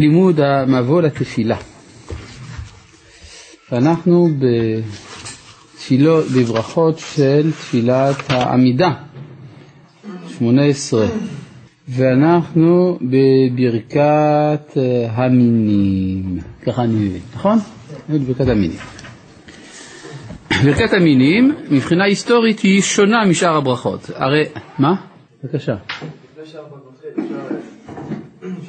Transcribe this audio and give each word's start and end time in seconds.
לימוד 0.00 0.40
המבוא 0.40 1.02
לתפילה. 1.02 1.56
אנחנו 3.72 4.28
בתפילות, 5.74 6.24
בברכות 6.36 6.98
של 6.98 7.50
תפילת 7.52 8.16
העמידה, 8.30 8.90
18, 10.28 11.06
ואנחנו 11.88 12.98
בברכת 13.02 14.76
המינים, 15.10 16.38
ככה 16.66 16.82
אני 16.84 16.94
מבין, 16.94 17.20
נכון? 17.34 17.58
בברכת 18.10 18.48
המינים. 18.48 18.78
ברכת 20.64 20.92
המינים, 20.92 21.54
מבחינה 21.70 22.04
היסטורית, 22.04 22.60
היא 22.60 22.82
שונה 22.82 23.24
משאר 23.24 23.56
הברכות. 23.56 24.10
הרי, 24.14 24.44
מה? 24.78 24.94
בבקשה. 25.44 25.74
אפשר 26.42 26.58
להעיר 26.58 26.80
הערה 27.18 27.56
לגבי 28.42 28.59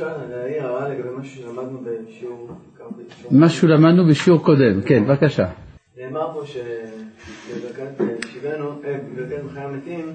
משהו 1.17 1.41
שלמדנו 1.43 1.79
בשיעור... 1.83 2.49
משהו 3.31 3.67
למדנו 3.67 4.07
בשיעור 4.07 4.43
קודם, 4.43 4.81
כן, 4.81 5.05
בבקשה. 5.05 5.49
נאמר 5.97 6.33
פה 6.33 6.43
שבברכת 6.45 7.91
שיבנו, 8.31 8.81
בברכת 9.15 9.43
מחיי 9.43 9.63
המתים, 9.63 10.13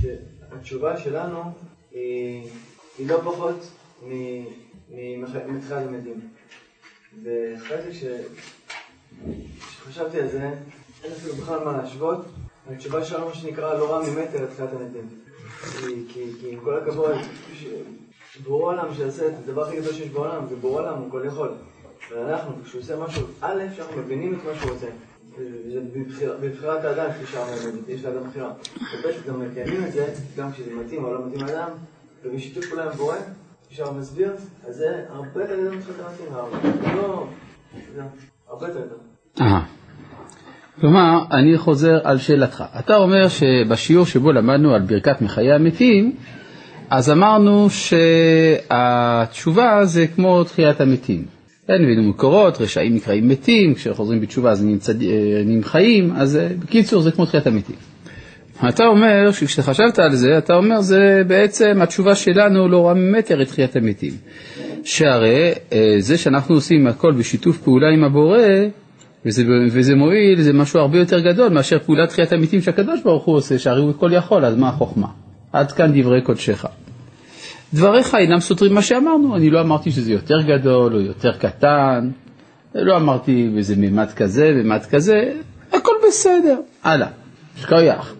שהתשובה 0.00 0.96
שלנו 0.96 1.42
היא 1.92 3.08
לא 3.08 3.20
פחות 3.24 3.70
מתחילת 5.48 5.82
המתים. 5.86 6.20
ואחרי 7.22 7.92
שחשבתי 9.82 10.20
על 10.20 10.28
זה, 10.28 10.50
אין 11.04 11.12
אפילו 11.12 11.34
בכלל 11.34 11.64
מה 11.64 11.76
להשוות, 11.76 12.24
התשובה 12.70 13.04
שלנו, 13.04 13.26
מה 13.28 13.34
שנקרא, 13.34 13.78
לא 13.78 13.92
רע 13.92 14.02
ממטר 14.10 14.44
את 14.44 14.50
תחילת 14.50 14.72
המתים. 14.72 15.25
כי 16.08 16.30
עם 16.42 16.60
כל 16.60 16.78
הכבוד, 16.78 17.14
בורא 18.44 18.72
עולם 18.72 18.94
שעושה 18.94 19.26
את 19.26 19.32
הדבר 19.44 19.66
הכי 19.66 19.76
גדול 19.76 19.92
שיש 19.92 20.08
בעולם, 20.08 20.46
זה 20.48 20.56
בורא 20.56 20.82
עולם, 20.82 20.98
הוא 20.98 21.10
כל 21.10 21.22
יכול. 21.26 21.48
ואנחנו, 22.10 22.52
כשהוא 22.64 22.80
עושה 22.80 22.96
משהו, 22.96 23.26
א', 23.40 23.62
שאנחנו 23.76 23.96
מבינים 23.96 24.34
את 24.34 24.44
מה 24.44 24.54
שהוא 24.60 24.70
עושה. 24.70 24.86
זה 25.68 25.80
בבחירת 26.40 26.84
האדם, 26.84 27.12
כפי 27.12 27.26
שאמרנו, 27.26 27.78
יש 27.88 28.04
לאדם 28.04 28.28
בחירה. 28.30 28.52
וב' 28.76 29.26
גם 29.26 29.40
מקיימים 29.40 29.84
את 29.84 29.92
זה, 29.92 30.14
גם 30.36 30.52
כשזה 30.52 30.74
מתאים 30.74 31.04
או 31.04 31.14
לא 31.14 31.26
מתאים 31.26 31.46
לאדם, 31.46 31.68
ובשיתוף 32.24 32.66
פעולה 32.66 32.84
עם 32.84 32.90
בורא, 32.90 33.16
שהרב 33.70 33.98
מסביר, 33.98 34.32
אז 34.66 34.76
זה 34.76 35.04
הרבה 35.08 35.42
יותר 35.42 35.70
מתחילת 35.76 35.96
המתאים, 36.00 36.96
לא... 36.96 37.26
הרבה 38.48 38.68
יותר. 38.68 38.96
כלומר, 40.80 41.18
אני 41.32 41.58
חוזר 41.58 41.98
על 42.04 42.18
שאלתך. 42.18 42.64
אתה 42.78 42.96
אומר 42.96 43.28
שבשיעור 43.28 44.06
שבו 44.06 44.32
למדנו 44.32 44.74
על 44.74 44.80
ברכת 44.80 45.22
מחיי 45.22 45.52
המתים, 45.52 46.12
אז 46.90 47.10
אמרנו 47.10 47.68
שהתשובה 48.68 49.84
זה 49.84 50.06
כמו 50.06 50.44
תחיית 50.44 50.80
המתים. 50.80 51.24
אין 51.68 51.82
הבאנו 51.84 52.02
מקורות, 52.02 52.60
רשעים 52.60 52.94
נקראים 52.94 53.28
מתים, 53.28 53.74
כשחוזרים 53.74 54.20
בתשובה 54.20 54.50
אז 54.50 54.64
נהיים 54.64 55.64
חיים, 55.64 56.12
אז 56.16 56.38
בקיצור 56.58 57.02
זה 57.02 57.10
כמו 57.10 57.26
תחיית 57.26 57.46
המתים. 57.46 57.76
אתה 58.68 58.86
אומר 58.86 59.32
שכשחשבת 59.32 59.98
על 59.98 60.14
זה, 60.14 60.38
אתה 60.38 60.54
אומר 60.54 60.80
זה 60.80 61.22
בעצם 61.26 61.82
התשובה 61.82 62.14
שלנו 62.14 62.68
לא 62.68 62.86
רע 62.86 62.94
ממטר 62.94 63.42
את 63.42 63.48
תחיית 63.48 63.76
המתים. 63.76 64.12
שהרי 64.84 65.52
זה 65.98 66.18
שאנחנו 66.18 66.54
עושים 66.54 66.86
הכל 66.86 67.12
בשיתוף 67.12 67.58
פעולה 67.58 67.88
עם 67.88 68.04
הבורא, 68.04 68.38
וזה, 69.26 69.42
וזה 69.72 69.94
מועיל, 69.94 70.42
זה 70.42 70.52
משהו 70.52 70.80
הרבה 70.80 70.98
יותר 70.98 71.20
גדול 71.20 71.48
מאשר 71.48 71.78
פעולת 71.78 72.08
תחיית 72.08 72.32
המתים 72.32 72.62
שהקדוש 72.62 73.00
ברוך 73.02 73.24
הוא 73.24 73.36
עושה, 73.36 73.58
שהרי 73.58 73.80
הוא 73.80 73.90
הכל 73.90 74.10
יכול, 74.12 74.44
אז 74.44 74.56
מה 74.56 74.68
החוכמה? 74.68 75.06
עד 75.52 75.72
כאן 75.72 76.00
דברי 76.00 76.22
קודשך. 76.22 76.64
דבריך 77.74 78.14
אינם 78.14 78.40
סותרים 78.40 78.74
מה 78.74 78.82
שאמרנו, 78.82 79.36
אני 79.36 79.50
לא 79.50 79.60
אמרתי 79.60 79.90
שזה 79.90 80.12
יותר 80.12 80.40
גדול 80.42 80.94
או 80.94 81.00
יותר 81.00 81.32
קטן, 81.32 82.10
לא 82.74 82.96
אמרתי 82.96 83.50
איזה 83.56 83.76
מימד 83.76 84.08
כזה, 84.16 84.52
מימד 84.54 84.84
כזה, 84.90 85.32
הכל 85.72 85.94
בסדר. 86.08 86.58
הלאה, 86.84 87.08
שכוייח. 87.56 88.14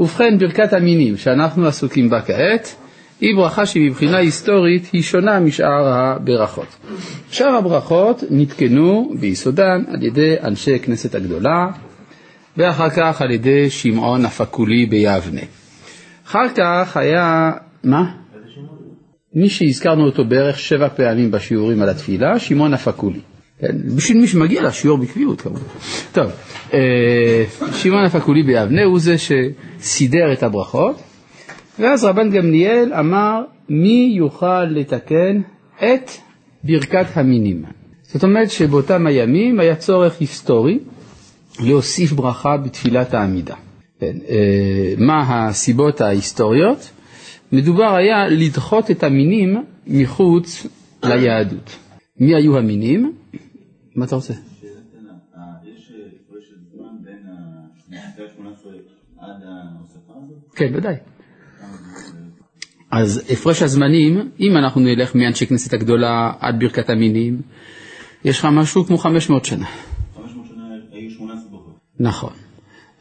ובכן, 0.00 0.38
ברכת 0.38 0.72
המינים 0.72 1.16
שאנחנו 1.16 1.66
עסוקים 1.66 2.10
בה 2.10 2.20
כעת, 2.20 2.74
היא 3.20 3.36
ברכה 3.36 3.66
שמבחינה 3.66 4.16
היסטורית 4.16 4.88
היא 4.92 5.02
שונה 5.02 5.40
משאר 5.40 5.88
הברכות. 5.88 6.66
שאר 7.30 7.54
הברכות 7.54 8.24
נתקנו 8.30 9.12
ביסודן 9.20 9.82
על 9.88 10.02
ידי 10.02 10.34
אנשי 10.42 10.78
כנסת 10.78 11.14
הגדולה, 11.14 11.66
ואחר 12.56 12.90
כך 12.90 13.22
על 13.22 13.30
ידי 13.30 13.70
שמעון 13.70 14.24
הפקולי 14.24 14.86
ביבנה. 14.86 15.40
אחר 16.26 16.46
כך 16.54 16.96
היה, 16.96 17.50
מה? 17.84 18.12
מי 19.34 19.48
שהזכרנו 19.48 20.06
אותו 20.06 20.24
בערך 20.24 20.58
שבע 20.58 20.88
פעמים 20.88 21.30
בשיעורים 21.30 21.82
על 21.82 21.88
התפילה, 21.88 22.38
שמעון 22.38 22.74
הפקולי. 22.74 23.20
כן, 23.60 23.76
בשביל 23.96 24.20
מי 24.20 24.26
שמגיע 24.26 24.62
לשיעור 24.62 24.98
בקביעות 24.98 25.40
כמובן. 25.40 25.60
טוב, 26.12 26.30
אה, 26.74 27.44
שמעון 27.72 28.04
הפקולי 28.04 28.42
ביבנה 28.42 28.84
הוא 28.84 28.98
זה 29.00 29.14
שסידר 29.18 30.32
את 30.32 30.42
הברכות. 30.42 31.09
ואז 31.80 32.04
רבן 32.04 32.30
גמליאל 32.30 32.92
אמר 32.94 33.42
מי 33.68 34.12
יוכל 34.16 34.64
לתקן 34.64 35.40
את 35.76 36.10
ברכת 36.64 37.06
המינים. 37.16 37.64
זאת 38.02 38.22
אומרת 38.24 38.50
שבאותם 38.50 39.06
הימים 39.06 39.60
היה 39.60 39.76
צורך 39.76 40.20
היסטורי 40.20 40.78
להוסיף 41.60 42.12
ברכה 42.12 42.56
בתפילת 42.56 43.14
העמידה. 43.14 43.54
כן, 44.00 44.16
אה, 44.28 44.94
מה 44.98 45.48
הסיבות 45.48 46.00
ההיסטוריות? 46.00 46.90
מדובר 47.52 47.94
היה 47.94 48.28
לדחות 48.28 48.90
את 48.90 49.02
המינים 49.02 49.64
מחוץ 49.86 50.66
ליהדות. 51.04 51.76
מי 52.20 52.34
היו 52.34 52.58
המינים? 52.58 53.12
מה 53.96 54.04
אתה 54.04 54.14
רוצה? 54.14 54.34
כן, 60.54 60.70
ודאי. 60.74 60.94
אז 62.90 63.22
הפרש 63.30 63.62
הזמנים, 63.62 64.30
אם 64.40 64.56
אנחנו 64.56 64.80
נלך 64.80 65.14
מאנשי 65.14 65.46
כנסת 65.46 65.72
הגדולה 65.72 66.32
עד 66.40 66.60
ברכת 66.60 66.90
המינים, 66.90 67.40
יש 68.24 68.38
לך 68.38 68.44
משהו 68.52 68.84
כמו 68.84 68.98
500 68.98 69.44
שנה. 69.44 69.66
500 70.16 70.46
שנה 70.46 70.62
היו 70.92 71.10
18 71.10 71.50
ברכות. 71.50 71.74
נכון. 72.00 72.32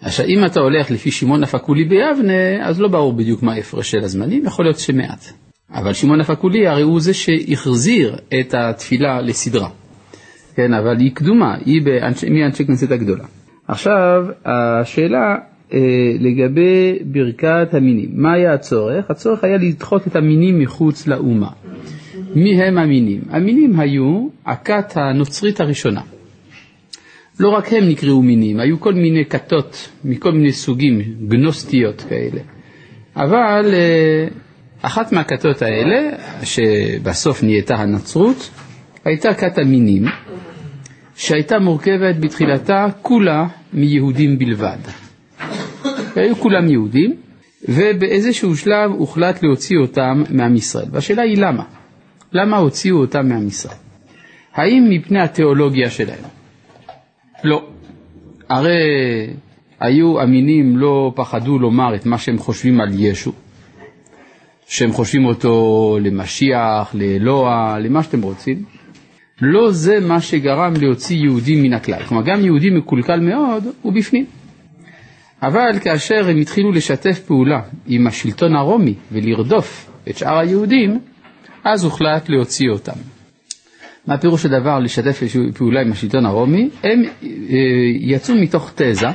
עכשיו, 0.02 0.26
אם 0.26 0.46
אתה 0.46 0.60
הולך 0.60 0.92
לפי 0.92 1.12
שמעון 1.12 1.44
הפקולי 1.44 1.84
ביבנה, 1.84 2.68
אז 2.68 2.82
לא 2.82 2.88
ברור 2.88 3.14
בדיוק 3.14 3.44
מה 3.44 3.54
ההפרש 3.54 3.92
של 3.92 4.04
הזמנים, 4.04 4.46
יכול 4.46 4.66
להיות 4.66 4.80
שמעט. 4.80 5.26
אבל 5.74 5.94
שמעון 5.94 6.22
הפקולי 6.22 6.68
הרי 6.68 6.82
הוא 6.82 7.02
זה 7.02 7.14
שהחזיר 7.14 8.18
את 8.40 8.54
התפילה 8.54 9.22
לסדרה. 9.22 9.70
כן, 10.56 10.74
אבל 10.74 11.00
היא 11.00 11.12
קדומה, 11.14 11.56
היא 11.66 11.82
באנשי, 11.82 12.30
מאנשי 12.30 12.66
כנסת 12.66 12.92
הגדולה. 12.92 13.24
עכשיו, 13.68 14.26
השאלה 14.46 15.36
לגבי 16.20 17.00
ברכת 17.06 17.74
המינים. 17.74 18.10
מה 18.14 18.34
היה 18.34 18.54
הצורך? 18.54 19.12
הצורך 19.12 19.44
היה 19.44 19.58
לדחות 19.58 20.08
את 20.08 20.16
המינים 20.16 20.60
מחוץ 20.60 21.08
לאומה. 21.08 21.50
מי 22.36 22.64
הם 22.64 22.78
המינים? 22.78 23.22
המינים 23.30 23.80
היו 23.80 24.28
הכת 24.46 24.94
הנוצרית 24.98 25.60
הראשונה. 25.62 26.02
לא 27.40 27.50
רק 27.50 27.74
הם 27.74 27.90
נקראו 27.90 28.22
מינים, 28.22 28.60
היו 28.60 28.80
כל 28.80 28.94
מיני 28.94 29.26
כתות 29.26 29.90
מכל 30.06 30.32
מיני 30.32 30.52
סוגים, 30.52 31.02
גנוסטיות 31.28 32.06
כאלה. 32.10 32.42
אבל 33.16 33.66
אה, 33.74 34.28
אחת 34.82 35.12
מהכתות 35.12 35.62
האלה, 35.62 36.10
שבסוף 36.44 37.44
נהייתה 37.44 37.76
הנצרות, 37.76 38.50
הייתה 39.06 39.34
כת 39.34 39.58
המינים, 39.58 40.06
שהייתה 41.16 41.60
מורכבת 41.60 42.16
בתחילתה 42.20 42.86
כולה 43.02 43.48
מיהודים 43.74 44.40
בלבד. 44.40 44.78
והיו 46.20 46.36
כולם 46.36 46.70
יהודים, 46.70 47.16
ובאיזשהו 47.70 48.56
שלב 48.56 48.92
הוחלט 48.92 49.44
להוציא 49.44 49.78
אותם 49.78 50.24
מעם 50.30 50.56
ישראל. 50.56 50.86
והשאלה 50.92 51.22
היא 51.22 51.38
למה? 51.38 51.64
למה 52.34 52.58
הוציאו 52.58 52.98
אותם 52.98 53.30
מעם 53.30 53.48
ישראל? 53.48 53.78
האם 54.54 54.88
מפני 54.90 55.20
התיאולוגיה 55.20 55.90
שלהם? 55.90 56.24
לא. 57.44 57.68
הרי 58.50 58.78
היו 59.80 60.24
אמינים 60.24 60.78
לא 60.78 61.12
פחדו 61.16 61.60
לומר 61.60 61.96
את 61.96 62.06
מה 62.06 62.18
שהם 62.18 62.38
חושבים 62.38 62.82
על 62.82 62.90
ישו, 62.92 63.32
שהם 64.68 64.92
חושבים 64.92 65.26
אותו 65.26 65.98
למשיח, 66.02 66.92
לאלוה, 66.94 67.80
למה 67.80 68.04
שאתם 68.04 68.22
רוצים. 68.22 68.64
לא 69.42 69.72
זה 69.72 70.00
מה 70.00 70.22
שגרם 70.22 70.74
להוציא 70.82 71.18
יהודים 71.18 71.64
מן 71.64 71.74
הכלל. 71.74 72.04
כלומר, 72.04 72.24
גם 72.26 72.46
יהודי 72.46 72.70
מקולקל 72.70 73.20
מאוד 73.20 73.64
הוא 73.82 73.94
בפנים. 73.94 74.26
אבל 75.44 75.80
כאשר 75.84 76.30
הם 76.30 76.38
התחילו 76.38 76.72
לשתף 76.72 77.20
פעולה 77.20 77.62
עם 77.88 78.08
השלטון 78.08 78.56
הרומי 78.56 78.94
ולרדוף 79.12 79.92
את 80.10 80.18
שאר 80.18 80.38
היהודים, 80.38 81.00
אז 81.64 81.84
הוחלט 81.84 82.30
להוציא 82.30 82.70
אותם. 82.70 82.94
מה 84.08 84.18
פירוש 84.18 84.46
הדבר 84.46 84.80
לשתף 84.80 85.24
פעולה 85.58 85.82
עם 85.82 85.92
השלטון 85.92 86.26
הרומי? 86.26 86.70
הם 86.84 87.04
אה, 87.24 87.28
יצאו 88.00 88.36
מתוך 88.36 88.72
תזה 88.76 89.08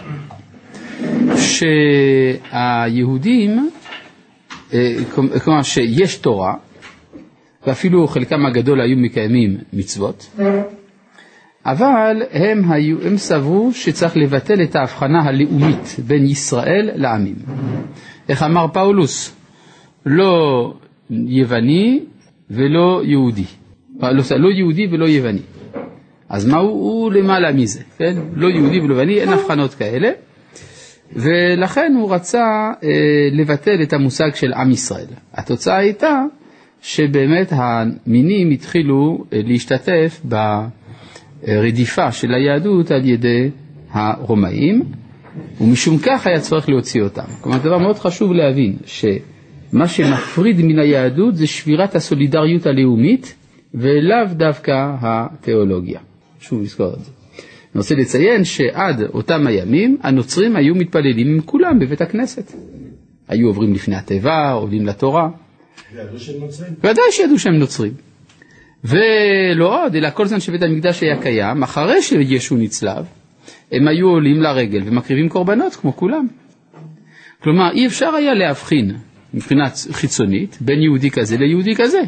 שהיהודים, 2.51 3.71
אה, 4.75 4.97
כלומר 5.45 5.63
שיש 5.63 6.17
תורה 6.17 6.55
ואפילו 7.67 8.09
חלקם 8.09 8.47
הגדול 8.47 8.81
היו 8.81 8.97
מקיימים 8.97 9.57
מצוות, 9.73 10.31
אבל 11.67 12.23
הם, 12.31 12.73
היו, 12.73 12.97
הם 13.07 13.17
סברו 13.17 13.71
שצריך 13.73 14.17
לבטל 14.17 14.63
את 14.63 14.77
ההבחנה 14.77 15.23
הלאומית 15.23 15.97
בין 16.07 16.25
ישראל 16.27 16.91
לעמים. 16.95 17.35
איך 18.29 18.43
אמר 18.43 18.67
פאולוס? 18.73 19.37
לא 20.07 20.75
יווני 21.11 22.01
ולא 22.51 23.03
יהודי. 23.05 23.45
לא, 24.01 24.23
לא 24.39 24.49
יהודי 24.49 24.87
ולא 24.91 25.05
יווני. 25.05 25.41
אז 26.29 26.47
מה 26.47 26.57
הוא, 26.59 26.71
הוא 26.71 27.13
למעלה 27.13 27.53
מזה, 27.53 27.81
כן? 27.99 28.15
לא 28.35 28.49
יהודי 28.49 28.81
ולא 28.81 28.95
יווני, 28.95 29.21
אין 29.21 29.29
הבחנות 29.29 29.75
כאלה. 29.75 30.11
ולכן 31.13 31.93
הוא 31.97 32.15
רצה 32.15 32.73
אה, 32.83 32.89
לבטל 33.33 33.83
את 33.83 33.93
המושג 33.93 34.35
של 34.35 34.53
עם 34.53 34.71
ישראל. 34.71 35.07
התוצאה 35.35 35.77
הייתה 35.77 36.23
שבאמת 36.81 37.49
המינים 37.51 38.51
התחילו 38.51 39.25
אה, 39.33 39.41
להשתתף 39.45 40.21
ברדיפה 41.47 42.13
של 42.13 42.35
היהדות 42.35 42.91
על 42.91 43.05
ידי 43.05 43.51
הרומאים, 43.91 44.83
ומשום 45.61 45.99
כך 45.99 46.27
היה 46.27 46.41
צורך 46.41 46.69
להוציא 46.69 47.03
אותם. 47.03 47.23
כלומר, 47.41 47.59
דבר 47.59 47.79
מאוד 47.79 47.99
חשוב 47.99 48.33
להבין, 48.33 48.77
שמה 48.87 49.89
שמפריד 49.89 50.61
מן 50.61 50.79
היהדות 50.79 51.37
זה 51.37 51.47
שבירת 51.47 51.95
הסולידריות 51.95 52.67
הלאומית, 52.67 53.35
ולאו 53.75 54.27
דווקא 54.33 54.73
התיאולוגיה. 55.01 56.01
שוב 56.41 56.63
לזכור 56.63 56.95
את 56.95 57.05
זה. 57.05 57.11
אני 57.75 57.81
רוצה 57.81 57.95
לציין 57.95 58.45
שעד 58.45 59.03
אותם 59.03 59.47
הימים 59.47 59.97
הנוצרים 60.03 60.57
היו 60.57 60.75
מתפללים 60.75 61.27
עם 61.27 61.41
כולם 61.41 61.79
בבית 61.79 62.01
הכנסת. 62.01 62.53
היו 63.29 63.47
עוברים 63.47 63.75
לפני 63.75 63.97
התיבה, 63.97 64.53
עולים 64.53 64.87
לתורה. 64.87 65.29
וידעו 65.95 66.19
שהם 66.19 66.41
נוצרים? 66.41 66.73
ודאי 66.79 67.05
שידעו 67.11 67.39
שהם 67.39 67.55
נוצרים. 67.55 67.93
ולא 68.85 69.85
עוד, 69.85 69.97
אלא 69.97 70.11
כל 70.11 70.27
זמן 70.27 70.41
שבית 70.41 70.63
המקדש 70.63 71.03
היה 71.03 71.23
קיים, 71.23 71.63
אחרי 71.63 72.03
שישו 72.03 72.57
נצלב, 72.57 73.05
הם 73.73 73.89
היו 73.89 74.09
עולים 74.09 74.43
לרגל 74.43 74.83
ומקריבים 74.85 75.29
קורבנות 75.29 75.75
כמו 75.75 75.97
כולם. 75.97 76.27
כלומר, 77.43 77.71
אי 77.73 77.87
אפשר 77.87 78.15
היה 78.15 78.35
להבחין 78.35 78.97
מבחינה 79.35 79.65
חיצונית 79.93 80.59
בין 80.61 80.83
יהודי 80.83 81.11
כזה 81.11 81.37
ליהודי 81.37 81.75
כזה. 81.75 82.01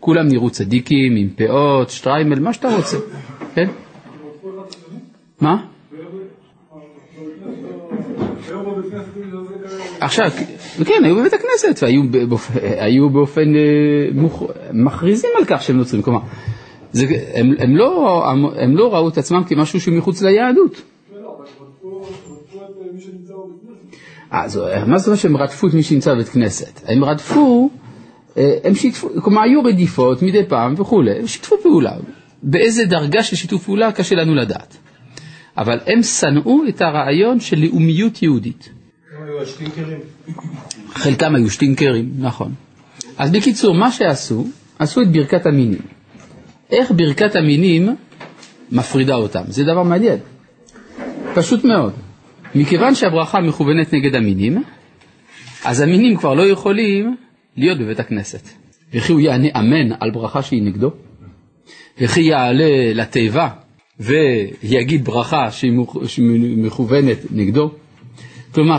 כולם 0.00 0.28
נראו 0.28 0.50
צדיקים, 0.50 1.16
עם 1.16 1.28
פאות, 1.36 1.90
שטריימל, 1.90 2.38
מה 2.40 2.52
שאתה 2.52 2.76
רוצה, 2.76 2.96
כן? 3.54 3.68
מה? 5.40 5.56
עכשיו, 10.00 10.30
כן, 10.84 11.04
היו 11.04 11.16
בבית 11.16 11.32
הכנסת, 11.32 11.82
והיו 11.82 12.02
באופ... 12.28 12.50
היו 12.62 13.10
באופן 13.10 13.54
אה. 13.56 14.10
מכריזים 14.72 15.30
על 15.38 15.44
כך 15.44 15.62
שהם 15.62 15.76
נוצרים, 15.76 16.02
כלומר, 16.02 16.20
זה, 16.92 17.06
הם, 17.34 17.54
הם, 17.58 17.76
לא, 17.76 18.24
הם 18.56 18.76
לא 18.76 18.94
ראו 18.94 19.08
את 19.08 19.18
עצמם 19.18 19.42
כמשהו 19.44 19.80
שמחוץ 19.80 20.22
ליהדות. 20.22 20.82
אה, 24.32 24.84
מה 24.86 24.98
זאת 24.98 25.06
אומרת 25.06 25.20
שהם 25.20 25.36
רדפו 25.36 25.66
את 25.66 25.74
מי 25.74 25.82
שנמצא 25.82 26.14
בבית 26.14 26.28
כנסת? 26.28 26.80
הם 26.86 27.04
רדפו, 27.04 27.70
אה, 28.36 28.58
הם 28.64 28.74
שיתפו, 28.74 29.08
כלומר 29.22 29.42
היו 29.42 29.62
רדיפות 29.62 30.22
מדי 30.22 30.44
פעם 30.48 30.74
וכולי, 30.76 31.18
הם 31.18 31.26
שיתפו 31.26 31.56
פעולה. 31.62 31.92
באיזה 32.42 32.84
דרגה 32.84 33.22
של 33.22 33.36
שיתוף 33.36 33.64
פעולה 33.64 33.92
קשה 33.92 34.14
לנו 34.14 34.34
לדעת. 34.34 34.76
אבל 35.56 35.78
הם 35.86 36.02
שנאו 36.02 36.68
את 36.68 36.80
הרעיון 36.80 37.40
של 37.40 37.58
לאומיות 37.58 38.22
יהודית. 38.22 38.79
חלקם 40.94 41.34
היו 41.34 41.50
שטינקרים, 41.50 42.10
נכון. 42.18 42.54
אז 43.18 43.30
בקיצור, 43.30 43.74
מה 43.74 43.92
שעשו, 43.92 44.46
עשו 44.78 45.02
את 45.02 45.12
ברכת 45.12 45.46
המינים. 45.46 45.80
איך 46.70 46.90
ברכת 46.90 47.36
המינים 47.36 47.96
מפרידה 48.72 49.14
אותם? 49.14 49.42
זה 49.48 49.64
דבר 49.64 49.82
מעניין. 49.82 50.18
פשוט 51.34 51.64
מאוד. 51.64 51.92
מכיוון 52.54 52.94
שהברכה 52.94 53.40
מכוונת 53.40 53.94
נגד 53.94 54.14
המינים, 54.14 54.62
אז 55.64 55.80
המינים 55.80 56.16
כבר 56.16 56.34
לא 56.34 56.42
יכולים 56.42 57.16
להיות 57.56 57.78
בבית 57.78 58.00
הכנסת. 58.00 58.48
וכי 58.94 59.12
הוא 59.12 59.20
יענה 59.20 59.48
אמן 59.58 59.92
על 60.00 60.10
ברכה 60.10 60.42
שהיא 60.42 60.62
נגדו, 60.62 60.90
וכי 62.00 62.20
יעלה 62.20 62.92
לתיבה 62.94 63.48
ויגיד 64.00 65.04
ברכה 65.04 65.50
שהיא 65.50 65.72
מכוונת 66.56 67.18
נגדו. 67.30 67.70
כלומר, 68.54 68.76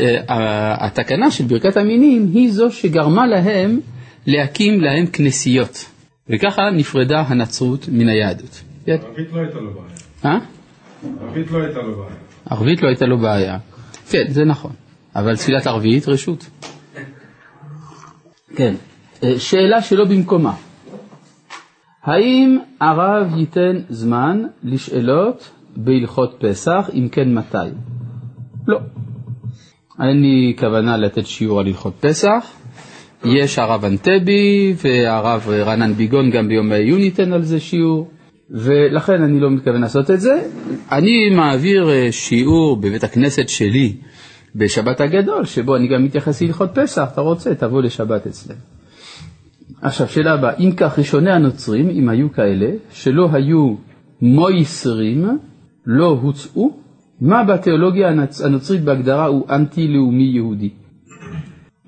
אה, 0.00 0.86
התקנה 0.86 1.30
של 1.30 1.44
ברכת 1.44 1.76
המינים 1.76 2.30
היא 2.34 2.52
זו 2.52 2.70
שגרמה 2.70 3.26
להם 3.26 3.80
להקים 4.26 4.80
להם 4.80 5.06
כנסיות, 5.06 5.86
וככה 6.28 6.62
נפרדה 6.76 7.20
הנצרות 7.20 7.88
מן 7.92 8.08
היהדות. 8.08 8.62
ערבית 8.86 9.32
לא 9.32 9.40
הייתה 9.40 9.58
לו 9.58 9.72
בעיה. 9.72 9.94
אה? 10.24 10.38
ערבית 11.20 11.50
לא 11.50 11.62
הייתה 11.62 11.80
לו 11.80 11.96
בעיה. 11.96 12.16
ערבית 12.46 12.82
לא 12.82 12.88
הייתה 12.88 13.06
לו 13.06 13.18
בעיה. 13.18 13.58
כן, 14.10 14.24
זה 14.28 14.44
נכון. 14.44 14.72
אבל 15.16 15.36
תפילת 15.36 15.66
ערבית 15.66 16.08
רשות. 16.08 16.50
כן. 18.56 18.74
אה, 19.22 19.38
שאלה 19.38 19.82
שלא 19.82 20.04
במקומה. 20.04 20.54
האם 22.02 22.58
הרב 22.80 23.36
ייתן 23.36 23.76
זמן 23.88 24.42
לשאלות 24.62 25.50
בהלכות 25.76 26.36
פסח, 26.40 26.90
אם 26.94 27.08
כן 27.12 27.34
מתי? 27.34 27.56
לא. 28.66 28.78
אין 30.08 30.22
לי 30.22 30.54
כוונה 30.58 30.96
לתת 30.96 31.26
שיעור 31.26 31.60
על 31.60 31.66
הלכות 31.66 31.94
פסח. 32.00 32.46
יש 33.24 33.58
הרב 33.58 33.84
אנטבי 33.84 34.74
והרב 34.84 35.48
רענן 35.48 35.92
ביגון 35.92 36.30
גם 36.30 36.48
ביום 36.48 36.72
העיון 36.72 37.00
ייתן 37.00 37.32
על 37.32 37.42
זה 37.42 37.60
שיעור, 37.60 38.10
ולכן 38.50 39.22
אני 39.22 39.40
לא 39.40 39.50
מתכוון 39.50 39.80
לעשות 39.80 40.10
את 40.10 40.20
זה. 40.20 40.42
אני 40.92 41.30
מעביר 41.30 41.90
אה, 41.90 42.12
שיעור 42.12 42.76
בבית 42.76 43.04
הכנסת 43.04 43.48
שלי 43.48 43.96
בשבת 44.54 45.00
הגדול, 45.00 45.44
שבו 45.44 45.76
אני 45.76 45.88
גם 45.88 46.04
מתייחס 46.04 46.42
להלכות 46.42 46.70
פסח, 46.74 47.08
אתה 47.12 47.20
רוצה, 47.20 47.54
תבוא 47.54 47.82
לשבת 47.82 48.26
אצלנו. 48.26 48.60
עכשיו, 49.82 50.08
שאלה 50.08 50.32
הבאה, 50.32 50.56
אם 50.56 50.72
כך, 50.76 50.98
ראשוני 50.98 51.30
הנוצרים, 51.30 51.90
אם 51.90 52.08
היו 52.08 52.32
כאלה, 52.32 52.70
שלא 52.92 53.28
היו 53.32 53.74
מויסרים, 54.22 55.38
לא 55.86 56.18
הוצאו, 56.22 56.76
מה 57.20 57.44
בתיאולוגיה 57.44 58.08
הנוצרית 58.44 58.80
בהגדרה 58.80 59.26
הוא 59.26 59.46
אנטי-לאומי 59.50 60.30
יהודי? 60.34 60.70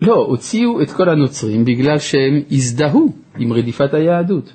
לא, 0.02 0.14
הוציאו 0.14 0.82
את 0.82 0.90
כל 0.90 1.08
הנוצרים 1.08 1.64
בגלל 1.64 1.98
שהם 1.98 2.40
הזדהו 2.50 3.12
עם 3.38 3.52
רדיפת 3.52 3.94
היהדות. 3.94 4.52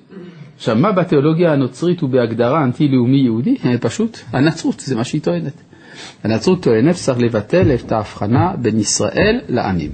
עכשיו, 0.55 0.75
מה 0.75 0.91
בתיאולוגיה 0.91 1.53
הנוצרית 1.53 2.01
הוא 2.01 2.09
בהגדרה 2.09 2.63
אנטי-לאומי 2.63 3.17
יהודי? 3.17 3.57
פשוט, 3.81 4.17
הנצרות, 4.31 4.79
זה 4.79 4.95
מה 4.95 5.03
שהיא 5.03 5.21
טוענת. 5.21 5.61
הנצרות 6.23 6.63
טוענת 6.63 6.95
שצריך 6.95 7.19
לבטל 7.19 7.75
את 7.75 7.91
ההבחנה 7.91 8.55
בין 8.61 8.79
ישראל 8.79 9.41
לעמים. 9.49 9.91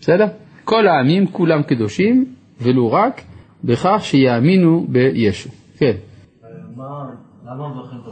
בסדר? 0.00 0.26
כל 0.64 0.86
העמים 0.86 1.26
כולם 1.26 1.62
קדושים, 1.62 2.34
ולו 2.60 2.92
רק 2.92 3.22
בכך 3.64 4.00
שיאמינו 4.02 4.86
בישו. 4.88 5.50
כן. 5.78 5.92
למה 7.46 7.68
מברכים 7.68 7.98
את 7.98 8.06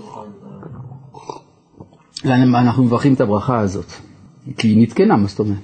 אנחנו 2.25 2.85
מברכים 2.85 3.15
את 3.15 3.21
הברכה 3.21 3.59
הזאת? 3.61 3.93
כי 4.57 4.69
היא 4.69 4.83
נתקנה, 4.83 5.17
מה 5.17 5.27
זאת 5.27 5.39
אומרת? 5.39 5.59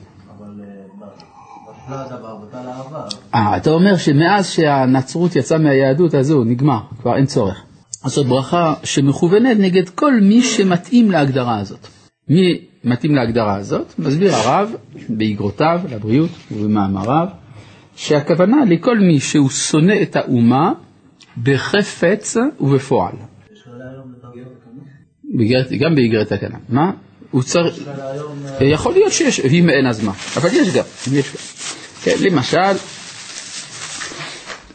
העבר. 1.89 3.09
אה, 3.35 3.57
אתה 3.57 3.71
אומר 3.71 3.97
שמאז 3.97 4.51
שהנצרות 4.51 5.37
יצאה 5.37 5.59
מהיהדות, 5.59 6.15
אז 6.15 6.27
זהו, 6.27 6.45
נגמר, 6.45 6.79
כבר 7.01 7.17
אין 7.17 7.27
צורך. 7.27 7.63
אז 8.05 8.13
זאת 8.13 8.27
ברכה 8.27 8.75
שמכוונת 8.85 9.57
נגד 9.59 9.89
כל 9.89 10.21
מי 10.21 10.43
שמתאים 10.43 11.11
להגדרה 11.11 11.59
הזאת. 11.59 11.87
מי 12.29 12.61
מתאים 12.85 13.15
להגדרה 13.15 13.55
הזאת? 13.57 13.95
מסביר 13.99 14.35
הרב 14.35 14.75
באגרותיו 15.09 15.81
לבריאות 15.91 16.31
ובמאמריו. 16.53 17.27
שהכוונה 17.97 18.57
לכל 18.65 18.99
מי 18.99 19.21
שהוא 19.21 19.51
שונא 19.51 19.95
את 20.03 20.17
האומה 20.17 20.73
בחפץ 21.43 22.37
ובפועל. 22.61 23.15
גם 25.81 25.95
באיגרת 25.95 26.33
הקנה. 26.33 26.59
מה? 26.69 26.91
הוא 27.31 27.43
צריך... 27.43 27.89
יכול 28.61 28.93
להיות 28.93 29.13
שיש, 29.13 29.41
אם 29.41 29.71
אין 29.71 29.87
אז 29.87 30.05
מה, 30.05 30.13
אבל 30.37 30.49
יש 30.53 30.75
גם, 30.75 30.85
יש 31.13 31.33
גם. 31.33 31.41
כן, 32.03 32.17
למשל, 32.21 32.73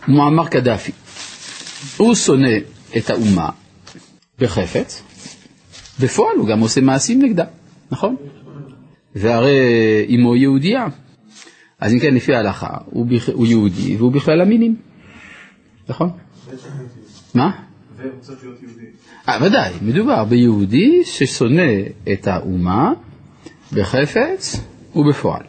מועמר 0.07 0.47
קדאפי, 0.47 0.91
הוא 1.97 2.15
שונא 2.15 2.57
את 2.97 3.09
האומה 3.09 3.49
בחפץ, 4.39 5.03
בפועל 5.99 6.37
הוא 6.37 6.47
גם 6.47 6.59
עושה 6.59 6.81
מעשים 6.81 7.21
נגדה, 7.21 7.45
נכון? 7.91 8.15
והרי 9.15 9.59
אמו 10.15 10.35
יהודייה, 10.35 10.87
אז 11.79 11.93
אם 11.93 11.99
כן, 11.99 12.15
לפי 12.15 12.35
ההלכה, 12.35 12.77
הוא, 12.85 13.05
בכ... 13.05 13.29
הוא 13.29 13.47
יהודי 13.47 13.95
והוא 13.97 14.11
בכלל 14.11 14.41
המינים, 14.41 14.75
נכון? 15.89 16.09
מה? 17.33 17.51
אה, 17.99 18.05
ודאי, 19.27 19.73
מדובר 19.81 20.23
ביהודי 20.23 21.01
ששונא 21.05 21.71
את 22.13 22.27
האומה 22.27 22.93
בחפץ 23.73 24.59
ובפועל. 24.95 25.43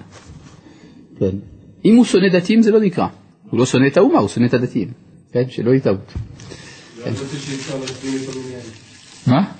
כן. 1.19 1.37
אם 1.85 1.97
הוא 1.97 2.05
שונא 2.05 2.29
דתיים 2.29 2.62
זה 2.62 2.71
לא 2.71 2.81
נקרא. 2.81 3.07
הוא 3.50 3.61
לא 3.61 3.67
שונא 3.67 3.87
את 3.87 3.97
האומה, 3.97 4.19
הוא 4.19 4.29
שונא 4.29 4.47
את 4.47 4.55
הדתיים. 4.55 4.88
כן, 5.33 5.43
שלא 5.49 5.71
יהיה 5.71 5.81
טעות. 5.81 6.12
לא 6.99 7.07
ידעתי 7.07 7.37
שאפשר 7.37 7.81
להשלים 7.81 8.14
איתו 8.14 8.38
מניין. 8.38 8.61
מה? 9.26 9.52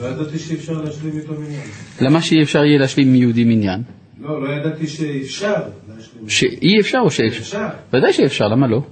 לא 0.00 0.06
ידעתי 0.06 0.38
שאפשר 0.38 0.72
להשלים 0.72 1.18
איתו 1.18 1.32
מניין. 1.32 1.66
למה 2.00 2.22
שאי 2.22 2.42
אפשר 2.42 2.64
יהיה 2.64 2.78
להשלים 2.78 3.12
מיהודי 3.12 3.44
מניין? 3.44 3.82
לא, 4.20 4.42
לא 4.42 4.52
ידעתי 4.52 4.86
שאפשר 4.86 5.54
להשלים. 5.88 6.28
שאי 6.28 6.80
אפשר 6.80 6.98
או 6.98 7.10
שאפשר? 7.10 7.40
אפשר. 7.40 7.68
ודאי 7.92 8.12
שאפשר, 8.12 8.48
למה 8.48 8.66
לא? 8.66 8.82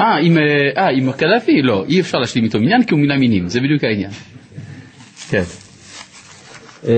אה, 0.00 0.18
עם, 0.18 0.38
אה, 0.38 0.42
אה, 0.76 0.88
עם 0.88 1.12
קדאפי? 1.12 1.62
לא, 1.62 1.84
אי 1.88 2.00
אפשר 2.00 2.18
להשלים 2.18 2.44
איתו 2.44 2.60
מניין 2.60 2.84
כי 2.84 2.94
הוא 2.94 3.00
מן 3.00 3.10
המינים, 3.10 3.48
זה 3.48 3.60
בדיוק 3.60 3.84
העניין. 3.84 4.10
כן. 5.30 5.42
אה, 6.84 6.92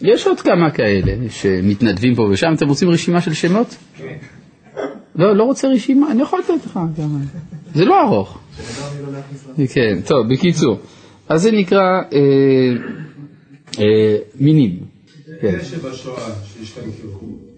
יש 0.00 0.26
עוד 0.26 0.40
כמה 0.40 0.70
כאלה 0.70 1.30
שמתנדבים 1.30 2.14
פה 2.14 2.22
ושם, 2.22 2.52
אתם 2.56 2.68
רוצים 2.68 2.88
רשימה 2.90 3.20
של 3.20 3.34
שמות? 3.34 3.76
לא, 5.16 5.36
לא 5.36 5.44
רוצה 5.44 5.68
רשימה, 5.68 6.12
אני 6.12 6.22
יכול 6.22 6.38
לתת 6.38 6.66
לך 6.66 6.72
כמה. 6.72 7.18
זה 7.74 7.84
לא 7.84 8.02
ארוך. 8.02 8.38
כן, 9.74 10.00
טוב, 10.06 10.28
בקיצור. 10.28 10.80
אז 11.28 11.42
זה 11.42 11.52
נקרא 11.52 12.00
אה, 12.12 12.18
אה, 13.78 14.16
מינים. 14.40 14.78
כן. 15.40 15.48
אלה 15.48 15.64
שבשואה, 15.64 16.30
שיש 16.54 16.78
להם 16.78 16.90
קירוב, 17.00 17.51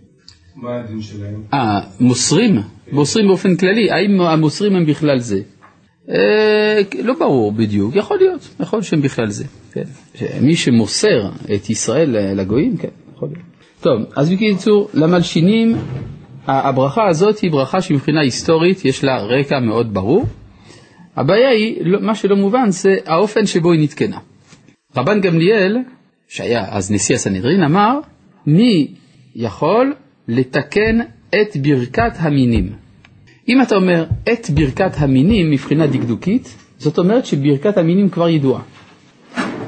מה 0.57 0.81
הדין 0.81 1.03
שלהם? 1.03 1.43
אה, 1.55 1.81
מוסרים? 2.01 2.61
מוסרים 2.93 3.27
באופן 3.27 3.57
כללי, 3.57 3.91
האם 3.91 4.21
המוסרים 4.21 4.77
הם 4.77 4.87
בכלל 4.87 5.19
זה? 5.19 5.41
אה, 6.09 6.81
לא 7.03 7.15
ברור 7.19 7.53
בדיוק, 7.53 7.97
יכול 7.97 8.19
להיות, 8.19 8.49
יכול 8.61 8.77
להיות 8.77 8.87
שהם 8.87 9.03
בכלל 9.03 9.31
זה, 9.31 9.45
כן. 9.73 9.85
מי 10.41 10.57
שמוסר 10.57 11.29
את 11.55 11.71
ישראל 11.71 12.17
לגויים, 12.41 12.77
כן, 12.77 12.89
יכול 13.17 13.29
להיות. 13.29 13.45
טוב, 13.81 14.03
אז 14.17 14.31
בקיצור, 14.31 14.89
למלשינים, 14.95 15.77
הברכה 16.47 17.09
הזאת 17.09 17.39
היא 17.39 17.51
ברכה 17.51 17.81
שמבחינה 17.81 18.21
היסטורית 18.21 18.85
יש 18.85 19.05
לה 19.05 19.23
רקע 19.23 19.61
מאוד 19.61 19.95
ברור. 19.95 20.25
הבעיה 21.17 21.49
היא, 21.49 21.77
לא- 21.81 22.01
מה 22.01 22.15
שלא 22.15 22.37
מובן 22.37 22.71
זה 22.71 22.97
האופן 23.07 23.47
שבו 23.47 23.73
היא 23.73 23.81
נתקנה. 23.81 24.19
רבן 24.97 25.21
גמליאל, 25.21 25.77
שהיה 26.29 26.65
אז 26.69 26.91
נשיא 26.93 27.15
הסנהדרין, 27.15 27.63
אמר, 27.63 27.99
מי 28.47 28.95
יכול 29.35 29.95
לתקן 30.29 31.01
את 31.31 31.57
ברכת 31.57 32.13
המינים? 32.19 32.73
אם 33.49 33.63
אתה 33.63 33.77
אומר 33.77 34.05
את 34.33 34.51
ברכת 34.51 34.93
המינים 34.97 35.51
מבחינה 35.51 35.87
דקדוקית, 35.87 36.55
זאת 36.79 36.99
אומרת 36.99 37.27
שברכת 37.27 37.79
המינים 37.79 38.11
כבר 38.11 38.29
ידועה. 38.29 38.63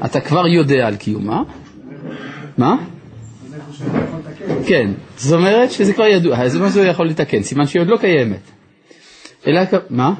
אתה 0.05 0.21
כבר 0.21 0.47
יודע 0.47 0.87
על 0.87 0.95
קיומה. 0.95 1.43
מה? 2.57 2.75
כן, 4.65 4.91
זאת 5.17 5.37
אומרת 5.37 5.71
שזה 5.71 5.93
כבר 5.93 6.05
ידוע, 6.05 6.43
אז 6.43 6.55
מה 6.55 6.69
זה 6.69 6.87
יכול 6.87 7.07
לתקן? 7.07 7.43
סימן 7.43 7.67
שהיא 7.67 7.81
עוד 7.81 7.87
לא 7.87 7.97
קיימת. 7.97 8.41
אלא, 9.47 9.61
מה? 9.89 10.13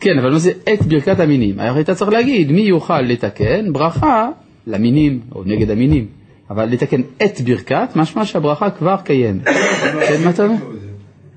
כן, 0.00 0.18
אבל 0.18 0.30
מה 0.32 0.38
זה 0.38 0.52
את 0.72 0.82
ברכת 0.82 1.20
המינים? 1.20 1.60
הרי 1.60 1.78
היית 1.78 1.90
צריך 1.90 2.10
להגיד 2.10 2.52
מי 2.52 2.60
יוכל 2.60 3.00
לתקן 3.00 3.72
ברכה 3.72 4.28
למינים 4.66 5.20
או 5.34 5.42
נגד 5.46 5.70
המינים, 5.70 6.06
אבל 6.50 6.64
לתקן 6.64 7.00
את 7.24 7.40
ברכת, 7.40 7.88
משמע 7.96 8.24
שהברכה 8.24 8.70
כבר 8.70 8.96
קיימת. 9.04 9.44
כן, 10.08 10.24
מה 10.24 10.30
אתה 10.30 10.44
אומר? 10.44 10.56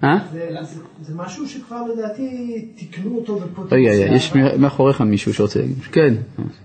אה? 0.04 0.18
זה- 0.32 1.14
משהו 1.16 1.48
שכבר 1.48 1.82
לדעתי 1.94 2.30
תיקנו 2.78 3.16
אותו 3.16 3.36
רגע, 3.36 3.46
בפוטנציאל. 3.46 4.14
יש 4.16 4.34
מאחוריך 4.60 5.02
מישהו 5.02 5.34
שרוצה 5.34 5.60
להגיד, 5.60 5.78
כן. 5.92 6.14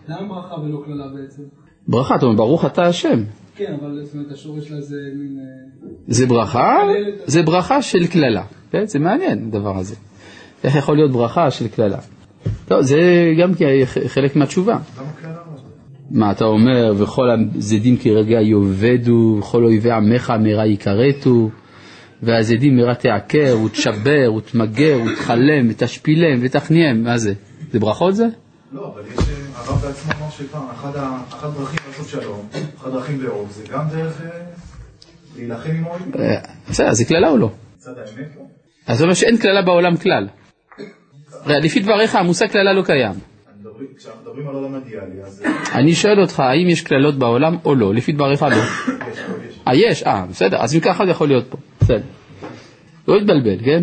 למה 0.08 0.28
ברכה 0.28 0.60
ולא 0.60 0.82
קללה 0.84 1.04
בעצם? 1.14 1.42
ברכה, 1.88 2.16
אתה 2.16 2.26
אומר 2.26 2.36
ברוך 2.36 2.64
אתה 2.64 2.82
השם. 2.82 3.22
כן, 3.56 3.76
אבל 3.80 4.00
זאת 4.04 4.14
אומרת 4.14 4.32
השורש 4.32 4.68
שלה 4.68 4.80
זה 4.80 4.96
מין... 5.16 5.38
אה, 5.38 5.88
זה 6.08 6.26
ברכה, 6.26 6.78
זה 7.26 7.42
ברכה 7.42 7.82
של 7.82 8.06
קללה. 8.06 8.44
כן? 8.70 8.86
זה 8.86 8.98
מעניין 8.98 9.44
הדבר 9.48 9.78
הזה. 9.78 9.94
איך 10.64 10.76
יכול 10.76 10.96
להיות 10.96 11.12
ברכה 11.12 11.50
של 11.50 11.68
קללה? 11.68 11.98
טוב, 12.68 12.80
זה 12.82 12.98
גם 13.38 13.54
כי 13.54 13.64
חלק 13.86 14.36
מהתשובה. 14.36 14.78
מה 16.12 16.30
אתה 16.30 16.44
אומר, 16.44 16.94
וכל 16.98 17.28
הזדים 17.30 17.96
כרגע 17.96 18.40
יאבדו, 18.40 19.36
וכל 19.38 19.64
אויבי 19.64 19.90
עמך 19.90 20.30
מהרה 20.30 20.66
יכרתו, 20.66 21.50
והזדים 22.22 22.76
מהרה 22.76 22.94
תעקר, 22.94 23.56
ותשבר, 23.64 24.32
ותמגר, 24.36 24.98
ותכלם, 25.06 25.66
ותשפילם, 25.70 26.38
ותכניהם, 26.42 27.04
מה 27.04 27.18
זה? 27.18 27.34
זה 27.72 27.78
ברכות 27.78 28.14
זה? 28.14 28.26
לא, 28.72 28.92
אבל 28.94 29.02
יש, 29.08 29.28
הרב 29.54 29.80
בעצמו 29.80 30.12
אמר 30.20 30.30
שפעם, 30.30 30.62
אחת 30.70 31.44
הדרכים 31.44 31.78
לעשות 31.88 32.08
שלום, 32.08 32.48
אחת 32.78 32.86
הדרכים 32.86 33.20
לאהוב, 33.22 33.50
זה 33.50 33.62
גם 33.72 33.88
דרך 33.88 34.20
אה, 34.20 34.28
להילחם 35.36 35.70
עם 35.70 35.84
האויבים. 35.84 36.12
אה, 36.18 36.40
בסדר, 36.70 36.92
זה 36.92 37.04
קללה 37.04 37.28
או 37.28 37.36
לא? 37.36 37.50
צד 37.78 37.90
האמת 37.98 38.28
לא. 38.36 38.42
אז 38.86 38.98
זה 38.98 39.04
אומר 39.04 39.14
שאין 39.14 39.36
קללה 39.36 39.62
בעולם 39.62 39.96
כלל. 39.96 40.28
לפי 41.46 41.80
דבריך 41.80 42.14
המושג 42.14 42.46
קללה 42.46 42.72
לא 42.72 42.82
קיים. 42.82 43.31
מדברים- 43.82 43.96
כשאנחנו 43.98 44.20
מדברים 44.22 44.48
על 44.48 44.54
עולם 44.54 44.74
אידיאלי, 44.74 45.22
אז 45.24 45.42
אני 45.74 45.94
שואל 45.94 46.20
אותך, 46.20 46.40
האם 46.40 46.68
יש 46.68 46.80
קללות 46.80 47.14
בעולם 47.18 47.56
או 47.64 47.74
לא? 47.74 47.94
לפי 47.94 48.12
דבריך 48.12 48.42
לא. 48.42 48.48
יש, 48.56 48.58
יש. 49.48 49.58
אה, 49.68 49.74
יש, 49.74 50.02
אה, 50.02 50.24
בסדר, 50.30 50.56
אז 50.60 50.74
אם 50.74 50.80
ככה 50.80 51.04
זה 51.04 51.10
יכול 51.10 51.28
להיות 51.28 51.44
פה, 51.50 51.56
בסדר. 51.80 52.00
לא 53.08 53.16
להתבלבל, 53.16 53.64
כן? 53.64 53.82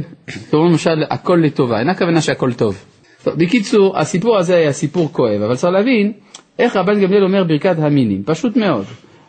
כמו 0.50 0.66
למשל, 0.66 1.04
הכל 1.10 1.40
לטובה, 1.44 1.80
אין 1.80 1.90
הכוונה 1.90 2.22
שהכל 2.22 2.54
טוב. 2.54 2.86
טוב, 3.24 3.34
בקיצור, 3.38 3.98
הסיפור 3.98 4.38
הזה 4.38 4.56
היה 4.56 4.72
סיפור 4.74 5.10
כואב, 5.14 5.42
אבל 5.42 5.56
צריך 5.56 5.74
להבין 5.74 6.12
איך 6.60 6.76
רבן 6.76 7.02
גמליאל 7.02 7.24
אומר 7.24 7.44
ברכת 7.44 7.76
המינים, 7.80 8.24
פשוט 8.26 8.58
מאוד. 8.58 8.86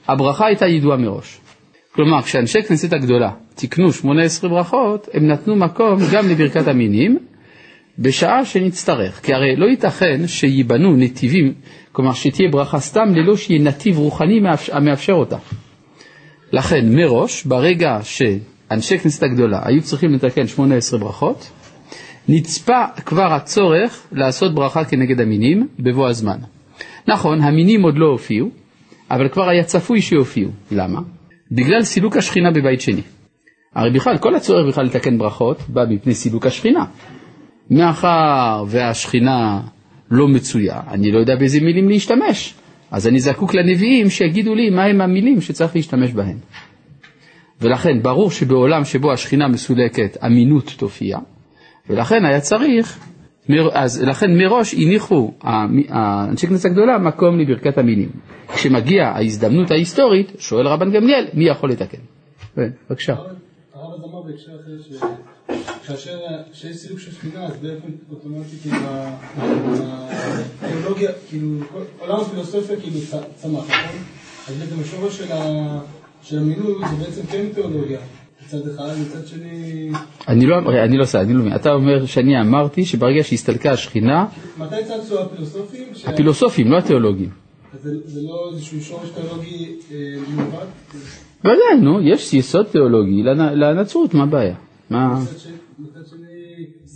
הברכה 0.08 0.46
הייתה 0.46 0.66
ידועה 0.66 0.96
מראש. 0.96 1.40
כלומר, 1.94 2.22
כשאנשי 2.22 2.62
כנסת 2.62 2.92
הגדולה 2.92 3.30
תיקנו 3.54 3.92
18 3.92 4.50
ברכות, 4.50 5.08
הם 5.14 5.26
נתנו 5.28 5.56
מקום 5.56 5.98
גם 6.12 6.28
לברכת 6.28 6.68
המינים, 6.68 7.18
בשעה 8.00 8.44
שנצטרך. 8.44 9.20
כי 9.24 9.34
הרי 9.34 9.56
לא 9.56 9.66
ייתכן 9.66 10.26
שייבנו 10.26 10.96
נתיבים, 10.96 11.54
כלומר 11.92 12.12
שתהיה 12.12 12.48
ברכה 12.52 12.80
סתם 12.80 13.14
ללא 13.14 13.36
שיהיה 13.36 13.62
נתיב 13.62 13.98
רוחני 13.98 14.40
מאפשר- 14.40 14.76
המאפשר 14.76 15.12
אותה. 15.12 15.36
לכן 16.52 16.94
מראש, 16.94 17.44
ברגע 17.44 17.98
שאנשי 18.02 18.98
כנסת 18.98 19.22
הגדולה 19.22 19.60
היו 19.64 19.82
צריכים 19.82 20.12
לתקן 20.14 20.46
18 20.46 21.00
ברכות, 21.00 21.50
נצפה 22.28 22.84
כבר 23.06 23.32
הצורך 23.32 24.06
לעשות 24.12 24.54
ברכה 24.54 24.84
כנגד 24.84 25.20
המינים 25.20 25.68
בבוא 25.78 26.08
הזמן. 26.08 26.38
נכון, 27.08 27.40
המינים 27.42 27.82
עוד 27.82 27.98
לא 27.98 28.06
הופיעו, 28.06 28.50
אבל 29.10 29.28
כבר 29.28 29.48
היה 29.48 29.64
צפוי 29.64 30.00
שיופיעו. 30.02 30.50
למה? 30.70 31.00
בגלל 31.52 31.82
סילוק 31.82 32.16
השכינה 32.16 32.50
בבית 32.50 32.80
שני. 32.80 33.02
הרי 33.74 33.90
בכלל, 33.90 34.18
כל 34.18 34.34
הצורך 34.34 34.68
בכלל 34.68 34.84
לתקן 34.84 35.18
ברכות 35.18 35.58
בא 35.68 35.84
מפני 35.88 36.14
סילוק 36.14 36.46
השכינה. 36.46 36.84
מאחר 37.70 38.64
והשכינה 38.68 39.60
לא 40.10 40.28
מצויה, 40.28 40.80
אני 40.90 41.12
לא 41.12 41.18
יודע 41.18 41.36
באיזה 41.36 41.60
מילים 41.60 41.88
להשתמש, 41.88 42.54
אז 42.90 43.08
אני 43.08 43.20
זקוק 43.20 43.54
לנביאים 43.54 44.10
שיגידו 44.10 44.54
לי 44.54 44.70
מהם 44.70 45.00
המילים 45.00 45.40
שצריך 45.40 45.76
להשתמש 45.76 46.12
בהן. 46.12 46.36
ולכן 47.60 48.02
ברור 48.02 48.30
שבעולם 48.30 48.84
שבו 48.84 49.12
השכינה 49.12 49.48
מסולקת, 49.48 50.16
אמינות 50.26 50.74
תופיע, 50.78 51.18
ולכן 51.90 52.24
היה 52.24 52.40
צריך, 52.40 52.98
אז 53.72 54.02
לכן 54.02 54.38
מראש 54.38 54.74
הניחו 54.74 55.32
האנשי 55.88 56.46
כנסת 56.46 56.64
הגדולה 56.64 56.98
מקום 56.98 57.38
לברכת 57.38 57.78
המינים. 57.78 58.08
כשמגיעה 58.54 59.16
ההזדמנות 59.16 59.70
ההיסטורית, 59.70 60.32
שואל 60.38 60.66
רבן 60.66 60.90
גמליאל, 60.90 61.26
מי 61.34 61.44
יכול 61.44 61.70
לתקן? 61.70 61.98
כן, 62.54 62.70
בבקשה. 62.90 63.14
אמר 64.20 64.28
בהקשר 64.28 64.52
אחר 64.60 64.82
ש- 64.88 65.86
כאשר 65.86 66.18
כשיש 66.52 66.76
סילוק 66.76 66.98
של 66.98 67.12
שכינה 67.12 67.46
אז 67.46 67.52
באופן 67.56 67.88
אוטומטי 68.10 68.56
כאילו 68.62 68.76
התיאולוגיה, 70.62 71.10
כאילו 71.28 71.48
עולם 71.98 72.20
הפילוסופיה 72.20 72.80
כאילו 72.80 72.98
צמח, 73.36 73.64
נכון? 73.64 73.98
אז 74.48 74.54
בעצם 74.56 74.80
השורש 74.80 75.20
של 76.22 76.38
המינוי 76.38 76.74
זה 76.90 77.04
בעצם 77.04 77.22
כן 77.26 77.46
תיאולוגיה 77.54 77.98
מצד 78.46 78.68
אחד, 78.68 78.90
מצד 79.06 79.26
שני, 79.26 79.90
אני 80.28 80.46
לא, 80.46 80.56
אני 80.84 80.96
לא 80.96 81.02
עושה, 81.02 81.20
אני 81.20 81.34
לא 81.34 81.40
מבין. 81.40 81.54
אתה 81.54 81.72
אומר 81.72 82.06
שאני 82.06 82.40
אמרתי 82.40 82.84
שברגע 82.84 83.24
שהסתלקה 83.24 83.72
השכינה, 83.72 84.26
מתי 84.58 84.74
צצו 84.84 85.20
הפילוסופים? 85.20 85.88
הפילוסופים, 86.06 86.70
לא 86.70 86.78
התיאולוגים. 86.78 87.30
אז 87.74 87.88
זה 88.04 88.20
לא 88.22 88.50
איזשהו 88.52 88.80
שורש 88.80 89.08
תיאולוגי 89.10 89.74
אה, 89.92 89.96
מלבד? 90.36 90.66
ודאי, 91.40 91.80
נו, 91.82 92.00
יש 92.02 92.34
יסוד 92.34 92.66
תיאולוגי 92.66 93.22
לנ- 93.22 93.54
לנצרות, 93.54 94.14
מה 94.14 94.22
הבעיה? 94.22 94.54
מה... 94.90 95.18
מצד 95.78 96.00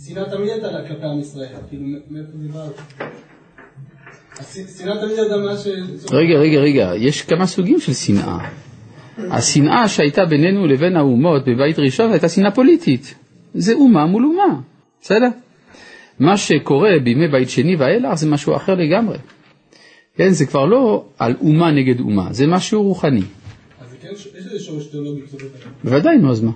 שני- 0.05 0.25
תמיד 0.31 0.49
הייתה 0.49 0.71
לה 0.71 0.87
כלפי 0.87 1.05
עם 1.05 1.19
ישראל, 1.19 1.47
כאילו 1.69 1.83
מאיפה 2.09 2.31
זה 2.41 2.47
בא? 2.53 2.65
הש- 4.39 4.57
שנאה 4.81 5.01
תמיד 5.01 5.19
הייתה 5.19 5.37
מה 5.37 5.57
ש... 5.57 5.67
רגע, 6.11 6.37
רגע, 6.37 6.59
רגע, 6.59 6.91
יש 6.95 7.21
כמה 7.21 7.45
סוגים 7.45 7.79
של 7.79 7.93
שנאה. 7.93 8.37
השנאה 9.17 9.87
שהייתה 9.87 10.25
בינינו 10.25 10.67
לבין 10.67 10.95
האומות 10.95 11.43
בבית 11.47 11.79
ראשון 11.79 12.11
הייתה 12.11 12.29
שנאה 12.29 12.51
פוליטית. 12.51 13.15
זה 13.53 13.73
אומה 13.73 14.05
מול 14.05 14.25
אומה, 14.25 14.59
בסדר? 15.01 15.27
מה 16.19 16.37
שקורה 16.37 16.89
בימי 17.03 17.27
בית 17.27 17.49
שני 17.49 17.75
ואילך 17.75 18.13
זה 18.13 18.29
משהו 18.29 18.55
אחר 18.55 18.75
לגמרי. 18.75 19.17
כן, 20.17 20.29
זה 20.29 20.45
כבר 20.45 20.65
לא 20.65 21.05
על 21.19 21.33
אומה 21.41 21.71
נגד 21.71 21.99
אומה, 21.99 22.27
זה 22.31 22.47
משהו 22.47 22.83
רוחני. 22.83 23.21
כן, 24.05 24.13
יש 24.13 24.25
יש 24.25 24.35
איזה 24.35 24.59
שורש 24.59 24.87
תיאולוגי 24.87 25.21
קצת 25.21 25.41
יותר. 25.41 25.69
בוודאי, 25.83 26.17
נו 26.17 26.31
אז 26.31 26.41
מה. 26.41 26.51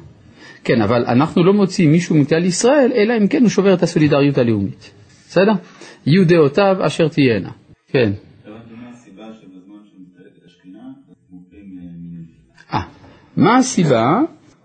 כן, 0.63 0.81
אבל 0.81 1.05
אנחנו 1.05 1.43
לא 1.43 1.53
מוציאים 1.53 1.91
מישהו 1.91 2.15
מכלל 2.15 2.45
ישראל, 2.45 2.91
אלא 2.95 3.13
אם 3.17 3.27
כן 3.27 3.41
הוא 3.41 3.49
שובר 3.49 3.73
את 3.73 3.83
הסולידריות 3.83 4.37
הלאומית. 4.37 4.91
בסדר? 5.27 5.51
יהיו 6.05 6.27
דעותיו 6.27 6.75
אשר 6.79 7.07
תהיינה. 7.07 7.51
כן. 7.87 8.11
אה. 8.47 8.53
אה, 12.73 12.81
מה 13.37 13.57
הסיבה 13.57 14.19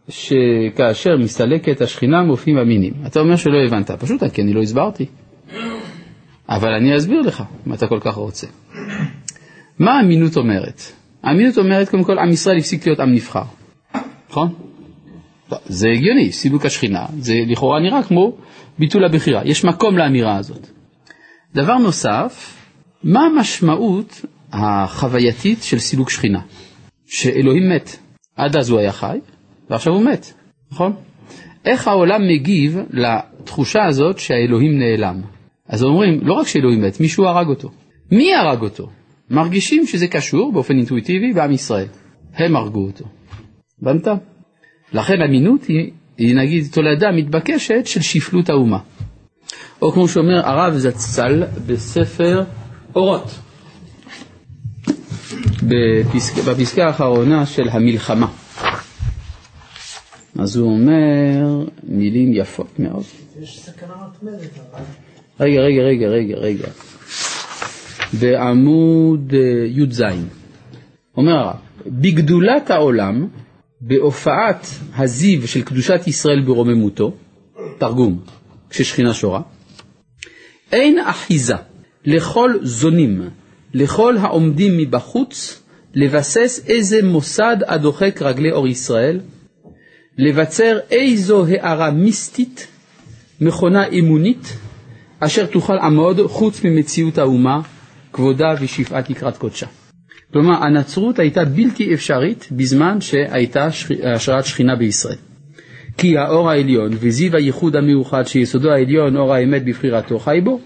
שכאשר 0.09 1.17
מסתלקת 1.17 1.81
השכינה 1.81 2.23
מופיעים 2.23 2.59
המינים? 2.59 2.93
אתה 3.07 3.21
אומר 3.21 3.37
שלא 3.37 3.59
הבנת, 3.67 3.91
פשוט 3.91 4.25
כי 4.25 4.43
אני 4.43 4.53
לא 4.53 4.63
הסברתי. 4.63 5.07
אבל 6.49 6.69
אני 6.73 6.97
אסביר 6.97 7.21
לך, 7.21 7.43
אם 7.67 7.75
אתה 7.75 7.87
כל 7.87 7.99
כך 8.01 8.15
רוצה. 8.15 8.47
מה 9.79 9.99
האמינות 9.99 10.37
אומרת? 10.37 11.04
האמינות 11.25 11.59
אומרת, 11.59 11.89
קודם 11.89 12.05
כל, 12.05 12.19
עם 12.19 12.31
ישראל 12.31 12.59
הפסיק 12.59 12.87
להיות 12.87 13.01
עם 13.01 13.15
נבחר, 13.15 13.43
נכון? 14.31 14.55
זה 15.67 15.89
הגיוני, 15.89 16.33
סילוק 16.33 16.67
השכינה, 16.67 17.07
זה 17.19 17.35
לכאורה 17.47 17.81
נראה 17.81 18.03
כמו 18.03 18.37
ביטול 18.79 19.05
הבחירה, 19.05 19.41
יש 19.45 19.65
מקום 19.65 19.99
לאמירה 19.99 20.37
הזאת. 20.37 20.67
דבר 21.55 21.79
נוסף, 21.79 22.57
מה 23.05 23.21
המשמעות 23.21 24.25
החווייתית 24.53 25.63
של 25.63 25.79
סילוק 25.79 26.11
שכינה? 26.11 26.41
שאלוהים 27.07 27.69
מת, 27.69 27.97
עד 28.37 28.57
אז 28.57 28.71
הוא 28.71 28.79
היה 28.79 28.93
חי, 28.93 29.19
ועכשיו 29.71 29.93
הוא 29.93 30.05
מת, 30.05 30.33
נכון? 30.73 30.93
איך 31.65 31.89
העולם 31.89 32.21
מגיב 32.29 32.79
לתחושה 32.91 33.85
הזאת 33.85 34.19
שהאלוהים 34.19 34.79
נעלם? 34.79 35.21
אז 35.69 35.83
אומרים, 35.85 36.21
לא 36.23 36.33
רק 36.33 36.47
שאלוהים 36.47 36.83
מת, 36.83 37.01
מישהו 37.01 37.25
הרג 37.25 37.49
אותו. 37.49 37.71
מי 38.13 38.35
הרג 38.35 38.63
אותו? 38.63 38.89
מרגישים 39.31 39.87
שזה 39.87 40.07
קשור 40.07 40.53
באופן 40.53 40.77
אינטואיטיבי 40.77 41.33
בעם 41.33 41.53
ישראל. 41.53 41.87
הם 42.35 42.57
הרגו 42.57 42.87
אותו. 42.87 43.05
הבנת? 43.83 44.09
לכן 44.93 45.23
אמינות 45.23 45.65
היא, 45.65 45.91
היא 46.19 46.35
נגיד 46.37 46.65
תולדה 46.73 47.13
מתבקשת 47.13 47.87
של 47.87 48.01
שפלות 48.01 48.49
האומה. 48.49 48.79
או 49.83 49.93
כמו 49.93 50.09
שאומר 50.09 50.49
הרב 50.49 50.75
זצ"ל 50.77 51.43
בספר 51.67 52.45
אורות, 52.95 53.31
בפסק, 55.63 56.45
בפסקה 56.45 56.87
האחרונה 56.87 57.47
של 57.47 57.69
המלחמה. 57.69 58.27
אז 60.39 60.57
הוא 60.57 60.73
אומר 60.73 61.65
מילים 61.83 62.33
יפות 62.33 62.79
מאוד. 62.79 63.05
יש 63.43 63.61
סכנה 63.61 63.95
מתמדת, 64.09 64.59
אבל 64.73 64.85
רגע, 65.41 65.61
רגע, 65.61 65.83
רגע, 65.83 66.07
רגע, 66.07 66.37
רגע. 66.37 66.69
בעמוד 68.21 69.35
אה, 69.35 69.67
י"ז, 69.67 70.03
אומר 71.17 71.33
הרב, 71.33 71.57
בגדולת 71.87 72.71
העולם, 72.71 73.29
בהופעת 73.81 74.67
הזיו 74.97 75.49
של 75.49 75.63
קדושת 75.63 76.01
ישראל 76.07 76.41
ברוממותו, 76.41 77.13
תרגום, 77.79 78.21
כששכינה 78.71 79.15
שורה, 79.15 79.41
אין 80.73 80.99
אחיזה 80.99 81.55
לכל 82.05 82.51
זונים, 82.63 83.23
לכל 83.75 84.17
העומדים 84.17 84.77
מבחוץ, 84.77 85.63
לבסס 85.95 86.65
איזה 86.69 87.01
מוסד 87.03 87.57
הדוחק 87.67 88.23
רגלי 88.23 88.53
אור 88.53 88.69
ישראל, 88.69 89.21
לבצר 90.19 90.79
איזו 90.91 91.47
הערה 91.47 91.91
מיסטית, 91.91 92.67
מכונה 93.41 93.89
אמונית, 93.89 94.57
אשר 95.21 95.47
תוכל 95.47 95.79
עמוד 95.79 96.21
חוץ 96.27 96.65
ממציאות 96.65 97.19
האומה, 97.19 97.61
כבודה 98.15 98.55
ושפעת 98.61 99.11
לקראת 99.11 99.37
קודשה. 99.37 99.67
כלומר, 100.33 100.65
הנצרות 100.65 101.19
הייתה 101.19 101.45
בלתי 101.45 101.95
אפשרית 101.95 102.49
בזמן 102.53 103.01
שהייתה 103.01 103.69
השראת 104.15 104.45
שכינה 104.45 104.77
בישראל. 104.77 105.17
כי 105.99 106.19
האור 106.19 106.51
העליון 106.51 106.93
וזיו 106.93 107.37
הייחוד 107.37 107.77
המאוחד 107.77 108.23
שיסודו 108.27 108.71
העליון 108.71 109.17
אור 109.17 109.35
האמת 109.35 109.65
בבחירתו 109.65 110.19
חי 110.19 110.41
בו, 110.45 110.61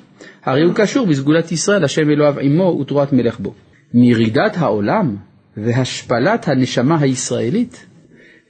הרי 0.44 0.62
הוא 0.62 0.74
קשור 0.74 1.06
בסגולת 1.06 1.52
ישראל, 1.52 1.84
השם 1.84 2.10
אלוהיו 2.10 2.38
עמו 2.38 2.78
ותורת 2.80 3.12
מלך 3.12 3.40
בו. 3.40 3.54
מירידת 3.94 4.56
העולם 4.56 5.16
והשפלת 5.56 6.48
הנשמה 6.48 7.00
הישראלית, 7.00 7.86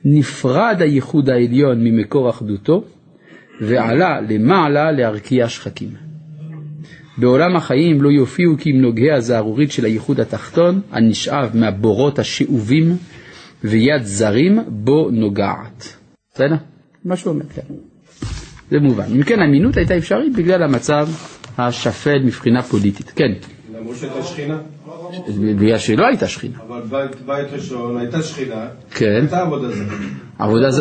נפרד 0.05 0.77
הייחוד 0.81 1.31
העליון 1.31 1.85
ממקור 1.85 2.31
אחדותו, 2.31 2.85
ועלה 3.61 4.21
למעלה 4.21 4.93
להרקיע 4.93 5.49
שחקים. 5.49 6.08
בעולם 7.19 7.57
החיים 7.57 8.03
לא 8.03 8.09
יופיעו 8.09 8.55
כמנוגי 8.59 9.13
הזערורית 9.13 9.73
של 9.73 9.85
הייחוד 9.85 10.21
התחתון, 10.21 10.81
הנשאב 10.93 11.51
מהבורות 11.57 12.19
השאובים, 12.19 12.97
ויד 13.65 14.03
זרים 14.03 14.59
בו 14.69 15.11
נוגעת. 15.13 15.97
בסדר? 16.35 16.57
מה 17.05 17.17
שהוא 17.17 17.33
אומר 17.33 17.45
כאן. 17.55 17.75
זה 18.71 18.79
מובן. 18.79 19.05
אם 19.15 19.23
כן, 19.23 19.41
האמינות 19.41 19.77
הייתה 19.77 19.97
אפשרית 19.97 20.37
בגלל 20.37 20.63
המצב 20.63 21.09
השפל 21.59 22.19
מבחינה 22.25 22.63
פוליטית. 22.63 23.13
כן, 23.17 23.33
למרות 23.79 23.97
שהייתה 23.97 24.23
שכינה, 24.23 24.59
בגלל 25.59 25.79
שלא 25.79 26.07
הייתה 26.07 26.29
שכינה. 26.29 26.59
אבל 26.69 26.81
בית, 27.27 27.47
ראשון 27.53 27.99
הייתה 27.99 28.23
שכינה, 28.23 28.67
כן, 28.91 29.19
הייתה 29.21 29.41
עבודה 29.41 29.71
זרה. 29.71 29.97
עבודה 30.39 30.71
ז... 30.71 30.81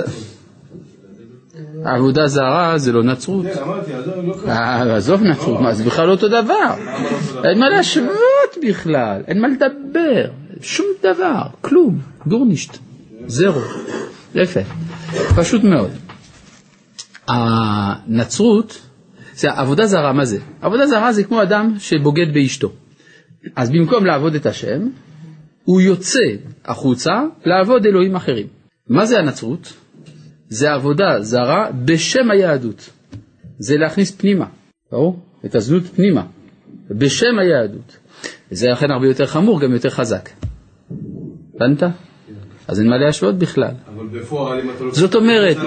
עבודה 1.96 2.28
זרה 2.28 2.78
זה 2.78 2.92
לא 2.92 3.04
נצרות. 3.04 3.46
כן, 3.46 3.62
לא. 4.26 4.36
אה, 4.48 4.96
עזוב 4.96 5.24
נצרות, 5.24 5.62
מה, 5.62 5.74
זה 5.74 5.84
בכלל 5.84 6.08
לא 6.08 6.12
אותו 6.12 6.28
דבר. 6.28 6.74
אין 7.44 7.60
מה 7.60 7.70
להשוות 7.70 8.58
בכלל, 8.68 9.22
אין 9.28 9.42
מה 9.42 9.48
לדבר, 9.48 10.26
שום 10.62 10.86
דבר, 11.04 11.42
כלום, 11.62 12.00
גורנישט, 12.28 12.78
זרו, 13.28 13.62
יפה, 14.36 14.60
פשוט 15.36 15.64
מאוד. 15.64 15.92
הנצרות, 17.28 18.82
זה 19.34 19.52
עבודה 19.52 19.86
זרה, 19.86 20.14
מה 20.14 20.26
זה? 20.26 20.38
עבודה 20.62 20.88
זרה 20.88 21.14
זה 21.14 21.24
כמו 21.24 21.42
אדם 21.42 21.74
שבוגד 21.80 22.34
באשתו. 22.34 22.72
אז 23.56 23.70
במקום 23.70 24.06
לעבוד 24.06 24.36
את 24.36 24.46
השם, 24.46 24.88
הוא 25.64 25.82
יוצא 25.82 26.20
החוצה 26.66 27.12
לעבוד 27.46 27.86
אלוהים 27.86 28.16
אחרים. 28.16 28.48
מה 28.90 29.06
זה 29.06 29.20
הנצרות? 29.20 29.74
זה 30.50 30.72
עבודה 30.72 31.22
זרה 31.22 31.70
בשם 31.86 32.32
היהדות. 32.32 32.90
זה 33.60 33.78
להכניס 33.78 34.12
פנימה, 34.12 34.46
ברור? 34.92 35.20
את 35.46 35.56
הזנות 35.56 35.84
פנימה, 35.84 36.24
בשם 36.90 37.40
היהדות. 37.40 37.98
וזה 38.52 38.68
לכן 38.68 38.92
הרבה 38.92 39.08
יותר 39.08 39.26
חמור, 39.26 39.62
גם 39.62 39.74
יותר 39.74 39.90
חזק. 39.90 40.30
הבנת? 41.56 41.84
אז 42.68 42.80
אין 42.80 42.90
מה 42.90 42.98
להשוות 42.98 43.36
בכלל. 43.38 43.72
אבל 43.96 44.08
בפועל, 44.08 44.60
אם 44.60 44.70
אתה 44.70 44.84
לא... 44.84 44.92
זאת 44.94 45.16
אומרת, 45.16 45.58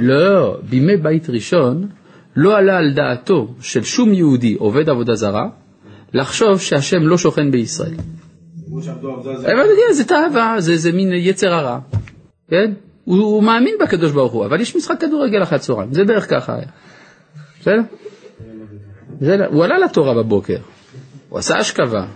לא, 0.00 0.58
בימי 0.70 0.96
בית 0.96 1.30
ראשון 1.30 1.88
לא 2.36 2.58
עלה 2.58 2.78
על 2.78 2.92
דעתו 2.92 3.54
של 3.60 3.82
שום 3.82 4.12
יהודי 4.12 4.54
עובד 4.54 4.88
עבודה 4.88 5.14
זרה 5.14 5.48
לחשוב 6.14 6.60
שהשם 6.60 7.02
לא 7.02 7.18
שוכן 7.18 7.50
בישראל. 7.50 7.94
כמו 8.66 8.82
שעבדו 8.82 9.10
עבודה 9.10 9.36
זרה. 9.36 9.50
כן, 9.50 9.92
זה 9.92 10.04
תאווה, 10.04 10.54
זה, 10.58 10.76
זה 10.76 10.92
מין 10.92 11.12
יצר 11.12 11.54
הרע, 11.54 11.78
כן? 12.48 12.72
הוא, 13.04 13.18
הוא 13.18 13.42
מאמין 13.42 13.74
בקדוש 13.82 14.12
ברוך 14.12 14.32
הוא, 14.32 14.46
אבל 14.46 14.60
יש 14.60 14.76
משחק 14.76 15.00
כדורגל 15.00 15.42
אחרי 15.42 15.56
הצהריים, 15.56 15.94
זה 15.94 16.04
בערך 16.04 16.30
ככה 16.30 16.54
היה. 16.54 16.66
בסדר? 17.60 17.82
זה, 19.20 19.36
הוא 19.46 19.64
עלה 19.64 19.78
לתורה 19.78 20.22
בבוקר, 20.22 20.58
הוא 21.28 21.38
עשה 21.38 21.60
אשכבה, 21.60 22.06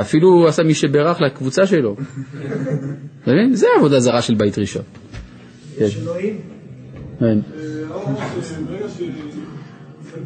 אפילו 0.00 0.28
הוא 0.28 0.48
עשה 0.48 0.62
מי 0.62 0.74
שברך 0.74 1.20
לקבוצה 1.20 1.66
שלו. 1.66 1.96
זה 3.52 3.66
עבודה 3.76 4.00
זרה 4.00 4.22
של 4.22 4.34
בית 4.34 4.58
ראשון. 4.58 4.82
יש 5.78 5.98
אלוהים. 5.98 6.40
כן. 7.18 7.38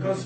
הרב 0.03 0.25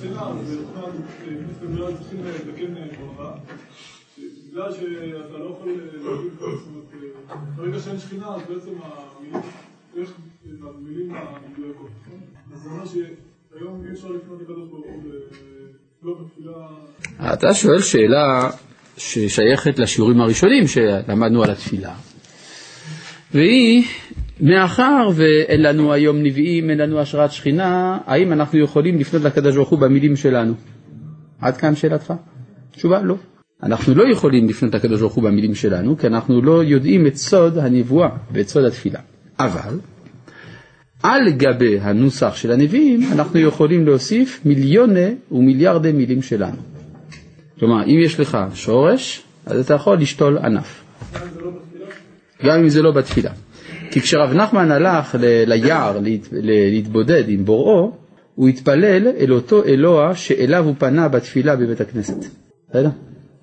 בגלל 4.53 4.73
שאתה 4.73 5.39
לא 5.39 5.57
יכול 5.57 5.69
להגיד, 5.69 6.33
זאת 6.39 6.67
אומרת, 6.67 7.57
ברגע 7.57 7.79
שאין 7.79 7.99
שכינה, 7.99 8.27
אז 8.27 8.41
בעצם 8.49 8.71
המילים, 8.83 9.41
יש 9.97 10.09
את 10.45 10.59
המילים 10.63 11.15
המדויקות, 11.15 11.91
נכון? 12.07 12.21
אז 12.55 12.61
זה 12.63 12.71
אומר 12.71 12.85
שהיום 12.87 13.85
אי 13.87 13.93
אפשר 13.93 14.09
לפנות 14.09 14.41
לקדוש 14.41 14.69
ברוך 14.69 14.87
הוא 14.87 15.13
לא 16.03 16.15
בתפילה... 16.23 17.33
אתה 17.33 17.55
שואל 17.55 17.81
שאלה 17.81 18.51
ששייכת 18.97 19.79
לשיעורים 19.79 20.21
הראשונים 20.21 20.67
שלמדנו 20.67 21.43
על 21.43 21.51
התפילה, 21.51 21.95
והיא, 23.35 23.85
מאחר 24.41 25.09
ואין 25.15 25.63
לנו 25.63 25.93
היום 25.93 26.23
נביאים, 26.23 26.71
אין 26.71 26.79
לנו 26.79 26.99
השראת 27.01 27.33
שכינה, 27.33 27.99
האם 28.07 28.33
אנחנו 28.33 28.59
יכולים 28.59 28.99
לפנות 28.99 29.23
לקדוש 29.23 29.55
ברוך 29.55 29.69
הוא 29.69 29.79
במילים 29.79 30.17
שלנו? 30.17 30.55
עד 31.41 31.57
כאן 31.57 31.75
שאלתך? 31.75 32.13
תשובה, 32.73 33.03
לא. 33.03 33.15
אנחנו 33.63 33.95
לא 33.95 34.13
יכולים 34.13 34.49
לפנות 34.49 34.75
לקדוש 34.75 35.01
ברוך 35.01 35.15
הוא 35.15 35.25
במילים 35.25 35.55
שלנו, 35.55 35.99
כי 35.99 36.07
אנחנו 36.07 36.43
לא 36.43 36.65
יודעים 36.65 37.07
את 37.07 37.17
סוד 37.17 37.59
הנבואה 37.59 38.09
ואת 38.33 38.49
סוד 38.49 38.65
התפילה. 38.65 38.99
אבל, 39.39 39.79
על 41.03 41.31
גבי 41.31 41.79
הנוסח 41.81 42.37
של 42.37 42.51
הנביאים, 42.53 43.01
אנחנו 43.13 43.41
יכולים 43.41 43.87
להוסיף 43.87 44.41
מיליוני 44.45 45.15
ומיליארדי 45.33 45.93
מילים 45.93 46.23
שלנו. 46.23 46.57
כלומר, 47.59 47.85
אם 47.85 47.99
יש 48.05 48.21
לך 48.21 48.39
שורש, 48.55 49.23
אז 49.47 49.61
אתה 49.61 49.75
יכול 49.75 49.99
לשתול 49.99 50.39
ענף. 50.39 50.85
גם 52.45 52.59
אם 52.61 52.69
זה 52.69 52.83
לא 52.83 52.91
בתפילה. 52.91 53.31
כי 53.91 54.01
כשרב 54.01 54.33
נחמן 54.33 54.71
הלך 54.71 55.15
ליער 55.21 55.99
להת- 56.01 56.29
להתבודד 56.33 57.25
עם 57.29 57.45
בוראו, 57.45 57.93
הוא 58.35 58.49
התפלל 58.49 59.09
אל 59.21 59.33
אותו 59.33 59.65
אלוה 59.65 60.15
שאליו 60.15 60.65
הוא 60.65 60.75
פנה 60.79 61.09
בתפילה 61.09 61.57
בבית 61.57 61.81
הכנסת. 61.81 62.17
בסדר? 62.71 62.89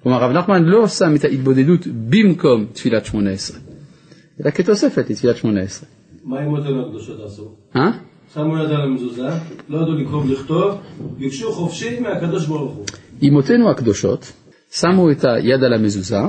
כלומר, 0.06 0.24
רב 0.24 0.32
נחמן 0.32 0.64
לא 0.64 0.88
שם 0.88 1.16
את 1.16 1.24
ההתבודדות 1.26 1.88
במקום 1.88 2.66
תפילת 2.74 3.06
שמונה 3.06 3.30
עשרה, 3.30 3.60
אלא 4.42 4.52
כתוספת 4.52 5.10
לתפילת 5.10 5.38
שמונה 5.38 5.62
עשרה. 5.62 5.90
מה 6.24 6.46
אמותינו 6.46 6.88
הקדושות 6.88 7.20
עשו? 7.26 7.52
אה? 7.76 7.92
שמו 8.34 8.58
יד 8.58 8.70
על 8.70 8.82
המזוזה, 8.82 9.28
לא 9.70 9.78
ידעו 9.78 9.94
לקרוא 9.94 10.24
ולכתוב, 10.24 10.82
ביקשו 11.18 11.52
חופשי 11.52 12.00
מהקדוש 12.00 12.48
ברוך 12.48 12.76
הוא. 12.76 12.86
אמותינו 13.30 13.70
הקדושות 13.70 14.32
שמו 14.72 15.12
את 15.12 15.26
היד 15.26 15.64
על 15.64 15.74
המזוזה 15.74 16.22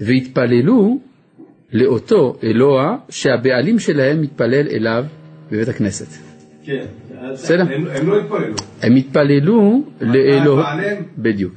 והתפללו 0.00 0.98
לאותו 1.72 2.36
אלוה 2.42 2.96
שהבעלים 3.08 3.78
שלהם 3.78 4.22
מתפלל 4.22 4.68
אליו 4.70 5.04
בבית 5.50 5.68
הכנסת. 5.68 6.08
כן. 6.64 6.84
בסדר. 7.32 7.62
הם 7.62 7.86
הם 7.86 8.08
לא 8.08 8.20
התפללו. 8.20 8.54
הם 8.82 8.96
התפללו 8.96 9.82
לאלוה? 10.00 10.76
בדיוק. 11.18 11.54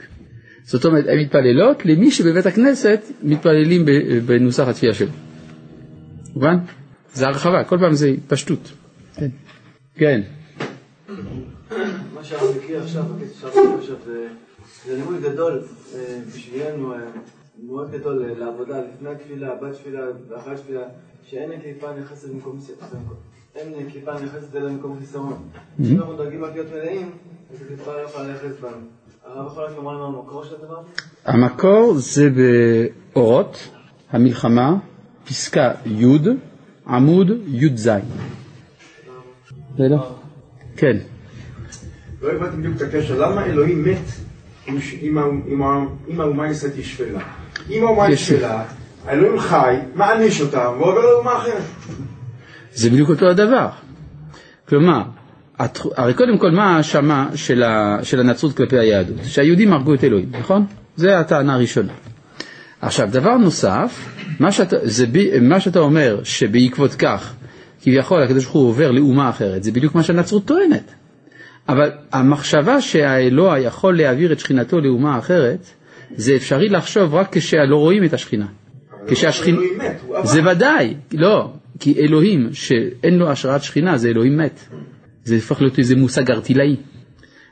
זאת 0.71 0.85
אומרת, 0.85 1.05
הן 1.07 1.19
מתפללות 1.19 1.85
למי 1.85 2.11
שבבית 2.11 2.45
הכנסת 2.45 2.99
מתפללים 3.23 3.85
בנוסח 4.25 4.67
התפילה 4.67 4.93
שלו. 4.93 5.09
מובן? 6.33 6.57
זה 7.13 7.27
הרחבה, 7.27 7.63
כל 7.63 7.77
פעם 7.77 7.93
זה 7.93 8.07
התפשטות. 8.07 8.71
כן. 9.15 9.29
כן. 9.95 10.21
מה 12.13 12.23
שהרב 12.23 12.55
הקריא 12.57 12.79
עכשיו, 12.79 13.03
זה- 14.05 14.27
לימוד 14.95 15.21
גדול 15.21 15.61
אה, 15.95 16.19
בשבילנו, 16.35 16.93
אה, 16.93 16.99
מאוד 17.63 17.91
גדול 17.91 18.25
אה, 18.25 18.39
לעבודה 18.39 18.79
לפני 18.95 19.09
התפילה, 19.09 19.55
בתפילה 19.55 20.01
ואחרי 20.29 20.53
התפילה, 20.53 20.81
שאין 21.23 21.51
הקליפה 21.51 21.87
נכנסת 21.99 22.29
במקום 22.29 22.59
חיסרון. 22.59 23.03
אין 23.55 23.89
קליפה 23.91 24.13
נכנסת 24.13 24.55
אלא 24.55 24.69
במקום 24.69 24.99
חיסרון. 24.99 25.49
אנחנו 25.79 26.15
דואגים 26.15 26.43
רק 26.43 26.53
להיות 26.53 26.67
מלאים, 26.73 27.11
אז 27.53 27.61
הקליפה 27.61 27.93
לא 27.93 28.01
יכולה 28.01 28.27
ללכת 28.27 28.59
בנו. 28.61 28.77
המקור 31.25 31.93
זה 31.97 32.29
באורות, 33.13 33.69
המלחמה, 34.11 34.75
פסקה 35.27 35.71
י', 35.85 36.05
עמוד 36.87 37.31
י"ז. 37.47 37.89
בסדר? 39.73 39.97
כן. 40.77 40.97
לא 42.21 42.31
הבנתי 42.31 42.57
בדיוק 42.57 42.77
את 42.77 42.81
הקשר, 42.81 43.21
למה 43.21 43.45
אלוהים 43.45 43.83
מת 43.83 43.97
עם 46.07 46.19
האומה 46.21 46.45
הישראלית 46.45 46.77
היא 46.77 46.85
שפלה? 46.85 47.19
אם 47.69 47.83
האומה 47.83 48.03
היא 48.05 48.15
שפלה, 48.15 48.65
האלוהים 49.05 49.39
חי, 49.39 49.75
מעניש 49.95 50.41
אותם, 50.41 50.71
ועובר 50.79 51.01
לאומה 51.01 51.37
אחרת. 51.37 51.63
זה 52.73 52.89
בדיוק 52.89 53.09
אותו 53.09 53.25
הדבר. 53.29 53.67
כלומר, 54.69 55.01
הרי 55.95 56.13
קודם 56.13 56.37
כל 56.37 56.51
מה 56.51 56.63
ההאשמה 56.73 57.29
של, 57.35 57.63
ה- 57.63 57.97
של 58.03 58.19
הנצרות 58.19 58.57
כלפי 58.57 58.79
היהדות? 58.79 59.17
שהיהודים 59.23 59.73
הרגו 59.73 59.93
את 59.93 60.03
אלוהים, 60.03 60.29
נכון? 60.39 60.65
זה 60.95 61.19
הטענה 61.19 61.53
הראשונה. 61.53 61.93
עכשיו, 62.81 63.09
דבר 63.11 63.37
נוסף, 63.37 64.05
מה 64.39 64.51
שאתה, 64.51 64.75
זה 64.83 65.05
ב, 65.11 65.39
מה 65.39 65.59
שאתה 65.59 65.79
אומר 65.79 66.19
שבעקבות 66.23 66.93
כך, 66.93 67.33
כביכול 67.81 68.23
הקדוש 68.23 68.43
ברוך 68.43 68.55
הוא 68.55 68.67
עובר 68.69 68.91
לאומה 68.91 69.29
אחרת, 69.29 69.63
זה 69.63 69.71
בדיוק 69.71 69.95
מה 69.95 70.03
שהנצרות 70.03 70.45
טוענת. 70.45 70.91
אבל 71.69 71.89
המחשבה 72.11 72.81
שהאלוה 72.81 73.59
יכול 73.59 73.97
להעביר 73.97 74.31
את 74.31 74.39
שכינתו 74.39 74.79
לאומה 74.81 75.17
אחרת, 75.19 75.65
זה 76.15 76.35
אפשרי 76.35 76.69
לחשוב 76.69 77.15
רק 77.15 77.27
כשלא 77.37 77.75
רואים 77.75 78.03
את 78.03 78.13
השכינה. 78.13 78.45
כשהשכינה... 79.07 79.57
אלוהים 79.57 79.77
מת, 79.77 79.97
הוא 80.07 80.17
עבר. 80.17 80.27
זה 80.27 80.41
ודאי, 80.51 80.93
לא, 81.13 81.51
כי 81.79 81.95
אלוהים 81.99 82.49
שאין 82.53 83.17
לו 83.17 83.29
השראת 83.29 83.63
שכינה 83.63 83.97
זה 83.97 84.09
אלוהים 84.09 84.37
מת. 84.37 84.59
זה 85.29 85.35
הופך 85.35 85.61
להיות 85.61 85.79
איזה 85.79 85.95
מושג 85.95 86.31
ארטילאי. 86.31 86.75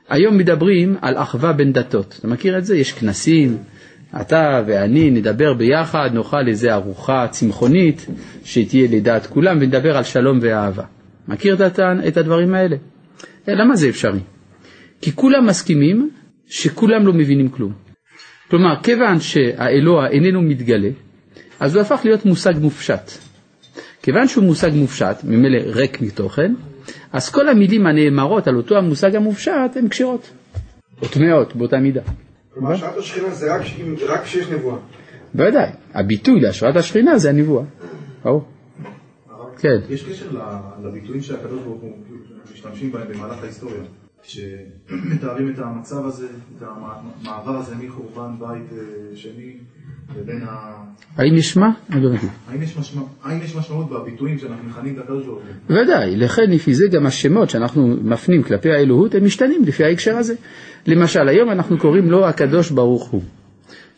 היום 0.10 0.38
מדברים 0.38 0.96
על 1.02 1.18
אחווה 1.18 1.54
בין 1.54 1.74
דתות, 1.74 2.16
אתה 2.20 2.28
מכיר 2.28 2.58
את 2.58 2.66
זה? 2.66 2.78
יש 2.78 2.94
כנסים, 2.94 3.58
אתה 4.22 4.64
ואני 4.68 5.12
נדבר 5.12 5.54
ביחד, 5.54 6.10
נאכל 6.14 6.48
איזה 6.48 6.74
ארוחה 6.74 7.28
צמחונית 7.32 8.06
שתהיה 8.44 8.88
לדעת 8.92 9.26
כולם 9.28 9.58
ונדבר 9.62 9.98
על 9.98 10.04
שלום 10.04 10.40
ואהבה. 10.42 10.84
מכיר 11.28 11.64
הטען- 11.66 12.08
את 12.08 12.18
הדברים 12.18 12.54
האלה? 12.54 12.76
אה, 13.50 13.54
למה 13.54 13.76
זה 13.76 13.90
אפשרי? 13.90 14.20
כי 15.02 15.12
כולם 15.16 15.46
מסכימים 15.48 16.10
שכולם 16.50 17.08
לא 17.08 17.14
מבינים 17.14 17.50
כלום. 17.50 17.74
כלומר, 18.50 18.76
כיוון 18.84 19.20
שהאלוה 19.20 20.08
איננו 20.08 20.42
מתגלה, 20.42 20.90
אז 21.60 21.76
הוא 21.76 21.82
הפך 21.82 22.02
להיות 22.04 22.26
מושג 22.26 22.54
מופשט. 22.62 23.12
כיוון 24.04 24.28
שהוא 24.28 24.44
מושג 24.44 24.72
מופשט, 24.74 25.18
ממילא 25.24 25.58
ריק 25.58 26.02
מתוכן, 26.02 26.54
אז 27.12 27.30
כל 27.30 27.50
המילים 27.50 27.88
הנאמרות 27.88 28.48
על 28.48 28.56
אותו 28.56 28.78
המושג 28.78 29.16
המופשט 29.16 29.76
הן 29.76 29.88
כשרות. 29.88 30.30
או 31.02 31.08
טמאות 31.08 31.56
באותה 31.56 31.78
מידה. 31.78 32.02
כלומר, 32.54 32.76
שעת 32.76 32.98
השכינה 32.98 33.30
זה 33.30 33.56
רק 34.08 34.24
כשיש 34.24 34.48
נבואה. 34.48 34.78
בוודאי, 35.34 35.70
הביטוי 35.94 36.40
להשראת 36.40 36.76
השכינה 36.76 37.18
זה 37.18 37.30
הנבואה. 37.30 37.64
ברור. 38.24 38.44
כן. 39.60 39.80
יש 39.90 40.04
קשר 40.04 40.26
לביטויים 40.84 41.22
שהקדוש 41.22 41.62
ברוך 41.62 41.82
הוא 41.82 41.92
משתמשים 42.54 42.92
בהם 42.92 43.08
במהלך 43.14 43.44
ההיסטוריה, 43.44 43.82
שמתארים 44.28 45.50
את 45.50 45.60
המצב 45.60 46.06
הזה, 46.06 46.28
את 46.58 46.64
המעבר 46.64 47.58
הזה 47.58 47.76
מחורבן 47.76 48.32
בית 48.40 48.74
אה, 48.74 48.78
שני 49.16 49.54
לבין 50.20 50.42
ה... 50.50 50.74
האם 51.18 51.36
יש 51.36 51.58
מה? 51.58 51.70
לא 51.90 52.10
מבין. 52.10 52.30
האם 52.50 52.62
יש 52.62 52.78
משמע- 52.78 53.02
האם 53.24 53.40
יש 53.44 53.56
משמעות 53.56 53.90
בביטויים 53.90 54.38
שאנחנו 54.40 54.70
מכנים 54.70 54.94
את 54.94 55.00
הקדוש 55.00 55.26
ברוך 55.26 55.40
הוא? 55.70 55.78
ודאי, 55.78 56.16
לכן 56.16 56.52
לפי 56.52 56.74
זה 56.74 56.86
גם 56.92 57.06
השמות 57.06 57.50
שאנחנו 57.50 57.88
מפנים 57.88 58.44
כלפי 58.44 58.72
האלוהות 58.72 59.16
הם 59.16 59.26
משתנים 59.26 59.64
לפי 59.66 59.84
ההקשר 59.84 60.18
הזה. 60.18 60.34
למשל, 60.88 61.28
היום 61.28 61.50
אנחנו 61.52 61.78
קוראים 61.78 62.12
לו 62.12 62.26
הקדוש 62.28 62.72
ברוך 62.72 63.08
הוא, 63.10 63.22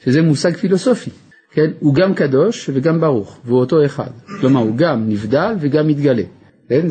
שזה 0.03 0.21
מושג 0.21 0.55
פילוסופי, 0.57 1.09
כן? 1.51 1.71
הוא 1.79 1.95
גם 1.95 2.13
קדוש 2.13 2.69
וגם 2.73 2.99
ברוך, 3.01 3.39
והוא 3.45 3.59
אותו 3.59 3.85
אחד. 3.85 4.09
כלומר, 4.41 4.59
הוא 4.61 4.75
גם 4.77 5.09
נבדל 5.09 5.55
וגם 5.59 5.87
מתגלה. 5.87 6.23
כן? 6.69 6.88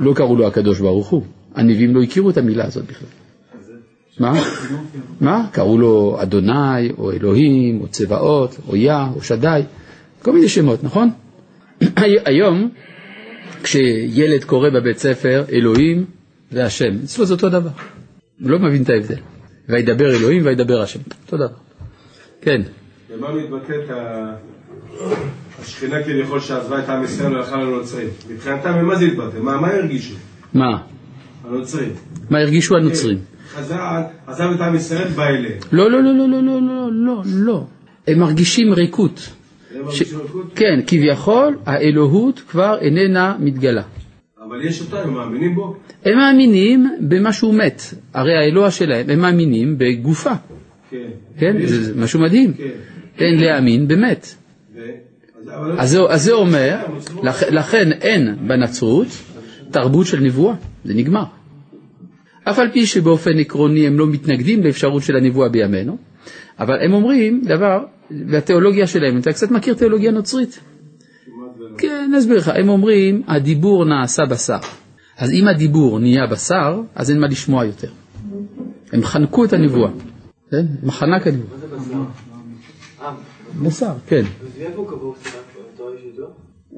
לא 0.00 0.14
קראו 0.14 0.36
לו 0.36 0.46
הקדוש 0.46 0.80
ברוך 0.80 1.08
הוא, 1.08 1.22
הנביאים 1.54 1.94
לא 1.94 2.02
הכירו 2.02 2.30
את 2.30 2.36
המילה 2.36 2.64
הזאת 2.64 2.84
בכלל. 2.84 3.08
מה? 4.18 4.32
מה? 5.20 5.46
קראו 5.52 5.78
לו 5.78 6.16
אדוני, 6.22 6.90
או 6.98 7.12
אלוהים, 7.12 7.80
או 7.80 7.88
צבאות, 7.88 8.56
או 8.68 8.76
יה, 8.76 9.08
או 9.16 9.22
שדי, 9.22 9.62
כל 10.22 10.32
מיני 10.32 10.48
שמות, 10.48 10.84
נכון? 10.84 11.10
היום, 12.24 12.70
כשילד 13.62 14.44
קורא 14.44 14.70
בבית 14.70 14.98
ספר 14.98 15.44
אלוהים 15.52 16.04
והשם, 16.52 16.98
אצלו 17.04 17.24
זה 17.24 17.34
אותו 17.34 17.48
דבר, 17.48 17.70
הוא 18.40 18.50
לא 18.50 18.58
מבין 18.58 18.82
את 18.82 18.88
ההבדל. 18.90 19.18
וידבר 19.68 20.16
אלוהים 20.16 20.46
וידבר 20.46 20.80
השם, 20.80 21.00
אותו 21.24 21.36
דבר. 21.36 21.56
כן, 22.40 22.62
במה 23.14 23.34
מתבטאת 23.34 23.90
ה- 23.90 24.34
השכינה 25.62 26.02
כביכול 26.02 26.40
שעזבה 26.40 26.78
את 26.78 26.88
עם 26.88 27.04
ישראל 27.04 27.34
והלכה 27.34 27.56
לנוצרים. 27.56 28.08
מבחינתם, 28.30 28.72
ממה 28.82 28.96
זה 28.96 29.04
התבטא? 29.04 29.38
מה, 29.38 29.60
מה 29.60 29.68
הרגישו? 29.68 30.14
מה? 30.54 30.78
הנוצרים. 31.44 31.92
מה 32.30 32.38
הרגישו 32.38 32.76
הנוצרים? 32.76 33.18
כן, 33.54 33.62
עזב 34.26 34.50
את 34.54 34.60
עם 34.60 34.74
ישראל, 34.74 35.08
בא 35.08 35.26
אליהם. 35.26 35.58
לא, 35.72 35.90
לא, 35.90 36.02
לא, 36.02 36.12
לא, 36.12 36.28
לא, 36.28 36.42
לא, 36.42 36.60
לא, 36.62 36.90
לא. 36.92 37.22
לא. 37.26 37.66
הם 38.08 38.18
מרגישים 38.18 38.72
ריקות. 38.72 39.30
ש... 39.90 40.02
כן, 40.54 40.80
כביכול 40.86 41.56
האלוהות 41.66 42.40
כבר 42.50 42.78
איננה 42.80 43.36
מתגלה. 43.38 43.82
אבל 44.48 44.64
יש 44.64 44.80
אותה, 44.80 45.02
הם 45.02 45.14
מאמינים 45.14 45.54
בו? 45.54 45.76
הם 46.04 46.16
מאמינים 46.18 46.88
במה 47.00 47.32
שהוא 47.32 47.54
מת, 47.54 47.82
הרי 48.14 48.36
האלוה 48.36 48.70
שלהם, 48.70 49.10
הם 49.10 49.20
מאמינים 49.20 49.78
בגופה. 49.78 50.32
כן. 50.90 50.96
כן, 51.38 51.66
זה 51.66 51.82
זה 51.82 52.00
משהו 52.02 52.20
מדהים. 52.20 52.52
כן, 52.52 52.64
כן, 53.16 53.34
להאמין 53.36 53.88
במת. 53.88 54.34
אז- 55.78 55.90
זה, 55.90 55.98
אז 56.08 56.22
זה 56.22 56.32
אומר, 56.32 56.76
לכ, 57.22 57.42
לכן 57.42 57.92
אין 57.92 58.36
בנצרות 58.48 59.06
תרבות 59.70 60.06
של 60.06 60.20
נבואה, 60.20 60.54
זה 60.84 60.94
נגמר. 60.94 61.24
אף 62.44 62.58
על 62.58 62.68
פי 62.72 62.86
שבאופן 62.86 63.38
עקרוני 63.38 63.86
הם 63.86 63.98
לא 63.98 64.06
מתנגדים 64.06 64.62
לאפשרות 64.64 65.02
של 65.02 65.16
הנבואה 65.16 65.48
בימינו, 65.48 65.96
אבל 66.58 66.74
הם 66.84 66.92
אומרים 66.92 67.42
דבר, 67.44 67.78
והתיאולוגיה 68.28 68.86
שלהם, 68.86 69.18
אתה 69.18 69.32
קצת 69.32 69.50
מכיר 69.50 69.74
תיאולוגיה 69.74 70.10
נוצרית? 70.10 70.60
כן, 71.78 72.04
אני 72.08 72.18
אסביר 72.18 72.36
לך, 72.36 72.50
הם 72.54 72.68
אומרים, 72.68 73.22
הדיבור 73.26 73.84
נעשה 73.84 74.26
בשר. 74.26 74.58
אז 75.18 75.30
אם 75.32 75.48
הדיבור 75.48 75.98
נהיה 75.98 76.26
בשר, 76.26 76.80
אז 76.94 77.10
אין 77.10 77.20
מה 77.20 77.26
לשמוע 77.26 77.64
יותר. 77.64 77.88
הם 78.92 79.04
חנקו 79.04 79.44
את 79.44 79.52
הנבואה, 79.52 79.90
כן? 80.50 80.66
מחנק 80.82 81.26
הנבואה. 81.26 81.48
מה 81.52 81.58
זה 81.58 81.76
בשר? 81.76 81.98
אה, 83.02 83.12
בשר, 83.62 83.92
כן. 84.06 84.22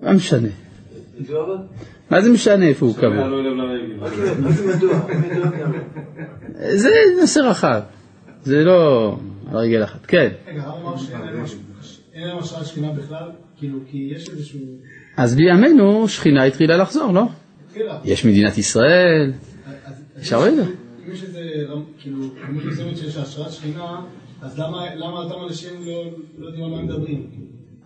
מה 0.02 0.12
משנה? 0.12 0.48
מה 2.10 2.22
זה 2.22 2.30
משנה 2.32 2.66
איפה 2.66 2.86
הוא 2.86 2.94
קבור? 2.96 3.10
זה 6.74 6.88
נושא 7.20 7.40
רחב, 7.40 7.80
זה 8.44 8.64
לא 8.64 9.16
על 9.50 9.56
רגל 9.58 9.84
אחת. 9.84 10.06
כן, 10.06 10.32
רגע, 10.48 10.62
הרב 10.62 10.86
אמר 10.86 10.96
ש- 10.98 11.10
אין 12.14 12.28
להם 12.28 12.38
השראת 12.38 12.66
שכינה 12.66 12.92
בכלל? 12.92 13.30
כאילו, 13.58 13.78
כי 13.90 14.10
יש 14.16 14.28
איזשהו... 14.28 14.60
אז 15.16 15.34
בימינו 15.34 16.08
שכינה 16.08 16.44
התחילה 16.44 16.76
לחזור, 16.76 17.12
לא? 17.12 17.22
יש 18.04 18.24
מדינת 18.26 18.58
ישראל, 18.58 19.32
אז- 19.86 20.02
אפשר 20.18 20.42
רגע. 20.42 20.62
אם 20.62 21.12
יש 21.12 21.22
איזה, 21.22 21.40
כאילו, 21.98 22.18
כמות 22.46 22.64
מסוימת 22.64 22.96
שיש 22.96 23.16
השראת 23.16 23.52
שכינה, 23.52 24.00
אז 24.42 24.58
למה 24.58 25.18
אותם 25.18 25.34
אנשים 25.48 25.70
לא 25.86 26.04
לא 26.38 26.46
יודעים 26.46 26.64
על 26.64 26.70
מה 26.70 26.82
מדברים? 26.82 27.26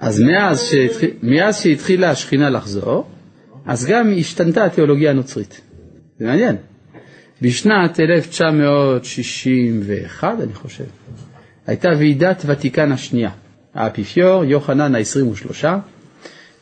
אז 0.01 0.21
מאז, 0.21 0.63
שהתחיל, 0.63 1.11
מאז 1.23 1.61
שהתחילה 1.61 2.11
השכינה 2.11 2.51
לחזור, 2.51 3.07
אז 3.67 3.87
גם 3.87 4.13
השתנתה 4.19 4.65
התיאולוגיה 4.65 5.11
הנוצרית. 5.11 5.61
זה 6.19 6.27
מעניין. 6.27 6.57
בשנת 7.43 8.01
1961, 8.01 10.37
אני 10.43 10.55
חושב, 10.55 10.85
הייתה 11.67 11.89
ועידת 11.99 12.43
ותיקן 12.47 12.93
השנייה. 12.93 13.31
האפיפיור, 13.75 14.45
יוחנן 14.45 14.95
ה-23, 14.95 15.65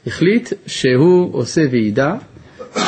החליט 0.06 0.52
שהוא 0.66 1.34
עושה 1.34 1.62
ועידה 1.70 2.16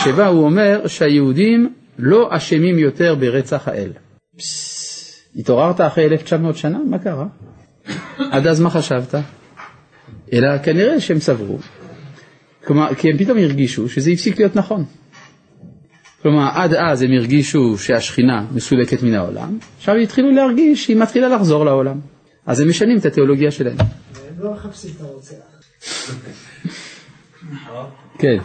שבה 0.04 0.26
הוא 0.26 0.44
אומר 0.44 0.86
שהיהודים 0.86 1.72
לא 1.98 2.28
אשמים 2.30 2.78
יותר 2.78 3.14
ברצח 3.14 3.68
האל. 3.68 3.90
פסס, 4.36 5.22
התעוררת 5.36 5.80
אחרי 5.80 6.04
1900 6.04 6.56
שנה? 6.56 6.78
מה 6.90 6.98
קרה? 6.98 7.26
עד 8.30 8.46
אז 8.46 8.60
מה 8.60 8.70
חשבת? 8.70 9.14
אלא 10.32 10.58
כנראה 10.58 11.00
שהם 11.00 11.18
סברו, 11.20 11.58
כלומר, 12.64 12.94
כי 12.94 13.10
הם 13.10 13.18
פתאום 13.18 13.38
הרגישו 13.38 13.88
שזה 13.88 14.10
הפסיק 14.10 14.38
להיות 14.38 14.56
נכון. 14.56 14.84
כלומר, 16.22 16.48
עד 16.54 16.74
אז 16.74 17.02
הם 17.02 17.10
הרגישו 17.12 17.78
שהשכינה 17.78 18.46
מסולקת 18.52 19.02
מן 19.02 19.14
העולם, 19.14 19.58
עכשיו 19.76 19.94
התחילו 19.94 20.30
להרגיש 20.30 20.84
שהיא 20.84 20.96
מתחילה 20.96 21.28
לחזור 21.28 21.64
לעולם. 21.64 22.00
אז 22.46 22.60
הם 22.60 22.68
משנים 22.68 22.98
את 22.98 23.06
התיאולוגיה 23.06 23.50
שלהם. 23.50 23.76
הם 23.78 24.44
לא 24.44 24.52
מחפשים 24.52 24.90
את 24.96 25.00
הרוצח. 25.00 25.34
כן. 28.18 28.38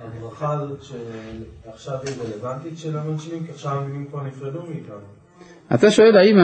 הברכה 0.00 0.52
הזאת 0.52 0.82
שעכשיו 0.82 1.94
היא 2.06 2.14
רלוונטית 2.24 2.78
של 2.78 2.98
המנשימים, 2.98 3.46
כי 3.46 3.52
עכשיו 3.52 3.72
המינים 3.72 4.06
כבר 4.06 4.22
נפרדו 4.22 4.62
מאיתנו. 4.68 4.96
אתה 5.74 5.90
שואל 5.90 6.16
האם 6.16 6.36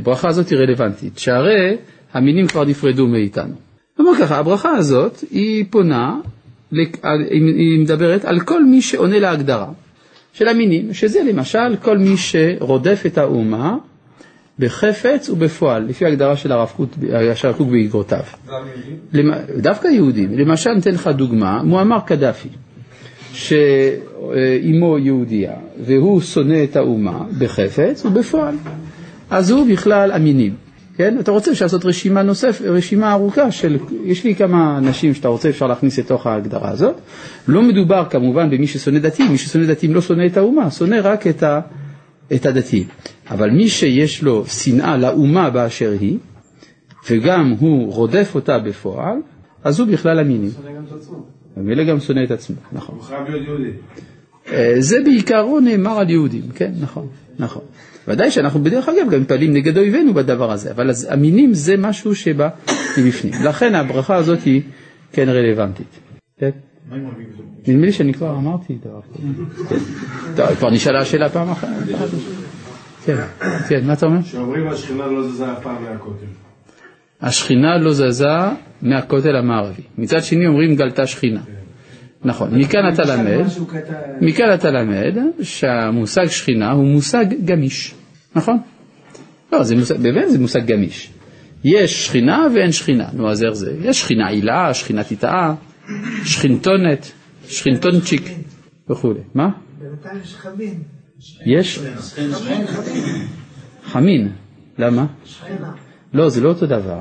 הברכה 0.00 0.28
הזאת 0.28 0.48
היא 0.48 0.58
רלוונטית, 0.58 1.18
שהרי 1.18 1.76
המינים 2.12 2.46
כבר 2.46 2.64
נפרדו 2.64 3.06
מאיתנו. 3.06 3.54
כלומר 4.02 4.18
ככה, 4.18 4.38
הברכה 4.38 4.70
הזאת 4.70 5.24
היא 5.30 5.64
פונה, 5.70 6.16
היא 7.30 7.80
מדברת 7.80 8.24
על 8.24 8.40
כל 8.40 8.64
מי 8.64 8.82
שעונה 8.82 9.18
להגדרה 9.18 9.68
של 10.32 10.48
המינים, 10.48 10.94
שזה 10.94 11.22
למשל 11.22 11.76
כל 11.82 11.98
מי 11.98 12.16
שרודף 12.16 13.02
את 13.06 13.18
האומה 13.18 13.76
בחפץ 14.58 15.28
ובפועל, 15.30 15.82
לפי 15.82 16.04
ההגדרה 16.04 16.36
של 16.36 16.52
הרב 16.52 16.72
קוק, 16.76 16.90
הרב 17.12 17.56
קוק 17.56 17.68
באגרותיו. 17.68 18.22
דווקא 19.56 19.88
יהודים, 19.88 20.38
למשל 20.38 20.70
ניתן 20.70 20.90
לך 20.90 21.06
דוגמה, 21.06 21.62
מועמר 21.62 22.00
קדאפי, 22.06 22.48
שאימו 23.32 24.98
יהודייה 24.98 25.54
והוא 25.80 26.20
שונא 26.20 26.64
את 26.64 26.76
האומה 26.76 27.24
בחפץ 27.38 28.04
ובפועל, 28.04 28.54
אז 29.30 29.50
הוא 29.50 29.66
בכלל 29.72 30.12
אמינים, 30.12 30.54
כן? 30.96 31.16
אתה 31.20 31.30
רוצה 31.30 31.52
אפשר 31.52 31.64
לעשות 31.64 31.84
רשימה 31.84 32.22
נוספת, 32.22 32.64
רשימה 32.64 33.12
ארוכה 33.12 33.50
של, 33.50 33.78
יש 34.04 34.24
לי 34.24 34.34
כמה 34.34 34.78
אנשים 34.78 35.14
שאתה 35.14 35.28
רוצה 35.28 35.48
אפשר 35.48 35.66
להכניס 35.66 35.98
לתוך 35.98 36.26
ההגדרה 36.26 36.70
הזאת, 36.70 36.94
לא 37.48 37.62
מדובר 37.62 38.04
כמובן 38.10 38.50
במי 38.50 38.66
ששונא 38.66 38.98
דתיים, 38.98 39.30
מי 39.30 39.38
ששונא 39.38 39.66
דתיים 39.66 39.94
לא 39.94 40.00
שונא 40.00 40.26
את 40.26 40.36
האומה, 40.36 40.70
שונא 40.70 41.00
רק 41.02 41.26
את, 41.26 41.42
ה, 41.42 41.60
את 42.34 42.46
הדתיים, 42.46 42.84
אבל 43.30 43.50
מי 43.50 43.68
שיש 43.68 44.22
לו 44.22 44.46
שנאה 44.46 44.96
לאומה 44.96 45.50
באשר 45.50 45.92
היא, 46.00 46.18
וגם 47.10 47.54
הוא 47.58 47.92
רודף 47.92 48.30
אותה 48.34 48.58
בפועל, 48.58 49.16
אז 49.64 49.80
הוא 49.80 49.88
בכלל 49.88 50.20
אמיני. 50.20 50.50
שונא 50.50 50.76
גם 50.76 50.84
את 50.88 50.92
עצמו. 50.92 51.26
ומילא 51.56 51.84
גם 51.84 52.00
שונא 52.00 52.20
את 52.24 52.30
עצמו, 52.30 52.56
נכון. 52.72 52.94
הוא 52.94 53.04
חייב 53.04 53.28
להיות 53.28 53.46
יהודי. 53.48 53.70
אה, 54.52 54.74
זה 54.78 54.96
בעיקרו 55.04 55.60
נאמר 55.60 55.98
על 55.98 56.10
יהודים, 56.10 56.42
כן, 56.54 56.72
נכון, 56.80 57.06
נכון. 57.38 57.62
ודאי 58.08 58.30
שאנחנו 58.30 58.62
בדרך 58.62 58.88
אגב 58.88 59.10
גם 59.10 59.20
מתפעלים 59.20 59.52
נגד 59.52 59.78
אויבינו 59.78 60.14
בדבר 60.14 60.52
הזה, 60.52 60.70
אבל 60.70 60.90
אז 60.90 61.08
המינים 61.10 61.54
זה 61.54 61.76
משהו 61.76 62.14
שבא 62.14 62.48
מבפנים. 62.98 63.34
לכן 63.44 63.74
הברכה 63.74 64.16
הזאת 64.16 64.42
היא 64.44 64.62
כן 65.12 65.28
רלוונטית. 65.28 65.98
כן? 66.38 66.50
נדמה 67.68 67.86
לי 67.86 67.92
שאני 67.92 68.14
כבר 68.14 68.36
אמרתי 68.36 68.78
דבר 68.84 69.00
כזה. 69.00 69.28
כן. 69.68 69.76
טוב, 70.36 70.54
כבר 70.54 70.70
נשאלה 70.70 70.98
השאלה 71.00 71.28
פעם 71.28 71.50
אחת. 71.50 71.68
כן, 73.04 73.16
כן, 73.68 73.86
מה 73.86 73.92
אתה 73.92 74.06
אומר? 74.06 74.22
שאומרים 74.22 74.68
השכינה 74.68 75.06
לא 75.06 75.28
זזה 75.28 75.52
אף 75.52 75.62
פעם 75.62 75.84
מהכותל. 75.84 76.26
השכינה 77.20 77.78
לא 77.78 77.92
זזה 77.92 78.26
מהכותל 78.82 79.36
המערבי. 79.36 79.82
מצד 79.98 80.22
שני 80.22 80.46
אומרים 80.46 80.74
גלתה 80.76 81.06
שכינה. 81.06 81.40
נכון, 82.24 82.58
מכאן 82.58 82.92
אתה 82.92 83.02
למד. 83.04 83.44
מכאן 84.20 84.54
אתה 84.54 84.70
למד 84.70 85.16
שהמושג 85.42 86.26
שכינה 86.26 86.72
הוא 86.72 86.84
מושג 86.84 87.24
גמיש, 87.44 87.94
נכון? 88.36 88.58
לא, 89.52 89.62
זה 89.62 89.76
מושג, 89.76 89.96
באמת 89.96 90.30
זה 90.30 90.38
מושג 90.38 90.66
גמיש. 90.66 91.10
יש 91.64 92.06
שכינה 92.06 92.46
ואין 92.54 92.72
שכינה, 92.72 93.08
נו 93.12 93.30
אז 93.30 93.44
איך 93.44 93.52
זה? 93.52 93.76
יש 93.80 94.00
שכינה 94.00 94.28
עילה, 94.28 94.74
שכינה 94.74 95.04
תיטאה, 95.04 95.54
שכינתונת, 96.24 97.12
שכינתונצ'יק 97.48 98.30
וכולי. 98.90 99.20
מה? 99.34 99.48
בינתיים 99.78 100.20
יש 100.22 100.34
חמין. 100.34 100.82
יש? 101.46 101.80
חמין. 103.84 104.32
למה? 104.78 105.06
שכנה. 105.24 105.72
לא, 106.14 106.28
זה 106.28 106.40
לא 106.40 106.48
אותו 106.48 106.66
דבר. 106.66 106.98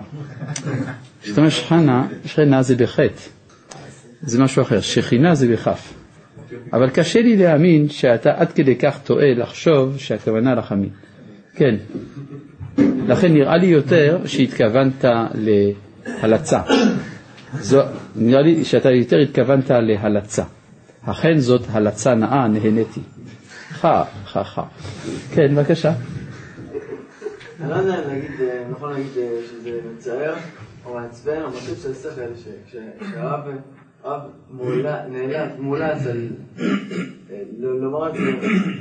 כשאתה 1.22 1.42
אומר 1.42 1.50
שכנה, 1.50 2.08
שכנה 2.26 2.62
זה 2.62 2.76
בחטא. 2.76 3.22
זה 4.22 4.44
משהו 4.44 4.62
אחר, 4.62 4.82
שכינה 4.82 5.36
זה 5.36 5.48
בכף. 5.54 5.94
אבל 6.74 6.90
קשה 6.90 7.22
לי 7.22 7.38
להאמין 7.38 7.90
שאתה 7.90 8.32
עד 8.36 8.52
כדי 8.52 8.76
כך 8.76 9.00
טועה 9.04 9.34
לחשוב 9.34 9.98
שהכוונה 9.98 10.56
לחמין. 10.56 10.90
כן. 11.56 11.76
לכן 13.08 13.34
נראה 13.34 13.58
לי 13.58 13.68
יותר 13.68 14.20
שהתכוונת 14.26 15.06
להלצה. 15.34 16.62
זו, 17.60 17.82
נראה 18.16 18.42
לי 18.42 18.66
שאתה 18.66 18.92
יותר 18.92 19.18
התכוונת 19.18 19.70
להלצה. 19.72 20.44
אכן 21.06 21.40
זאת 21.40 21.62
הלצה 21.72 22.16
נאה, 22.16 22.48
נהניתי. 22.48 23.00
חה, 23.70 24.04
חה, 24.26 24.44
חה. 24.44 24.64
כן, 25.34 25.56
בבקשה. 25.56 25.94
אני 27.62 27.70
לא 27.70 27.76
יודע 27.76 28.02
להגיד, 28.08 28.32
אה, 28.42 28.64
נכון 28.72 28.92
להגיד 28.94 29.12
אה, 29.18 29.30
שזה 29.50 29.70
מצער 29.96 30.34
או 30.86 30.94
מעצבן 30.94 31.42
או 31.42 31.48
מצב 31.50 31.76
של 31.84 31.94
שכל, 31.94 32.10
ש- 32.36 32.72
כש- 32.72 32.76
כשהרב 33.10 33.40
הרב 34.04 34.22
מולה- 34.52 35.08
נאלץ, 35.08 35.52
מואלץ 35.60 36.08
על 36.08 36.28
אה, 36.60 36.66
לומר 37.60 38.10
את 38.10 38.14
זה 38.16 38.22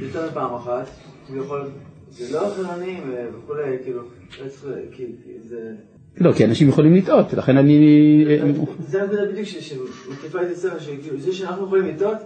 יותר 0.07 0.31
מפעם 0.31 0.55
אחת, 0.55 0.87
כביכול, 1.29 1.63
זה 2.11 2.35
לא 2.37 2.53
חילונים 2.57 3.13
אה, 3.13 3.25
וכולי, 3.39 3.63
כאילו, 3.85 4.03
לא 4.45 4.49
צריך, 4.49 4.65
זה... 5.49 5.73
לא, 6.21 6.33
כי 6.33 6.45
אנשים 6.45 6.69
יכולים 6.69 6.95
לטעות, 6.95 7.33
לכן 7.33 7.57
אני... 7.57 8.25
זה 8.89 9.03
הנקודה 9.03 9.27
בדיוק 9.33 9.47
ש- 9.47 9.69
שהוא 9.69 9.87
טיפה 10.21 10.43
את 10.43 10.51
הספר, 10.51 10.79
שכאילו 10.79 11.19
זה 11.21 11.33
שאנחנו 11.33 11.65
יכולים 11.67 11.89
לטעות, 11.89 12.17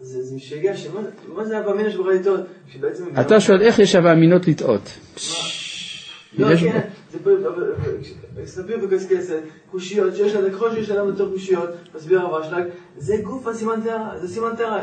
זה 0.00 0.36
משגע, 0.36 0.76
שמה 0.76 1.00
מה 1.34 1.44
זה 1.44 1.58
הווה 1.58 1.72
אמינא 1.74 1.90
שבכלל 1.90 2.12
לטעות. 2.12 2.40
אתה 3.20 3.40
שואל 3.40 3.60
איך 3.62 3.78
יש 3.78 3.94
הווה 3.94 4.12
אמינות 4.12 4.48
לטעות. 4.48 4.90
לא, 6.38 6.56
כן, 6.56 6.80
זה 7.12 7.18
פה, 7.24 7.30
אבל- 7.30 7.72
אבל- 7.72 8.46
ספיר 8.46 8.78
וקשקשת, 8.82 9.38
קושיות, 9.70 10.16
שיש 10.16 10.34
לה, 10.34 10.50
ככל 10.50 10.74
שיש 10.74 10.90
לאדם 10.90 11.08
יותר 11.08 11.30
קושיות, 11.32 11.68
מסביר 11.96 12.20
הרב 12.20 12.42
אשלג, 12.42 12.64
זה 12.98 13.16
גוף 13.24 13.46
הסימן 13.46 13.80
טהרה, 13.84 14.18
זה 14.18 14.28
סימן 14.28 14.56
טהרה, 14.56 14.82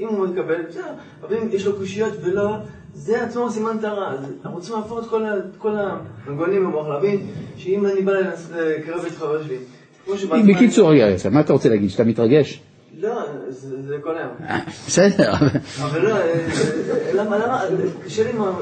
אם 0.00 0.08
הוא 0.08 0.26
מקבל, 0.26 0.62
בסדר, 0.68 0.82
אבל 1.22 1.36
אם 1.36 1.48
יש 1.52 1.66
לו 1.66 1.76
קושיות 1.76 2.12
ולא, 2.22 2.50
זה 2.94 3.22
עצמו 3.24 3.50
סימן 3.50 3.78
טהרה, 3.80 4.12
אז 4.12 4.18
אנחנו 4.44 4.60
צריכים 4.60 4.76
להפוך 4.78 4.98
את 5.04 5.56
כל 5.58 5.76
המנגונים 5.76 6.64
במוח, 6.64 6.88
להבין 6.88 7.26
שאם 7.56 7.86
אני 7.86 8.02
בא 8.02 8.12
לקרב 8.56 9.04
את 9.06 9.12
חבר 9.12 9.42
שלי, 9.44 9.56
כמו 10.04 10.16
שבעצמם... 10.16 10.54
בקיצור, 10.54 10.90
רגע, 10.90 11.06
מה 11.30 11.40
אתה 11.40 11.52
רוצה 11.52 11.68
להגיד? 11.68 11.90
שאתה 11.90 12.04
מתרגש? 12.04 12.62
לא, 12.98 13.22
זה 13.48 13.96
כל 14.02 14.16
היום. 14.18 14.60
בסדר. 14.86 15.32
אבל 15.82 16.02
לא, 16.02 16.10
אה, 16.10 16.22
אה, 16.22 17.12
למה, 17.14 17.38
למה, 17.38 17.60
קשה 18.04 18.22
לי, 18.24 18.38
מה- 18.38 18.58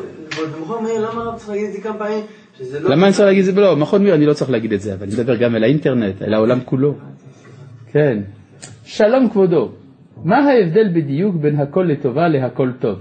במכון 0.59 0.85
מאיר, 0.85 1.11
למה 1.11 1.23
הרב 1.23 1.37
צריך 1.39 1.49
להגיד 1.49 1.67
את 1.67 1.73
זה 1.73 1.81
כמה 1.81 1.99
פעמים? 1.99 2.25
לא... 2.61 2.91
למה 2.91 3.07
אני 3.07 3.13
צריך 3.15 3.27
להגיד 3.27 3.49
את 3.49 3.55
זה? 3.55 3.61
לא, 3.61 3.77
מכון 3.77 4.03
מיר 4.05 4.15
אני 4.15 4.27
לא 4.27 4.33
צריך 4.33 4.51
להגיד 4.51 4.73
את 4.73 4.81
זה, 4.81 4.95
אבל 4.95 5.03
אני 5.07 5.15
מדבר 5.15 5.37
גם 5.37 5.57
אל 5.57 5.63
האינטרנט, 5.65 6.23
אל 6.23 6.35
העולם 6.35 6.59
כולו. 6.65 6.95
כן. 7.93 8.19
שלום 8.85 9.29
כבודו, 9.31 9.73
מה 10.25 10.37
ההבדל 10.37 10.89
בדיוק 10.95 11.37
בין 11.37 11.61
הכל 11.61 11.83
לטובה 11.89 12.29
להכל 12.29 12.71
טוב? 12.81 12.99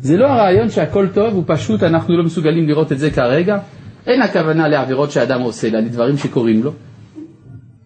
זה 0.00 0.16
לא 0.16 0.26
הרעיון 0.26 0.70
שהכל 0.70 1.06
טוב, 1.14 1.34
הוא 1.34 1.44
פשוט 1.46 1.82
אנחנו 1.82 2.16
לא 2.16 2.24
מסוגלים 2.24 2.68
לראות 2.68 2.92
את 2.92 2.98
זה 2.98 3.10
כרגע? 3.10 3.58
אין 4.06 4.22
הכוונה 4.22 4.68
לעבירות 4.68 5.10
שאדם 5.10 5.40
עושה, 5.40 5.68
אלא 5.68 5.78
לדברים 5.78 6.16
שקורים 6.16 6.62
לו. 6.62 6.72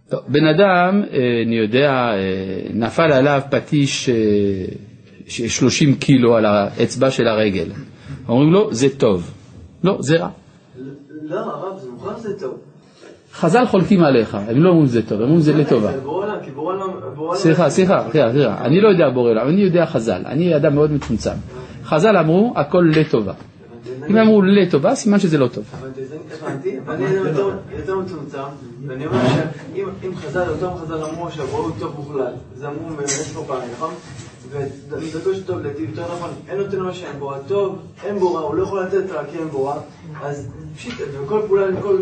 טוב, 0.09 0.21
בן 0.29 0.45
אדם, 0.47 1.03
אה, 1.13 1.19
אני 1.47 1.57
יודע, 1.57 1.91
אה, 1.91 2.17
נפל 2.75 3.13
עליו 3.13 3.41
פטיש 3.51 4.09
אה, 4.09 4.15
ש- 5.27 5.43
30 5.59 5.95
קילו 5.95 6.37
על 6.37 6.45
האצבע 6.47 7.11
של 7.11 7.27
הרגל. 7.27 7.67
אומרים 8.29 8.53
לו, 8.53 8.75
זה 8.75 8.99
טוב. 8.99 9.31
לא, 9.85 9.97
זה 10.01 10.17
רע. 10.17 10.29
לא, 11.23 11.37
הרב, 11.41 11.79
זה 11.79 11.91
מוכרח 11.91 12.19
שזה 12.19 12.41
טוב. 12.41 12.55
חז"ל 13.33 13.67
חולקים 13.67 14.03
עליך, 14.05 14.35
הם 14.35 14.63
לא 14.63 14.69
אומרים 14.71 14.87
שזה 14.87 15.03
טוב, 15.03 15.19
הם 15.19 15.23
אומרים 15.23 15.41
זה 15.41 15.53
לטובה. 15.53 15.93
זה 15.93 15.99
סליחה, 17.35 17.71
סליחה, 17.71 18.05
סליחה, 18.13 18.31
אני 18.65 18.81
לא 18.81 18.89
יודע 18.89 19.11
בורא 19.11 19.31
עולם, 19.31 19.49
אני 19.49 19.61
יודע 19.61 19.87
חז"ל, 19.87 20.23
אני 20.27 20.57
אדם 20.57 20.75
מאוד 20.75 20.93
מצומצם. 20.93 21.31
חז"ל 21.85 22.17
אמרו 22.17 22.53
הכל 22.57 22.85
לטובה. 22.97 23.33
אם 24.11 24.17
אמרו 24.17 24.43
לטובה, 24.43 24.95
סימן 24.95 25.19
שזה 25.19 25.39
לא 25.39 25.49
טוב. 25.49 25.65
אבל 25.81 25.89
זה- 26.09 26.17
הבנתי, 26.47 26.79
אבל 26.87 26.95
אני 26.95 27.07
אדם 27.07 27.27
יותר- 27.79 27.97
מצומצם, 27.99 28.39
ואני 28.87 29.07
אומר 29.07 29.19
שאם 29.75 29.89
אם 30.07 30.17
חז"ל, 30.17 30.49
אותם 30.51 30.77
חז"ל 30.81 31.05
אמרו 31.05 31.31
שהבורא 31.31 31.63
הוא 31.63 31.71
טוב 31.79 31.95
מוחלט, 31.97 32.33
זה 32.57 32.69
אמרו 32.69 32.97
מאיפה 32.97 33.41
פעם, 33.47 33.59
נכון? 33.73 33.95
ודרכו 34.51 35.35
של 35.35 35.45
טוב 35.45 35.59
לדעתי 35.59 35.83
יותר 35.83 36.03
נכון, 36.03 36.31
אין 36.49 36.59
נותן 36.59 36.79
מה 36.81 36.93
שאין 36.95 37.19
בורא, 37.19 37.37
טוב, 37.49 37.79
אין 38.05 38.19
בורא, 38.19 38.41
הוא 38.41 38.55
לא 38.55 38.63
יכול 38.63 38.83
לתת 38.83 39.11
רק 39.11 39.27
כי 39.33 39.39
אין 39.39 39.49
בורא, 39.49 39.75
אז 40.23 40.49
פשיט, 40.77 40.95
וכל 41.25 41.41
פעולה, 41.47 41.67
כל, 41.83 41.97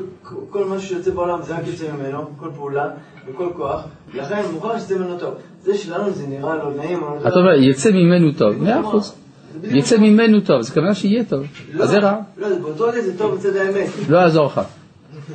כל 0.50 0.64
משהו 0.64 0.88
שיוצא 0.88 1.10
בעולם 1.10 1.42
זה 1.42 1.56
רק 1.56 1.66
יוצא 1.66 1.84
ממנו, 1.92 2.18
כל 2.36 2.48
פעולה 2.56 2.88
וכל 3.28 3.48
כוח, 3.56 3.84
לכן 4.14 4.42
מוכרח 4.52 4.78
שזה 4.78 4.98
ממנו 4.98 5.18
טוב. 5.18 5.34
זה 5.62 5.78
שלנו 5.78 6.10
זה 6.10 6.26
נראה 6.26 6.56
לא 6.56 6.74
נעים, 6.76 6.98
אתה 7.26 7.38
אומר, 7.38 7.54
יצא 7.54 7.90
ממנו 7.90 8.32
טוב, 8.32 8.62
מאה 8.62 8.80
אחוז. 8.80 9.14
יצא 9.62 9.98
ממנו 9.98 10.40
טוב, 10.40 10.62
זה 10.62 10.74
כוונה 10.74 10.94
שיהיה 10.94 11.24
טוב. 11.24 11.40
אז 11.80 11.88
זה 11.88 11.98
רע, 11.98 12.16
לא, 12.36 12.48
באותו 12.58 12.84
רגע 12.84 13.00
זה 13.00 13.18
טוב 13.18 13.34
בצד 13.34 13.56
האמת. 13.56 13.88
לא 14.08 14.18
יעזור 14.18 14.46
לך. 14.46 14.60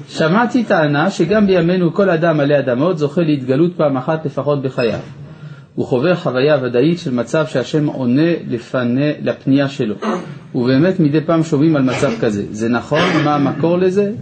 שמעתי 0.07 0.63
טענה 0.63 1.11
שגם 1.11 1.47
בימינו 1.47 1.93
כל 1.93 2.09
אדם 2.09 2.39
עלי 2.39 2.59
אדמות 2.59 2.97
זוכה 2.97 3.21
להתגלות 3.21 3.71
פעם 3.77 3.97
אחת 3.97 4.25
לפחות 4.25 4.61
בחייו. 4.61 4.99
הוא 5.75 5.85
חווה 5.85 6.15
חוויה 6.15 6.57
ודאית 6.63 6.99
של 6.99 7.13
מצב 7.13 7.45
שהשם 7.47 7.85
עונה 7.85 8.31
לפני, 8.47 9.11
לפנייה 9.21 9.69
שלו. 9.69 9.95
ובאמת 10.55 10.99
מדי 10.99 11.21
פעם 11.21 11.43
שומעים 11.43 11.75
על 11.75 11.81
מצב 11.81 12.11
כזה. 12.21 12.45
זה 12.51 12.69
נכון? 12.69 12.99
מה 13.25 13.35
המקור 13.35 13.77
לזה? 13.77 14.13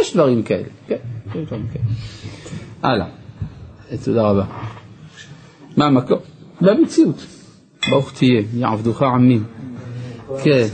יש 0.00 0.14
דברים 0.14 0.42
כאלה. 0.42 0.68
כן, 0.86 0.96
יש 1.26 1.46
דברים 1.46 1.66
כאלה. 1.72 1.84
הלאה. 2.82 3.06
תודה 4.04 4.22
רבה. 4.22 4.44
מה 5.76 5.84
המקור? 5.86 6.18
במציאות. 6.60 7.26
ברוך 7.90 8.12
תהיה, 8.12 8.42
יעבדוך 8.54 9.02
עמים. 9.02 9.44
כן. 10.42 10.66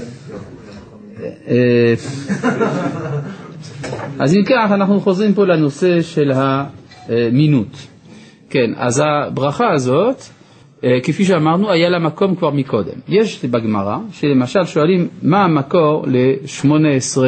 אה, 1.48 1.94
אז 4.18 4.34
אם 4.34 4.42
כך, 4.46 4.70
אנחנו 4.70 5.00
חוזרים 5.00 5.34
פה 5.34 5.46
לנושא 5.46 6.02
של 6.02 6.32
המינות. 6.34 7.86
כן, 8.50 8.70
אז 8.76 9.02
הברכה 9.06 9.72
הזאת, 9.72 10.22
אה, 10.84 10.90
כפי 11.02 11.24
שאמרנו, 11.24 11.70
היה 11.70 11.88
לה 11.88 11.98
מקום 11.98 12.34
כבר 12.36 12.50
מקודם. 12.50 13.00
יש 13.08 13.44
בגמרא, 13.44 13.96
שלמשל 14.12 14.64
שואלים 14.64 15.08
מה 15.22 15.44
המקור 15.44 16.04
ל-18 16.06 17.18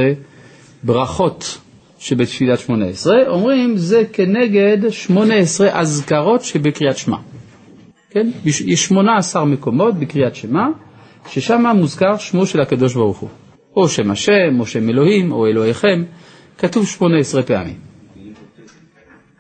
ברכות 0.82 1.58
שבתפילת 1.98 2.58
18, 2.58 3.16
אומרים 3.28 3.76
זה 3.76 4.02
כנגד 4.12 4.90
18 4.90 5.80
אזכרות 5.80 6.42
שבקריאת 6.44 6.96
שמע. 6.96 7.16
כן? 8.10 8.30
יש 8.44 8.60
יש 8.60 8.84
18 8.84 9.44
מקומות 9.44 9.94
בקריאת 9.94 10.34
שמע, 10.34 10.66
ששם 11.28 11.62
מוזכר 11.76 12.16
שמו 12.16 12.46
של 12.46 12.60
הקדוש 12.60 12.94
ברוך 12.94 13.18
הוא. 13.18 13.28
או 13.76 13.88
שם 13.88 14.10
השם, 14.10 14.60
או 14.60 14.66
שם 14.66 14.90
אלוהים, 14.90 15.32
או 15.32 15.46
אלוהיכם, 15.46 16.04
כתוב 16.58 16.86
18 16.86 17.42
פעמים. 17.42 17.89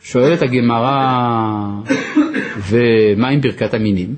שואלת 0.02 0.42
הגמרא, 0.42 1.16
ומה 2.68 3.28
עם 3.28 3.40
ברכת 3.40 3.74
המינים? 3.74 4.14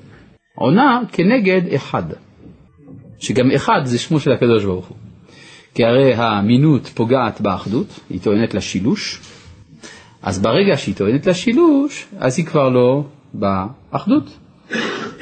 עונה 0.54 1.00
כנגד 1.12 1.74
אחד, 1.74 2.02
שגם 3.18 3.50
אחד 3.50 3.80
זה 3.84 3.98
שמו 3.98 4.20
של 4.20 4.32
הקדוש 4.32 4.64
ברוך 4.64 4.86
הוא. 4.86 4.96
כי 5.74 5.84
הרי 5.84 6.14
המינות 6.14 6.88
פוגעת 6.94 7.40
באחדות, 7.40 8.00
היא 8.10 8.20
טוענת 8.20 8.54
לשילוש, 8.54 9.20
אז 10.22 10.38
ברגע 10.38 10.76
שהיא 10.76 10.94
טוענת 10.94 11.26
לשילוש, 11.26 12.06
אז 12.18 12.38
היא 12.38 12.46
כבר 12.46 12.68
לא 12.68 13.04
באחדות. 13.34 14.38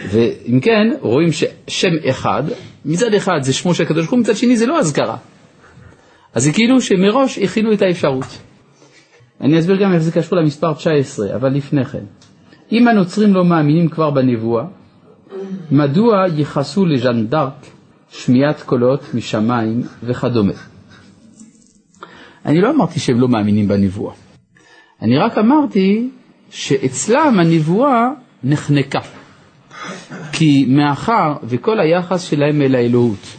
ואם 0.08 0.60
כן, 0.60 0.88
רואים 1.00 1.28
ששם 1.32 2.08
אחד, 2.10 2.42
מצד 2.84 3.14
אחד 3.14 3.38
זה 3.42 3.52
שמו 3.52 3.74
של 3.74 3.82
הקדוש 3.82 4.00
ברוך 4.00 4.10
הוא, 4.10 4.20
מצד 4.20 4.36
שני 4.36 4.56
זה 4.56 4.66
לא 4.66 4.78
אזכרה. 4.78 5.16
אז 6.34 6.44
זה 6.44 6.52
כאילו 6.52 6.80
שמראש 6.80 7.38
הכינו 7.38 7.72
את 7.72 7.82
האפשרות. 7.82 8.49
אני 9.40 9.58
אסביר 9.58 9.82
גם 9.82 9.92
איך 9.92 10.02
זה 10.02 10.12
קשור 10.12 10.38
למספר 10.38 10.74
19, 10.74 11.36
אבל 11.36 11.48
לפני 11.48 11.84
כן. 11.84 12.04
אם 12.72 12.88
הנוצרים 12.88 13.34
לא 13.34 13.44
מאמינים 13.44 13.88
כבר 13.88 14.10
בנבואה, 14.10 14.64
מדוע 15.70 16.26
ייחסו 16.36 16.86
לז'אן 16.86 17.26
דארק 17.26 17.66
שמיעת 18.10 18.62
קולות 18.62 19.14
משמיים 19.14 19.82
וכדומה? 20.02 20.52
אני 22.46 22.60
לא 22.60 22.70
אמרתי 22.70 23.00
שהם 23.00 23.20
לא 23.20 23.28
מאמינים 23.28 23.68
בנבואה. 23.68 24.14
אני 25.02 25.18
רק 25.18 25.38
אמרתי 25.38 26.10
שאצלם 26.50 27.38
הנבואה 27.40 28.08
נחנקה. 28.44 29.00
כי 30.32 30.66
מאחר 30.68 31.34
וכל 31.44 31.80
היחס 31.80 32.22
שלהם 32.22 32.62
אל 32.62 32.74
האלוהות 32.74 33.36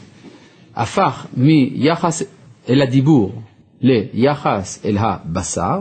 הפך 0.75 1.25
מיחס 1.37 2.23
אל 2.69 2.81
הדיבור 2.81 3.41
ליחס 3.81 4.85
אל 4.85 4.97
הבשר, 4.97 5.79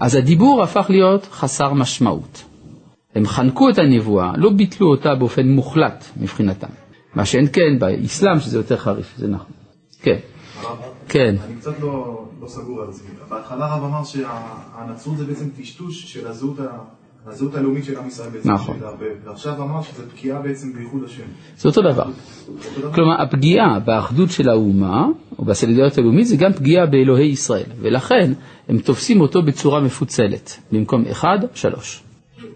אז 0.00 0.14
הדיבור 0.14 0.62
הפך 0.62 0.86
להיות 0.88 1.26
חסר 1.30 1.72
משמעות. 1.72 2.44
הם 3.14 3.26
חנקו 3.26 3.70
את 3.70 3.78
הנבואה, 3.78 4.32
לא 4.36 4.50
ביטלו 4.50 4.90
אותה 4.90 5.14
באופן 5.14 5.48
מוחלט 5.48 6.04
מבחינתם. 6.16 6.68
מה 7.14 7.24
שאין 7.24 7.46
כן 7.52 7.78
באסלאם 7.78 8.40
שזה 8.40 8.58
יותר 8.58 8.76
חריף, 8.76 9.14
זה 9.16 9.28
נכון. 9.28 9.52
כן. 10.02 10.18
כן. 11.08 11.34
אני 11.44 11.56
קצת 11.56 11.80
לא, 11.80 12.24
לא 12.40 12.48
סגור 12.48 12.82
על 12.82 12.92
זה. 12.92 13.02
בהתחלה 13.28 13.66
הרב 13.66 13.84
אמר 13.84 14.04
שהנצרות 14.04 15.16
זה 15.16 15.24
בעצם 15.24 15.48
טשטוש 15.56 16.12
של 16.12 16.26
הזהות, 16.26 16.60
ה... 16.60 16.64
הזהות 17.26 17.54
הלאומית 17.54 17.84
של 17.84 17.98
עם 17.98 18.08
ישראל 18.08 18.30
בעצם. 18.30 18.52
נכון. 18.52 18.76
ועכשיו 19.24 19.62
אמר 19.62 19.82
שזה 19.82 20.10
פגיעה 20.10 20.42
בעצם 20.42 20.72
בייחוד 20.72 21.04
השם. 21.04 21.22
זה 21.56 21.68
אותו 21.68 21.82
דבר. 21.82 22.10
כלומר, 22.94 23.22
הפגיעה 23.22 23.78
באחדות 23.78 24.30
של 24.30 24.48
האומה, 24.48 25.06
או 25.38 25.44
בסולידריות 25.44 25.98
הלאומית, 25.98 26.26
זה 26.26 26.36
גם 26.36 26.52
פגיעה 26.52 26.86
באלוהי 26.86 27.28
ישראל. 27.28 27.70
ולכן, 27.80 28.32
הם 28.68 28.78
תופסים 28.78 29.20
אותו 29.20 29.42
בצורה 29.42 29.80
מפוצלת. 29.80 30.56
במקום 30.72 31.04
אחד, 31.10 31.38
שלוש. 31.54 32.02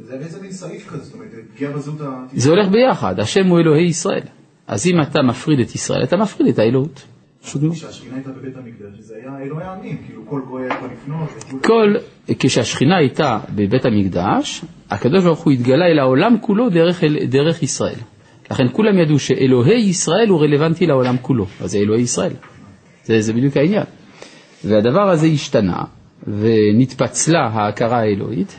זה 0.06 0.18
בעצם 0.18 0.42
מין 0.42 0.52
סעיף 0.52 0.88
כזה, 0.88 1.04
זאת 1.04 1.14
אומרת, 1.14 1.28
פגיעה 1.54 1.72
בזהות 1.72 2.00
ה... 2.00 2.24
זה 2.32 2.50
הולך 2.50 2.68
ביחד, 2.68 3.20
השם 3.20 3.46
הוא 3.46 3.58
אלוהי 3.58 3.84
ישראל. 3.84 4.22
אז 4.66 4.86
אם 4.86 5.02
אתה 5.02 5.22
מפריד 5.22 5.60
את 5.60 5.74
ישראל, 5.74 6.02
אתה 6.02 6.16
מפריד 6.16 6.48
את 6.48 6.58
האלוהות. 6.58 7.02
כשהשכינה 7.42 8.14
הייתה 8.16 8.30
בבית 8.30 8.56
המקדש, 8.56 8.98
זה 8.98 9.14
היה 9.16 9.38
אלוהי 9.42 9.64
העמים, 9.64 9.96
כאילו 10.06 10.26
כל 10.26 10.40
גוי 10.48 10.62
היה 10.62 10.74
יכול 10.74 10.88
לפנות. 10.92 11.28
כל, 11.64 11.94
כשהשכינה 12.38 12.96
הייתה 12.96 13.38
בבית 13.54 13.84
המקדש, 13.84 14.64
הקדוש 14.90 15.24
ברוך 15.24 15.40
הוא 15.40 15.52
התגלה 15.52 15.86
אל 15.86 15.98
העולם 15.98 16.36
כולו 16.40 16.70
דרך, 16.70 17.04
דרך 17.28 17.62
ישראל. 17.62 17.98
לכן 18.50 18.64
כולם 18.72 18.98
ידעו 18.98 19.18
שאלוהי 19.18 19.80
ישראל 19.80 20.28
הוא 20.28 20.40
רלוונטי 20.40 20.86
לעולם 20.86 21.16
כולו, 21.22 21.46
אז 21.60 21.70
זה 21.70 21.78
אלוהי 21.78 22.02
ישראל. 22.02 22.32
זה, 23.04 23.20
זה 23.20 23.32
בדיוק 23.32 23.56
העניין. 23.56 23.84
והדבר 24.64 25.10
הזה 25.10 25.26
השתנה, 25.26 25.84
ונתפצלה 26.26 27.46
ההכרה 27.46 27.98
האלוהית, 27.98 28.56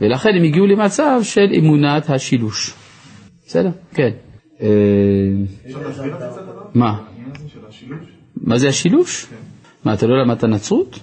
ולכן 0.00 0.30
הם 0.38 0.44
הגיעו 0.44 0.66
למצב 0.66 1.20
של 1.22 1.46
אמונת 1.58 2.10
השילוש. 2.10 2.74
בסדר? 3.46 3.70
כן. 3.94 4.10
מה? 6.74 6.86
העניין 6.86 7.30
הזה 7.36 7.48
של 7.48 7.60
השילוש? 7.68 8.18
מה 8.40 8.58
זה 8.58 8.68
השילוש? 8.68 9.26
מה, 9.84 9.94
אתה 9.94 10.06
לא 10.06 10.22
למדת 10.22 10.44
נצרות? 10.44 10.98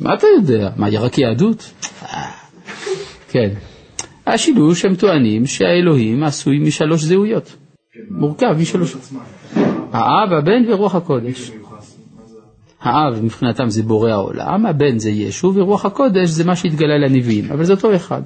מה 0.00 0.14
אתה 0.14 0.26
יודע? 0.38 0.70
מה, 0.76 0.88
רק 1.00 1.18
יהדות? 1.18 1.72
אה, 2.02 2.30
כן. 3.28 3.50
השילוש, 4.26 4.84
הם 4.84 4.94
טוענים 4.94 5.46
שהאלוהים 5.46 6.22
עשוי 6.22 6.58
משלוש 6.58 7.02
זהויות. 7.02 7.56
מורכב 8.10 8.54
משלוש. 8.60 8.96
האב, 9.92 10.32
הבן 10.32 10.72
ורוח 10.72 10.94
הקודש. 10.94 11.50
האב 12.80 13.24
מבחינתם 13.24 13.70
זה 13.70 13.82
בורא 13.82 14.10
העולם, 14.10 14.66
הבן 14.66 14.98
זה 14.98 15.10
ישו, 15.10 15.52
ורוח 15.54 15.84
הקודש 15.84 16.28
זה 16.28 16.44
מה 16.44 16.56
שהתגלה 16.56 16.98
לנביאים, 16.98 17.52
אבל 17.52 17.64
זה 17.64 17.72
אותו 17.72 17.94
אחד. 17.94 18.22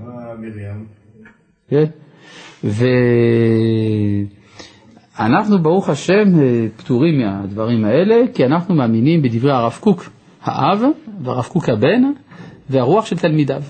מה 0.00 0.34
מרים? 0.38 0.86
כן? 1.68 1.84
ואנחנו 5.18 5.58
ברוך 5.58 5.88
השם 5.88 6.40
אה, 6.40 6.66
פטורים 6.76 7.18
מהדברים 7.18 7.84
האלה, 7.84 8.22
כי 8.34 8.46
אנחנו 8.46 8.74
מאמינים 8.74 9.22
בדברי 9.22 9.52
הרב 9.52 9.78
קוק 9.80 10.10
האב 10.42 10.82
והרב 11.22 11.44
קוק 11.44 11.68
הבן 11.68 12.02
והרוח 12.70 13.06
של 13.06 13.18
תלמידיו. 13.18 13.62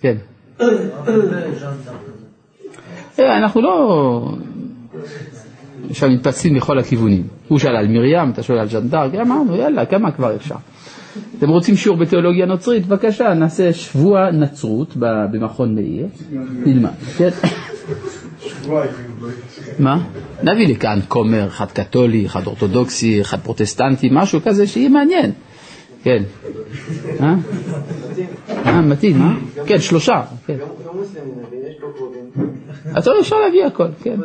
כן. 0.00 0.16
אה, 3.18 3.38
אנחנו 3.38 3.60
לא 3.60 4.34
שם 5.92 6.10
מתפצלים 6.10 6.56
לכל 6.56 6.78
הכיוונים. 6.78 7.26
הוא 7.48 7.58
שאל 7.58 7.76
על 7.76 7.88
מרים, 7.88 8.30
אתה 8.30 8.42
שואל 8.42 8.58
על 8.58 8.68
ז'אן 8.68 8.88
דארק, 8.88 9.14
אמרנו 9.14 9.56
יאללה, 9.56 9.86
כמה 9.86 10.12
כבר 10.12 10.36
אפשר. 10.36 10.54
אתם 11.38 11.48
רוצים 11.48 11.76
שיעור 11.76 11.98
בתיאולוגיה 11.98 12.46
נוצרית? 12.46 12.86
בבקשה, 12.86 13.34
נעשה 13.34 13.72
שבוע 13.72 14.30
נצרות 14.30 14.96
במכון 14.96 15.74
מאיר, 15.74 16.06
נלמד, 16.66 16.90
כן? 17.16 17.30
מה? 19.78 19.98
נביא 20.42 20.68
לכאן 20.68 21.00
כומר, 21.08 21.46
אחד 21.46 21.66
קתולי, 21.70 22.26
אחד 22.26 22.46
אורתודוקסי, 22.46 23.20
אחד 23.20 23.40
פרוטסטנטי, 23.40 24.08
משהו 24.12 24.40
כזה 24.44 24.66
שיהיה 24.66 24.88
מעניין. 24.88 25.32
כן. 26.02 26.22
אה? 27.20 27.34
אה, 28.66 28.80
מתאים, 28.80 29.22
אה? 29.22 29.34
כן, 29.66 29.80
שלושה. 29.80 30.22
כן. 30.46 30.56
אתה 32.98 33.10
רואה, 33.10 33.20
אפשר 33.20 33.36
להביא 33.38 33.64
הכל, 33.64 33.88
כן. 34.02 34.16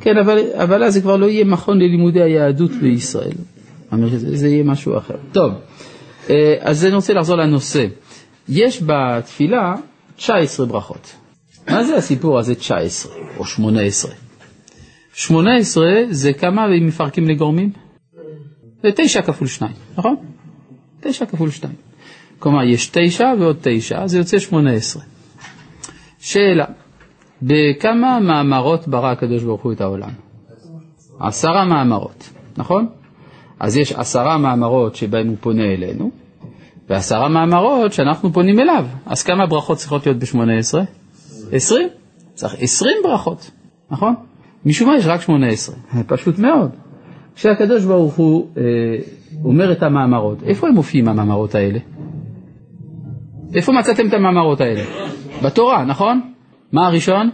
כן, 0.00 0.18
אבל, 0.60 0.84
אז 0.84 0.94
זה 0.94 1.00
כבר 1.00 1.16
לא 1.16 1.26
יהיה 1.26 1.44
מכון 1.44 1.78
ללימודי 1.78 2.22
היהדות 2.22 2.70
בישראל. 2.70 3.32
זה, 4.06 4.36
זה 4.36 4.48
יהיה 4.48 4.64
משהו 4.64 4.98
אחר. 4.98 5.14
טוב, 5.32 5.52
אה, 6.30 6.54
אז 6.60 6.86
אני 6.86 6.94
רוצה 6.94 7.12
לחזור 7.12 7.36
לנושא. 7.36 7.86
יש 8.48 8.82
בתפילה 8.86 9.74
19 10.16 10.66
ברכות. 10.66 11.23
מה 11.68 11.84
זה 11.84 11.96
הסיפור 11.96 12.38
הזה 12.38 12.54
19 12.54 13.12
או 13.38 13.44
18? 13.44 14.12
18 15.14 15.84
זה 16.10 16.32
כמה 16.32 16.66
אם 16.66 16.86
מפרקים 16.86 17.28
לגורמים? 17.28 17.70
זה 18.82 18.88
9 18.96 19.22
כפול 19.22 19.48
2, 19.48 19.72
נכון? 19.98 20.16
9 21.00 21.26
כפול 21.26 21.50
2. 21.50 21.74
כלומר, 22.38 22.62
יש 22.62 22.90
9 22.92 23.24
ועוד 23.40 23.56
9, 23.62 24.06
זה 24.06 24.18
יוצא 24.18 24.38
18. 24.38 25.02
שאלה, 26.18 26.64
בכמה 27.42 28.20
מאמרות 28.20 28.88
ברא 28.88 29.10
הקדוש 29.10 29.42
ברוך 29.42 29.62
הוא 29.62 29.72
את 29.72 29.80
העולם? 29.80 30.10
עשרה 31.20 31.64
מאמרות, 31.64 32.30
נכון? 32.56 32.86
אז 33.60 33.76
יש 33.76 33.92
עשרה 33.92 34.38
מאמרות 34.38 34.96
שבהם 34.96 35.28
הוא 35.28 35.36
פונה 35.40 35.64
אלינו, 35.64 36.10
ועשרה 36.88 37.28
מאמרות 37.28 37.92
שאנחנו 37.92 38.32
פונים 38.32 38.60
אליו. 38.60 38.86
אז 39.06 39.22
כמה 39.22 39.46
ברכות 39.46 39.78
צריכות 39.78 40.06
להיות 40.06 40.18
בשמונה 40.18 40.58
עשרה? 41.52 41.56
עשרים. 41.56 41.88
צריך 42.34 42.54
עשרים 42.58 42.96
ברכות, 43.04 43.50
נכון? 43.90 44.14
משום 44.66 44.88
מה 44.88 44.96
יש 44.96 45.06
רק 45.06 45.20
שמונה 45.20 45.46
עשרה, 45.46 45.76
פשוט 46.06 46.38
מאוד. 46.38 46.70
כשהקדוש 47.34 47.84
ברוך 47.84 48.14
הוא 48.14 48.48
אה, 48.56 48.62
אומר 49.44 49.72
את 49.72 49.82
המאמרות, 49.82 50.42
איפה 50.42 50.68
הם 50.68 50.74
מופיעים 50.74 51.08
המאמרות 51.08 51.54
האלה? 51.54 51.78
איפה 53.54 53.72
מצאתם 53.72 54.08
את 54.08 54.12
המאמרות 54.12 54.60
האלה? 54.60 54.82
בתורה, 55.44 55.84
נכון? 55.84 56.20
מה 56.72 56.86
הראשון? 56.86 57.30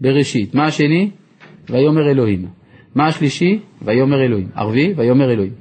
בראשית. 0.00 0.54
מה 0.54 0.64
השני? 0.64 1.10
ויאמר 1.70 2.10
אלוהים. 2.10 2.46
מה 2.94 3.06
השלישי? 3.06 3.60
ויאמר 3.82 4.22
אלוהים. 4.22 4.48
ערבי? 4.54 4.92
ויאמר 4.96 5.30
אלוהים. 5.32 5.52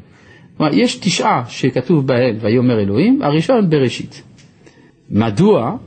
כלומר, 0.58 0.74
יש 0.74 0.96
תשעה 0.96 1.44
שכתוב 1.48 2.08
בהם 2.08 2.36
ויאמר 2.42 2.80
אלוהים, 2.80 3.22
הראשון 3.22 3.70
בראשית. 3.70 4.24
מדוע 5.10 5.78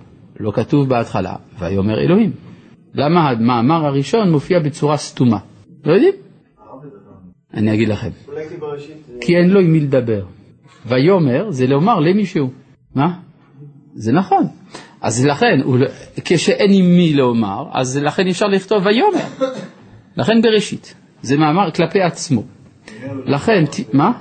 לא 0.41 0.53
כתוב 0.55 0.89
בהתחלה 0.89 1.35
ויאמר 1.59 2.01
אלוהים? 2.01 2.33
למה 2.95 3.31
המאמר 3.31 3.87
הראשון 3.87 4.31
מופיע 4.31 4.59
בצורה 4.59 4.97
סתומה? 4.97 5.39
לא 5.85 5.93
יודעים? 5.93 6.15
אני 7.55 7.75
אגיד 7.75 7.89
לכם. 7.89 8.09
כי 9.21 9.37
אין 9.37 9.51
לו 9.51 9.61
עם 9.61 9.73
מי 9.73 9.81
לדבר. 9.81 10.25
ויאמר 10.87 11.51
זה 11.51 11.67
לומר 11.67 12.01
למישהו. 12.01 12.51
מה? 12.95 13.09
זה 13.95 14.13
נכון. 14.13 14.45
אז 15.01 15.27
לכן, 15.27 15.59
לא- 15.65 15.87
כשאין 16.25 16.71
עם 16.73 16.85
מי 16.97 17.13
לומר, 17.15 17.65
אז 17.73 17.99
לכן 17.99 18.27
אפשר 18.29 18.47
לכתוב 18.47 18.87
ויאמר. 18.87 19.53
לכן 20.17 20.41
בראשית. 20.43 20.95
זה 21.23 21.37
מאמר 21.37 21.71
כלפי 21.71 22.01
עצמו. 22.03 22.43
לכן, 23.27 23.65
מה? 23.93 24.13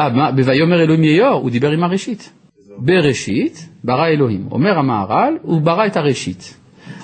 אה, 0.00 0.30
ב"ויאמר 0.32 0.82
אלוהים 0.82 1.04
יהיה 1.04 1.28
אור", 1.28 1.42
הוא 1.42 1.50
דיבר 1.50 1.70
עם 1.70 1.82
הראשית. 1.84 2.32
בראשית 2.78 3.68
ברא 3.84 4.06
אלוהים. 4.06 4.48
אומר 4.50 4.78
המהר"ל, 4.78 5.36
הוא 5.42 5.60
ברא 5.60 5.86
את 5.86 5.96
הראשית. 5.96 6.56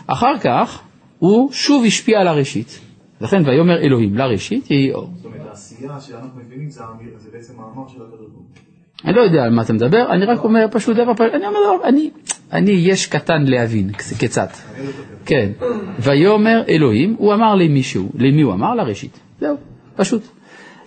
אחר 0.07 0.39
כך, 0.41 0.83
הוא 1.19 1.53
שוב 1.53 1.85
השפיע 1.85 2.21
על 2.21 2.29
הראשית. 2.29 2.81
לכן 3.21 3.43
ויאמר 3.47 3.79
אלוהים 3.79 4.15
לראשית 4.15 4.71
יהי 4.71 4.93
אור. 4.93 5.11
זאת 5.17 5.25
אומרת, 5.25 5.41
העשייה 5.51 6.01
שאנחנו 6.01 6.41
מבינים 6.47 6.71
זה 6.71 6.81
בעצם 7.33 7.53
מאמר 7.57 7.89
של 7.89 8.03
הקדוש 8.03 8.31
ברוך. 8.31 8.47
אני 9.05 9.13
לא 9.17 9.21
יודע 9.21 9.43
על 9.45 9.51
מה 9.51 9.63
אתה 9.63 9.73
מדבר, 9.73 10.07
אני 10.11 10.25
רק 10.25 10.45
אומר 10.45 10.67
פשוט 10.71 10.97
דבר 10.97 11.15
פשוט, 11.15 11.35
אני 11.35 11.47
אומר, 11.47 11.59
דבר, 11.59 11.89
אני, 11.89 12.11
אני 12.53 12.71
יש 12.71 13.07
קטן 13.07 13.43
להבין, 13.43 13.93
כיצד. 13.93 14.47
כן, 15.27 15.51
ויאמר 16.01 16.63
אלוהים, 16.69 17.15
הוא 17.19 17.35
אמר 17.35 17.55
למישהו, 17.55 18.09
למי 18.15 18.43
הוא 18.43 18.53
אמר? 18.53 18.75
לראשית. 18.75 19.21
זהו, 19.41 19.57
פשוט. 19.97 20.23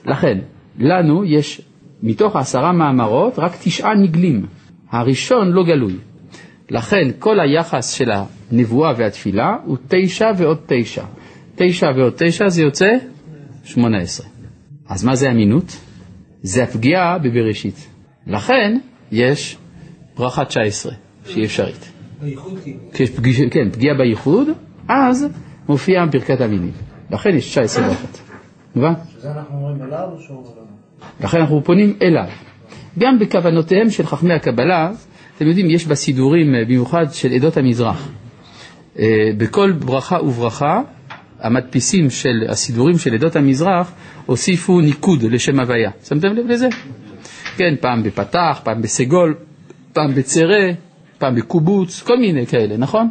לכן, 0.05 0.37
לנו 0.79 1.25
יש 1.25 1.61
מתוך 2.03 2.35
עשרה 2.35 2.71
מאמרות 2.71 3.39
רק 3.39 3.51
תשעה 3.63 3.95
נגלים. 3.95 4.45
הראשון 4.99 5.51
לא 5.51 5.63
גלוי. 5.63 5.95
לכן 6.69 7.07
כל 7.19 7.39
היחס 7.39 7.91
של 7.93 8.11
הנבואה 8.11 8.93
והתפילה 8.97 9.55
הוא 9.65 9.77
תשע 9.87 10.31
ועוד 10.37 10.57
תשע. 10.65 11.03
תשע 11.55 11.91
ועוד 11.95 12.13
תשע 12.17 12.49
זה 12.49 12.61
יוצא 12.61 12.89
שמונה 13.63 13.97
עשרה. 13.97 14.27
אז 14.89 15.03
מה 15.03 15.15
זה 15.15 15.31
אמינות? 15.31 15.77
זה 16.41 16.63
הפגיעה 16.63 17.17
בבראשית. 17.17 17.87
לכן 18.27 18.77
יש 19.11 19.57
ברכה 20.17 20.45
19 20.45 20.91
שהיא 21.25 21.45
אפשרית. 21.45 21.91
בייחוד. 22.21 22.59
כשיש 22.93 23.41
כן, 23.51 23.69
פגיעה 23.71 23.97
בייחוד, 23.97 24.47
אז 24.87 25.25
מופיעה 25.69 26.05
ברכת 26.05 26.41
המינים. 26.41 26.71
לכן 27.11 27.29
יש 27.35 27.49
19 27.49 27.87
ברכות. 27.87 28.21
מובן? 28.75 28.93
שזה 29.17 29.31
אנחנו 29.31 29.55
אומרים 29.57 29.83
אליו 29.83 30.09
או 30.11 30.21
שהוא 30.21 30.37
אומר 30.37 30.49
לנו? 30.49 30.65
לכן 31.23 31.37
אנחנו 31.37 31.63
פונים 31.63 31.97
אליו. 32.01 32.27
גם 32.99 33.19
בכוונותיהם 33.19 33.89
של 33.89 34.05
חכמי 34.05 34.33
הקבלה, 34.33 34.91
אתם 35.37 35.47
יודעים, 35.47 35.69
יש 35.69 35.85
בסידורים, 35.85 36.55
אה, 36.55 36.65
במיוחד 36.65 37.05
של 37.11 37.31
עדות 37.31 37.57
המזרח, 37.57 38.09
אה, 38.99 39.05
בכל 39.37 39.71
ברכה 39.71 40.21
וברכה, 40.23 40.81
המדפיסים 41.39 42.09
של 42.09 42.43
הסידורים 42.49 42.97
של 42.97 43.13
עדות 43.13 43.35
המזרח 43.35 43.91
הוסיפו 44.25 44.81
ניקוד 44.81 45.23
לשם 45.23 45.59
הוויה. 45.59 45.91
שמתם 46.03 46.27
לב 46.27 46.47
לזה? 46.47 46.67
כן, 47.57 47.75
פעם 47.81 48.03
בפתח, 48.03 48.61
פעם 48.63 48.81
בסגול, 48.81 49.35
פעם 49.93 50.13
בצרה, 50.13 50.71
פעם 51.17 51.35
בקובוץ, 51.35 52.01
כל 52.01 52.19
מיני 52.19 52.47
כאלה, 52.47 52.77
נכון? 52.77 53.09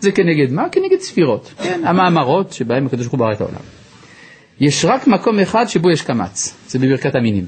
זה 0.00 0.12
כנגד 0.12 0.52
מה? 0.52 0.68
כנגד 0.72 1.00
ספירות, 1.00 1.52
כן, 1.62 1.80
המאמרות 1.84 2.52
שבהם 2.52 2.86
הקדוש 2.86 3.06
ברוך 3.06 3.12
הוא 3.12 3.18
ברא 3.26 3.32
את 3.32 3.40
העולם. 3.40 3.60
יש 4.60 4.84
רק 4.84 5.06
מקום 5.06 5.38
אחד 5.38 5.66
שבו 5.66 5.90
יש 5.90 6.02
קמץ, 6.02 6.56
זה 6.68 6.78
בברכת 6.78 7.14
המינים. 7.14 7.46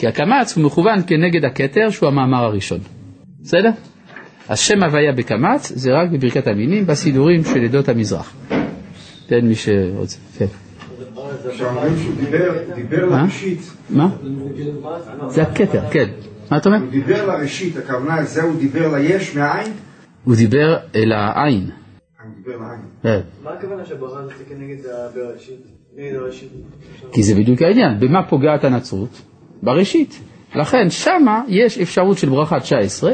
כי 0.00 0.06
הקמץ 0.06 0.56
הוא 0.56 0.64
מכוון 0.64 0.98
כנגד 1.06 1.44
הכתר 1.44 1.90
שהוא 1.90 2.08
המאמר 2.08 2.44
הראשון. 2.44 2.78
בסדר? 3.42 3.70
אז 4.48 4.58
שם 4.58 4.82
הוויה 4.82 5.12
בקמץ 5.12 5.72
זה 5.74 5.90
רק 5.92 6.10
בברכת 6.10 6.46
המינים 6.46 6.86
בסידורים 6.86 7.44
של 7.44 7.64
עדות 7.64 7.88
המזרח. 7.88 8.34
תן 9.26 9.40
מי 9.40 9.54
שרוצה, 9.54 10.18
כן. 10.38 10.46
כשאומרים 11.50 11.96
שהוא 11.96 12.14
דיבר, 12.14 12.74
דיבר 12.74 13.06
מה? 13.10 13.22
לראשית, 13.22 13.60
מה? 13.90 14.08
זה 15.28 15.42
הכתר, 15.42 15.90
כן. 15.90 16.08
מה 16.50 16.56
אתה 16.56 16.68
אומר? 16.68 16.78
הוא 16.78 16.90
דיבר 16.90 17.26
לראשית, 17.26 17.76
הכוונה 17.76 18.24
זה 18.24 18.42
הוא 18.42 18.58
דיבר 18.58 18.94
ליש 18.94 19.36
מהעין? 19.36 19.72
הוא 20.24 20.34
דיבר 20.36 20.76
אל 20.94 21.12
העין. 21.12 21.60
הוא 21.62 22.30
דיבר 22.36 22.56
לעין. 22.56 22.80
כן. 23.02 23.20
מה 23.44 23.50
הכוונה 23.50 23.84
שהברכה 23.84 24.20
הזאת 24.20 24.32
היא 24.38 24.56
כנגד 24.56 24.76
הראשית? 26.16 26.50
כי 27.12 27.22
זה 27.22 27.34
בדיוק 27.34 27.62
העניין. 27.62 28.00
במה 28.00 28.28
פוגעת 28.28 28.64
הנצרות? 28.64 29.22
בראשית. 29.62 30.20
לכן 30.54 30.90
שמה 30.90 31.42
יש 31.48 31.78
אפשרות 31.78 32.18
של 32.18 32.28
ברכה 32.28 32.60
19, 32.60 33.12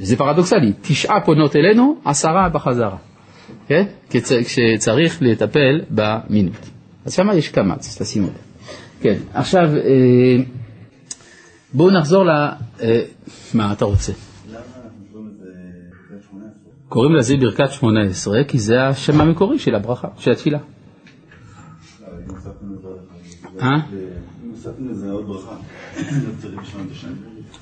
וזה 0.00 0.16
פרדוקסלי, 0.16 0.72
תשעה 0.82 1.20
פונות 1.20 1.56
אלינו, 1.56 1.96
עשרה 2.04 2.48
בחזרה. 2.48 2.96
כן? 3.68 3.84
כשצריך 4.44 5.18
לטפל 5.22 5.80
במינות. 5.90 6.70
אז 7.04 7.14
שמה 7.14 7.34
יש 7.34 7.48
קמץ, 7.48 8.02
תשימו 8.02 8.26
לב. 8.26 8.32
כן, 9.00 9.16
עכשיו 9.34 9.68
אה, 9.76 10.44
בואו 11.72 11.90
נחזור 11.90 12.24
ל... 12.24 12.30
אה, 12.30 13.00
מה 13.54 13.72
אתה 13.72 13.84
רוצה? 13.84 14.12
קוראים 15.12 15.34
לזה 15.34 15.36
ברכת 16.06 16.22
18? 16.30 16.62
קוראים 16.88 17.14
לזה 17.14 17.36
ברכת 17.36 17.72
18 17.72 18.44
כי 18.44 18.58
זה 18.58 18.82
השם 18.86 19.20
המקורי 19.20 19.58
של 19.58 19.74
הברכה, 19.74 20.08
של 20.18 20.30
התפילה. 20.30 20.58
אה? 23.62 23.76
אם 24.64 24.70
הוספנו 24.70 24.90
לזה 24.90 25.10
עוד 25.10 25.26
ברכה, 25.26 25.56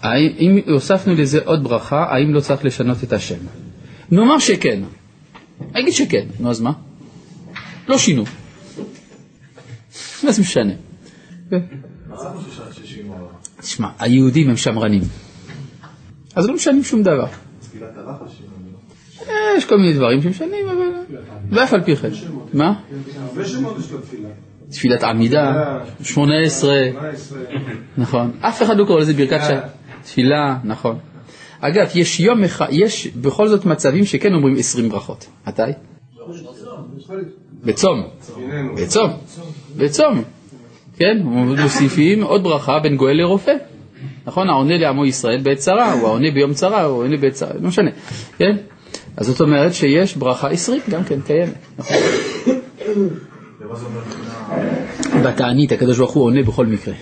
לא 0.02 0.08
אם 0.38 0.58
הוספנו 0.68 1.14
לזה 1.14 1.40
עוד 1.44 1.64
ברכה, 1.64 2.04
האם 2.10 2.34
לא 2.34 2.40
צריך 2.40 2.64
לשנות 2.64 3.04
את 3.04 3.12
השם? 3.12 3.38
נאמר 4.10 4.38
שכן. 4.38 4.82
נגיד 5.74 5.92
שכן, 5.92 6.26
נו 6.40 6.50
אז 6.50 6.60
מה? 6.60 6.72
לא 7.88 7.98
שינו. 7.98 8.24
מה 10.24 10.32
זה 10.32 10.42
משנה? 10.42 10.72
תשמע, 13.60 13.88
היהודים 13.98 14.50
הם 14.50 14.56
שמרנים. 14.56 15.02
אז 16.34 16.46
לא 16.46 16.54
משנים 16.54 16.84
שום 16.84 17.02
דבר. 17.02 17.26
אה, 19.28 19.34
יש 19.56 19.64
כל 19.64 19.76
מיני 19.76 19.92
דברים 19.94 20.22
שמשנים, 20.22 20.68
אבל... 20.68 21.16
ואף 21.50 21.72
על 21.72 21.84
פי 21.84 21.96
כן. 21.96 22.08
מה? 22.52 22.80
הרבה 23.16 23.44
שמות 23.44 23.78
יש 23.78 23.92
לתפילה. 23.92 24.28
תפילת 24.72 25.02
עמידה, 25.02 25.78
18, 26.02 26.74
נכון. 27.98 28.30
אף 28.40 28.62
אחד 28.62 28.76
לא 28.76 28.84
קורא 28.84 29.00
לזה 29.00 29.12
ברכת 29.14 29.40
ש... 29.40 29.50
תפילה, 30.04 30.56
נכון. 30.64 30.98
אגב, 31.60 31.88
יש 31.94 32.20
יום 32.20 32.44
אחד, 32.44 32.66
יש 32.70 33.06
בכל 33.06 33.48
זאת 33.48 33.64
מצבים 33.64 34.04
שכן 34.04 34.34
אומרים 34.34 34.54
20 34.58 34.88
ברכות. 34.88 35.26
מתי? 35.46 35.62
בצום. 37.64 38.02
בצום. 38.76 39.10
בצום. 39.76 40.22
כן, 40.96 41.18
מוסיפים 41.62 42.22
עוד 42.22 42.42
ברכה 42.42 42.78
בין 42.78 42.96
גואל 42.96 43.16
לרופא. 43.16 43.52
נכון? 44.26 44.48
העונה 44.48 44.78
לעמו 44.78 45.06
ישראל 45.06 45.40
בעת 45.42 45.58
צרה, 45.58 45.92
הוא 45.92 46.08
העונה 46.08 46.30
ביום 46.30 46.54
צרה, 46.54 46.82
הוא 46.84 47.02
העונה 47.02 47.16
בעת 47.16 47.32
צרה, 47.32 47.50
לא 47.60 47.68
משנה. 47.68 47.90
כן? 48.38 48.56
אז 49.16 49.26
זאת 49.26 49.40
אומרת 49.40 49.74
שיש 49.74 50.16
ברכה 50.16 50.48
עשרית 50.48 50.88
גם 50.88 51.04
כן 51.04 51.20
קיימת. 51.20 51.54
נכון? 51.78 51.96
בתענית 55.24 55.72
הקדוש 55.72 55.98
ברוך 55.98 56.12
הוא 56.12 56.24
עונה 56.24 56.42
בכל 56.42 56.66
מקרה. 56.66 56.94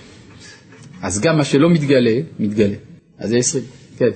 אז 1.01 1.21
גם 1.21 1.37
מה 1.37 1.43
שלא 1.43 1.69
מתגלה, 1.69 2.19
מתגלה. 2.39 2.75
אז 3.17 3.29
זה 3.29 3.35
עשרים. 3.37 3.63
כן. 3.97 4.09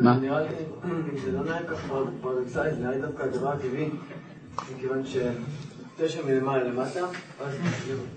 מה? 0.00 0.18
נראה 0.18 0.40
לי, 0.40 0.48
זה 1.24 1.32
לא 1.32 1.44
נראה 1.44 1.62
ככה 1.62 1.94
פרדוקסלי, 2.20 2.74
זה 2.74 2.84
נראה 2.84 2.98
דווקא 2.98 3.22
הדבר 3.22 3.52
הטבעי, 3.52 3.88
מכיוון 4.76 5.02
שתשע 5.06 6.20
מלמעלה 6.26 6.64
למטה, 6.64 7.00
אז 7.40 7.54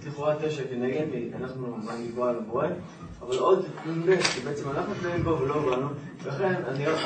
לכאורה 0.07 0.35
תשע 0.41 0.63
כנגד, 0.69 1.05
אנחנו 1.41 1.77
לגבוה 2.03 2.29
על 2.29 2.35
הבורא, 2.35 2.67
אבל 3.21 3.37
עוד 3.37 3.65
נ"ב, 3.85 4.21
כי 4.21 4.41
בעצם 4.41 4.69
אנחנו 4.69 4.93
תלויים 5.01 5.23
בו 5.23 5.37
ולא 5.41 5.69
באנו, 5.69 5.87
ולכן 6.23 6.53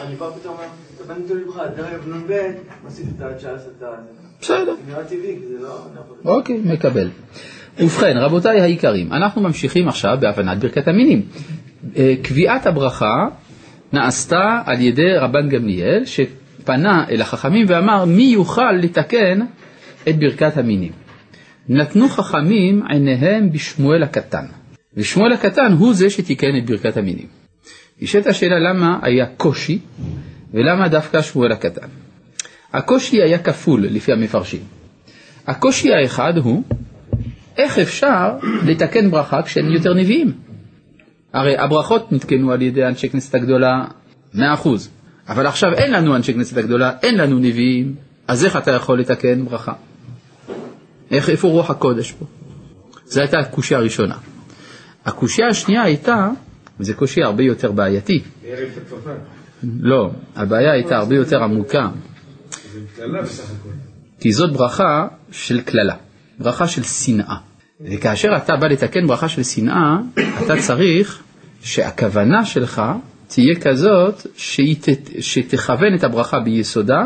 אני 0.01 0.15
בא 0.15 0.29
פתאום 0.39 0.57
אתה 0.95 1.03
בן 1.03 1.27
תלוי 1.27 1.43
בך, 1.43 1.57
דרג 1.75 2.07
נ"ב, 2.07 2.51
מוסיף 2.83 3.07
את 3.17 3.21
ה-19 3.21 3.45
את 3.77 3.83
ה... 3.83 3.95
בסדר. 4.43 4.75
נראה 4.87 5.03
טבעי, 5.03 5.39
זה 5.49 5.63
לא... 5.63 5.77
לא- 6.25 6.31
אוקיי, 6.31 6.61
מקבל. 6.65 7.09
ובכן, 7.79 8.17
רבותיי 8.17 8.61
היקרים, 8.61 9.13
אנחנו 9.13 9.41
ממשיכים 9.41 9.87
עכשיו 9.87 10.17
בהבנת 10.19 10.57
ברכת 10.59 10.87
המינים. 10.87 11.21
אה, 11.97 12.13
קביעת 12.21 12.65
הברכה 12.67 13.27
נעשתה 13.93 14.61
על 14.65 14.81
ידי 14.81 15.17
רבן 15.17 15.49
גמליאל, 15.49 16.03
שפנה 16.05 17.05
אל 17.09 17.21
החכמים 17.21 17.65
ואמר, 17.69 18.05
מי 18.05 18.23
יוכל 18.23 18.71
לתקן 18.71 19.39
את 20.09 20.19
ברכת 20.19 20.57
המינים? 20.57 20.91
נתנו 21.69 22.09
חכמים 22.09 22.83
עיניהם 22.89 23.51
בשמואל 23.51 24.03
הקטן, 24.03 24.45
ושמואל 24.97 25.33
הקטן 25.33 25.71
הוא 25.71 25.93
זה 25.93 26.09
שתיקן 26.09 26.57
את 26.57 26.65
ברכת 26.65 26.97
המינים. 26.97 27.27
נשאלת 28.01 28.27
השאלה 28.27 28.59
למה 28.59 28.99
היה 29.01 29.25
קושי, 29.25 29.79
ולמה 30.53 30.87
דווקא 30.87 31.21
שמואל 31.21 31.51
הקטן. 31.51 32.02
הקושי 32.73 33.21
היה 33.21 33.37
כפול 33.37 33.85
לפי 33.85 34.13
המפרשים. 34.13 34.61
הקושי 35.47 35.93
האחד 35.93 36.37
הוא, 36.37 36.63
איך 37.57 37.79
אפשר 37.79 38.37
לתקן 38.65 39.11
ברכה 39.11 39.41
כשאין 39.41 39.71
יותר 39.71 39.93
נביאים? 39.93 40.31
הרי 41.33 41.57
הברכות 41.57 42.11
נתקנו 42.11 42.51
על 42.51 42.61
ידי 42.61 42.85
אנשי 42.85 43.09
כנסת 43.09 43.35
הגדולה 43.35 43.85
100%, 44.35 44.39
אבל 45.27 45.47
עכשיו 45.47 45.73
אין 45.73 45.91
לנו 45.91 46.15
אנשי 46.15 46.33
כנסת 46.33 46.57
הגדולה, 46.57 46.91
אין 47.03 47.17
לנו 47.17 47.39
נביאים, 47.39 47.95
אז 48.27 48.45
איך 48.45 48.57
אתה 48.57 48.71
יכול 48.71 48.99
לתקן 48.99 49.45
ברכה? 49.45 49.73
איך, 51.11 51.29
איפה 51.29 51.47
רוח 51.47 51.69
הקודש 51.69 52.11
פה? 52.11 52.25
זו 53.05 53.21
הייתה 53.21 53.39
הקושיה 53.39 53.77
הראשונה. 53.77 54.15
הקושיה 55.05 55.47
השנייה 55.47 55.83
הייתה, 55.83 56.29
וזו 56.79 56.93
קושיה 56.95 57.25
הרבה 57.25 57.43
יותר 57.43 57.71
בעייתי. 57.71 58.21
לא, 59.79 60.11
הבעיה 60.35 60.71
הייתה 60.71 60.97
הרבה 60.97 61.15
יותר 61.15 61.43
עמוקה, 61.43 61.89
זה 61.89 61.89
קללה 61.89 61.91
בסך 61.91 61.91
הכל. 61.91 62.62
כי 64.19 64.33
זאת 64.33 64.53
ברכה 64.53 65.07
של 65.31 65.61
קללה, 65.61 65.95
ברכה 66.39 66.67
של 66.67 66.83
שנאה. 66.83 67.35
וכאשר 67.81 68.29
אתה 68.37 68.55
בא 68.55 68.67
לתקן 68.67 69.07
ברכה 69.07 69.29
של 69.29 69.43
שנאה, 69.43 69.97
אתה 70.45 70.53
צריך 70.59 71.23
שהכוונה 71.61 72.45
שלך 72.45 72.81
תהיה 73.27 73.55
כזאת 73.61 74.27
שהיא 74.35 74.75
ת, 74.81 74.87
שתכוון 75.19 75.95
את 75.95 76.03
הברכה 76.03 76.39
ביסודה 76.39 77.05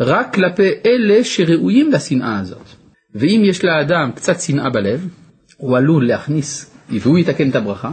רק 0.00 0.34
כלפי 0.34 0.70
אלה 0.86 1.24
שראויים 1.24 1.92
לשנאה 1.92 2.38
הזאת. 2.38 2.68
ואם 3.14 3.42
יש 3.44 3.64
לאדם 3.64 4.12
קצת 4.14 4.40
שנאה 4.40 4.70
בלב, 4.70 5.08
הוא 5.56 5.76
עלול 5.76 6.08
להכניס, 6.08 6.76
והוא 6.90 7.18
יתקן 7.18 7.50
את 7.50 7.56
הברכה, 7.56 7.90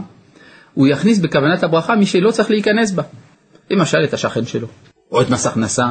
הוא 0.74 0.88
יכניס 0.88 1.18
בכוונת 1.18 1.62
הברכה 1.62 1.96
מי 1.96 2.06
שלא 2.06 2.30
צריך 2.30 2.50
להיכנס 2.50 2.90
בה. 2.90 3.02
למשל 3.70 3.98
את 4.04 4.14
השכן 4.14 4.46
שלו, 4.46 4.66
או 5.12 5.22
את 5.22 5.30
מס 5.30 5.46
הכנסה, 5.46 5.86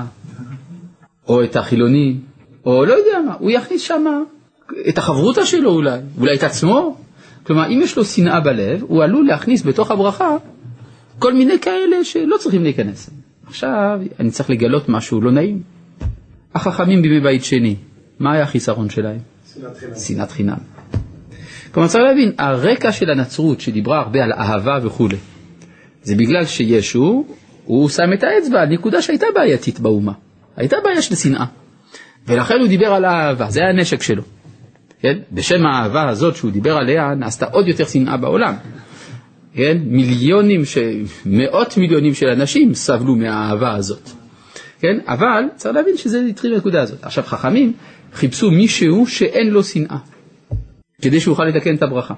או 1.28 1.44
את 1.44 1.56
החילוני, 1.56 2.16
או 2.66 2.86
לא 2.86 2.94
יודע 2.94 3.20
מה, 3.28 3.34
הוא 3.40 3.52
יכניס 3.52 3.82
שם 3.82 4.06
את 4.90 4.98
החברותא 4.98 5.46
שלו 5.46 5.72
אולי, 5.72 6.00
אולי 6.18 6.36
את 6.36 6.44
עצמו. 6.44 6.98
כלומר, 7.44 7.68
אם 7.68 7.80
יש 7.84 7.98
לו 7.98 8.06
שנאה 8.06 8.40
בלב, 8.40 8.84
הוא 8.88 9.04
עלול 9.04 9.28
להכניס 9.28 9.64
בתוך 9.64 9.92
הברכה 9.92 10.38
כל 11.20 11.34
מיני 11.34 11.60
כאלה 11.60 12.04
שלא 12.04 12.38
צריכים 12.38 12.64
להיכנס. 12.64 13.10
עכשיו, 13.48 14.00
אני 14.20 14.32
צריך 14.32 14.50
לגלות 14.50 14.90
משהו 14.90 15.22
לא 15.22 15.32
נעים. 15.32 15.62
החכמים 16.56 17.02
בימי 17.02 17.20
בית 17.20 17.44
שני, 17.44 17.76
מה 18.20 18.34
היה 18.34 18.44
החיסרון 18.44 18.90
שלהם? 18.90 19.18
שנאת 19.54 19.78
חינם. 19.78 19.96
שנאת 19.96 20.32
חינם. 20.32 20.58
כלומר, 21.72 21.90
צריך 21.90 22.04
להבין, 22.04 22.32
הרקע 22.38 22.92
של 22.92 23.10
הנצרות 23.10 23.62
שדיברה 23.62 24.00
הרבה 24.00 24.24
על 24.24 24.34
אהבה 24.34 24.80
וכולי, 24.84 25.18
זה 26.04 26.16
בגלל 26.16 26.46
שישו, 26.46 27.26
הוא 27.66 27.90
שם 27.90 28.14
את 28.14 28.24
האצבע 28.24 28.62
על 28.62 28.70
נקודה 28.70 29.02
שהייתה 29.02 29.26
בעייתית 29.36 29.80
באומה. 29.80 30.14
הייתה 30.58 30.78
בעיה 30.84 31.02
של 31.02 31.16
שנאה. 31.16 31.46
ולכן 32.28 32.60
הוא 32.60 32.68
דיבר 32.68 32.94
על 32.94 33.06
האהבה, 33.06 33.50
זה 33.50 33.60
היה 33.60 33.70
הנשק 33.70 34.02
שלו. 34.02 34.24
כן? 35.02 35.18
בשם 35.32 35.66
האהבה 35.66 36.10
הזאת 36.10 36.36
שהוא 36.36 36.52
דיבר 36.52 36.78
עליה, 36.78 37.16
נעשתה 37.16 37.46
עוד 37.46 37.68
יותר 37.68 37.86
שנאה 37.86 38.18
בעולם. 38.18 38.54
כן? 39.54 39.78
מיליונים, 39.86 40.66
ש... 40.66 40.78
מאות 41.26 41.78
מיליונים 41.78 42.14
של 42.14 42.28
אנשים 42.28 42.74
סבלו 42.74 43.16
מהאהבה 43.16 43.76
הזאת. 43.76 44.10
כן? 44.80 44.98
אבל 45.08 45.44
צריך 45.56 45.76
להבין 45.76 45.98
שזה 45.98 46.22
התחיל 46.30 46.54
בנקודה 46.54 46.82
הזאת. 46.82 47.04
עכשיו 47.04 47.24
חכמים 47.24 47.74
חיפשו 48.14 48.52
מישהו 48.52 49.08
שאין 49.08 49.50
לו 49.50 49.64
שנאה, 49.64 49.98
כדי 51.02 51.20
שהוא 51.20 51.32
יוכל 51.32 51.46
לתקן 51.46 51.76
את 51.76 51.84
הברכה. 51.84 52.14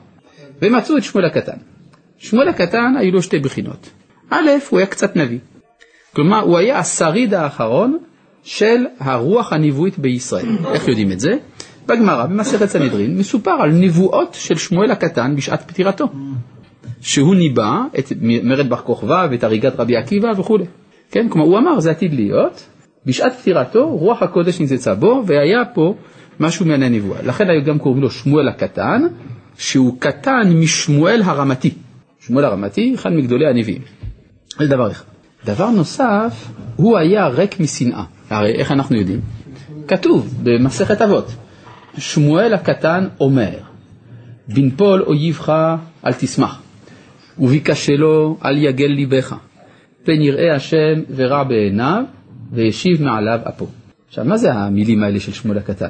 ומצאו 0.62 0.98
את 0.98 1.04
שמואל 1.04 1.26
הקטן. 1.26 1.58
שמואל 2.18 2.48
הקטן 2.48 2.94
היו 3.00 3.12
לו 3.12 3.22
שתי 3.22 3.40
בחינות. 3.40 3.90
א', 4.30 4.50
הוא 4.70 4.80
היה 4.80 4.88
קצת 4.88 5.16
נביא. 5.16 5.40
כלומר, 6.16 6.40
הוא 6.40 6.58
היה 6.58 6.80
השריד 6.80 7.34
האחרון 7.34 7.98
של 8.44 8.86
הרוח 9.00 9.54
הנבואית 9.54 10.00
בישראל. 10.00 10.46
איך 10.74 10.88
יודעים 10.88 11.12
את 11.12 11.20
זה? 11.20 11.32
בגמרא, 11.88 12.26
במסכת 12.26 12.66
סנהדרין, 12.66 13.18
מסופר 13.18 13.52
על 13.52 13.72
נבואות 13.72 14.34
של 14.34 14.58
שמואל 14.58 14.92
הקטן 14.92 15.36
בשעת 15.36 15.72
פטירתו. 15.72 16.06
שהוא 17.02 17.36
ניבא 17.36 17.82
את 18.00 18.12
מרד 18.22 18.70
בר 18.70 18.78
כוכבא 18.78 19.28
ואת 19.32 19.44
הריגת 19.44 19.80
רבי 19.80 19.98
עקיבא 19.98 20.28
וכולי. 20.38 20.66
כן, 21.12 21.30
כלומר 21.30 21.48
הוא 21.48 21.58
אמר 21.58 21.80
זה 21.80 21.92
עתיד 21.92 22.14
להיות, 22.14 22.66
בשעת 23.06 23.34
פטירתו 23.40 23.90
רוח 23.90 24.24
הקודש 24.24 24.62
נצצה 24.62 24.96
בו 24.96 25.24
והיה 25.26 25.66
פה 25.74 25.96
משהו 26.40 26.66
מעניין 26.66 26.94
הנבואה. 26.94 27.22
לכן 27.22 27.50
היו 27.50 27.64
גם 27.64 27.80
קוראים 27.80 28.02
לו 28.02 28.12
שמואל 28.12 28.48
הקטן, 28.48 29.02
שהוא 29.58 30.00
קטן 30.00 30.54
משמואל 30.60 31.22
הרמתי. 31.26 31.72
שמואל 32.20 32.46
הרמתי, 32.46 32.96
אחד 32.96 33.10
מגדולי 33.14 33.48
הנביאים. 33.48 33.82
זה 34.60 34.68
דבר 34.68 34.92
אחד. 34.92 35.06
דבר 35.46 35.70
נוסף, 35.70 36.48
הוא 36.76 36.98
היה 36.98 37.28
ריק 37.28 37.60
משנאה. 37.60 38.04
הרי 38.30 38.51
איך 38.51 38.71
אנחנו 38.71 38.95
יודעים? 38.95 39.21
כתוב 39.88 40.36
במסכת 40.43 41.01
אבות, 41.01 41.32
שמואל 41.97 42.53
הקטן 42.53 43.07
אומר, 43.19 43.59
בנפול 44.47 45.01
אויבך 45.01 45.49
אל 46.05 46.13
תשמח, 46.13 46.61
וביקשלו 47.39 48.38
אל 48.45 48.57
יגל 48.57 48.86
ליבך, 48.86 49.36
פן 50.03 50.21
יראה 50.21 50.55
השם 50.55 51.01
ורע 51.15 51.43
בעיניו, 51.43 52.03
וישיב 52.51 53.01
מעליו 53.01 53.39
אפו. 53.49 53.67
עכשיו, 54.07 54.25
מה 54.25 54.38
זה 54.38 54.53
המילים 54.53 55.03
האלה 55.03 55.19
של 55.19 55.34
שמואל 55.34 55.57
הקטן? 55.57 55.89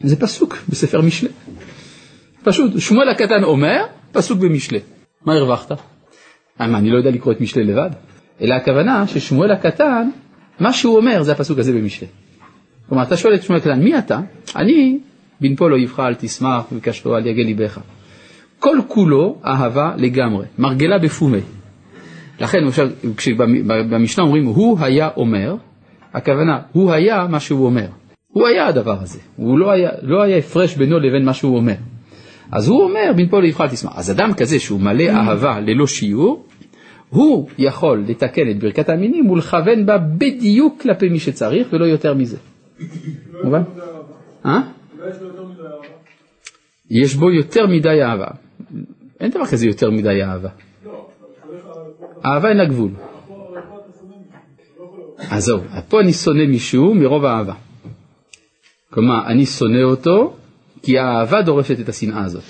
זה 0.00 0.16
פסוק 0.16 0.56
בספר 0.68 1.00
משלי. 1.00 1.28
פשוט, 2.42 2.80
שמואל 2.80 3.08
הקטן 3.08 3.42
אומר, 3.42 3.84
פסוק 4.12 4.38
במשלי. 4.38 4.80
מה 5.24 5.34
הרווחת? 5.34 5.72
אה, 5.72 5.76
אני 6.64 6.90
לא 6.90 6.98
יודע 6.98 7.10
לקרוא 7.10 7.32
את 7.32 7.40
משלי 7.40 7.64
לבד? 7.64 7.90
אלא 8.40 8.54
הכוונה 8.54 9.06
ששמואל 9.06 9.50
הקטן, 9.50 10.10
מה 10.60 10.72
שהוא 10.72 10.96
אומר 10.96 11.22
זה 11.22 11.32
הפסוק 11.32 11.58
הזה 11.58 11.72
במשלי. 11.72 12.06
כלומר, 12.88 13.02
אתה 13.02 13.16
שואל 13.16 13.34
את 13.34 13.42
שמואל 13.42 13.60
הקטן, 13.60 13.80
מי 13.80 13.98
אתה? 13.98 14.20
אני, 14.56 14.98
בנפול 15.40 15.72
אויבך 15.72 16.00
אל 16.00 16.14
תשמח, 16.14 16.64
וביקשתו 16.72 17.16
אל 17.16 17.26
יגל 17.26 17.42
ליבך. 17.42 17.78
כל 18.58 18.78
כולו 18.88 19.36
אהבה 19.46 19.92
לגמרי, 19.96 20.46
מרגלה 20.58 20.98
בפומי. 20.98 21.40
לכן, 22.40 22.58
כשבמשנה 23.16 24.24
אומרים 24.24 24.44
הוא 24.44 24.78
היה 24.80 25.08
אומר, 25.16 25.54
הכוונה, 26.14 26.58
הוא 26.72 26.92
היה 26.92 27.26
מה 27.30 27.40
שהוא 27.40 27.66
אומר. 27.66 27.86
הוא 28.28 28.46
היה 28.46 28.66
הדבר 28.66 28.96
הזה, 29.02 29.18
הוא 29.36 29.58
לא 29.58 29.70
היה, 29.70 29.90
לא 30.02 30.22
היה 30.22 30.36
הפרש 30.36 30.76
בינו 30.76 30.98
לבין 30.98 31.24
מה 31.24 31.34
שהוא 31.34 31.56
אומר. 31.56 31.74
אז 32.52 32.68
הוא 32.68 32.82
אומר, 32.82 33.12
בנפול 33.16 33.42
אויבך 33.42 33.60
אל 33.60 33.68
תשמח. 33.68 33.92
אז 33.94 34.10
אדם 34.10 34.34
כזה 34.34 34.58
שהוא 34.58 34.80
מלא 34.80 35.10
אהבה 35.10 35.60
ללא 35.60 35.86
שיעור, 35.86 36.44
הוא 37.10 37.48
יכול 37.58 38.04
לתקן 38.08 38.50
את 38.50 38.58
ברכת 38.58 38.88
המינים 38.88 39.30
ולכוון 39.30 39.86
בה 39.86 39.98
בדיוק 39.98 40.82
כלפי 40.82 41.08
מי 41.08 41.18
שצריך 41.18 41.68
ולא 41.72 41.84
יותר 41.84 42.14
מזה. 42.14 42.36
מובן? 43.44 43.62
אה? 44.46 44.60
יש 46.90 47.14
בו 47.14 47.30
יותר 47.30 47.66
מדי 47.66 48.02
אהבה. 48.02 48.26
אין 49.20 49.30
דבר 49.30 49.46
כזה 49.46 49.66
יותר 49.66 49.90
מדי 49.90 50.22
אהבה. 50.22 50.48
אהבה 52.24 52.48
אין 52.48 52.56
לה 52.56 52.64
גבול. 52.64 52.90
אז 55.30 55.44
זהו, 55.44 55.60
פה 55.88 56.00
אני 56.00 56.12
שונא 56.12 56.46
מישהו 56.46 56.94
מרוב 56.94 57.24
האהבה. 57.24 57.54
כלומר, 58.90 59.26
אני 59.26 59.46
שונא 59.46 59.82
אותו 59.82 60.36
כי 60.82 60.98
האהבה 60.98 61.42
דורשת 61.42 61.80
את 61.80 61.88
השנאה 61.88 62.24
הזאת. 62.24 62.44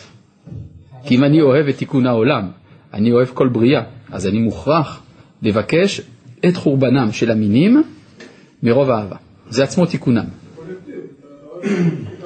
כי 1.05 1.17
אם 1.17 1.25
אני 1.25 1.41
אוהב 1.41 1.69
את 1.69 1.77
תיקון 1.77 2.07
העולם, 2.07 2.51
אני 2.95 3.13
אוהב 3.13 3.29
כל 3.35 3.49
בריאה, 3.49 3.83
אז 4.13 4.27
אני 4.27 4.39
מוכרח 4.39 5.03
לבקש 5.43 6.01
את 6.49 6.57
חורבנם 6.57 7.13
של 7.13 7.31
המינים 7.31 7.83
מרוב 8.63 8.91
אהבה. 8.91 9.17
זה 9.49 9.65
עצמו 9.65 9.87
תיקונם. 9.87 10.25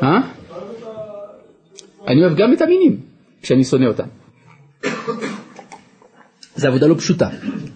אה? 0.03 0.20
אני 2.09 2.24
אוהב 2.24 2.37
גם 2.37 2.53
את 2.53 2.62
המינים 2.62 3.01
כשאני 3.43 3.64
שונא 3.64 3.87
אותם. 3.87 4.07
זו 6.57 6.68
עבודה 6.68 6.87
לא 6.87 6.95
פשוטה, 6.95 7.28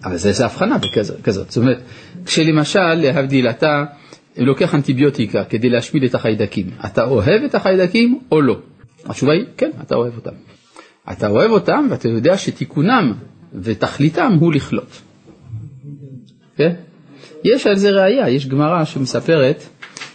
אבל 0.03 0.17
זה 0.17 0.45
הבחנה 0.45 0.77
כזאת. 1.23 1.51
זאת 1.51 1.57
אומרת, 1.57 1.81
כשלמשל, 2.25 2.93
להבדיל, 2.93 3.47
אתה 3.47 3.85
לוקח 4.37 4.75
אנטיביוטיקה 4.75 5.43
כדי 5.43 5.69
להשמיד 5.69 6.03
את 6.03 6.15
החיידקים, 6.15 6.69
אתה 6.85 7.03
אוהב 7.03 7.43
את 7.43 7.55
החיידקים 7.55 8.19
או 8.31 8.41
לא? 8.41 8.57
התשובה 9.05 9.33
היא, 9.33 9.45
כן, 9.57 9.71
אתה 9.81 9.95
אוהב 9.95 10.15
אותם. 10.15 10.31
אתה 11.11 11.27
אוהב 11.27 11.51
אותם 11.51 11.87
ואתה 11.89 12.07
יודע 12.07 12.37
שתיקונם 12.37 13.13
ותכליתם 13.53 14.37
הוא 14.39 14.53
לכלות. 14.53 15.01
כן? 16.57 16.73
יש 17.43 17.67
על 17.67 17.75
זה 17.75 17.91
ראייה, 17.91 18.29
יש 18.29 18.47
גמרא 18.47 18.85
שמספרת 18.85 19.63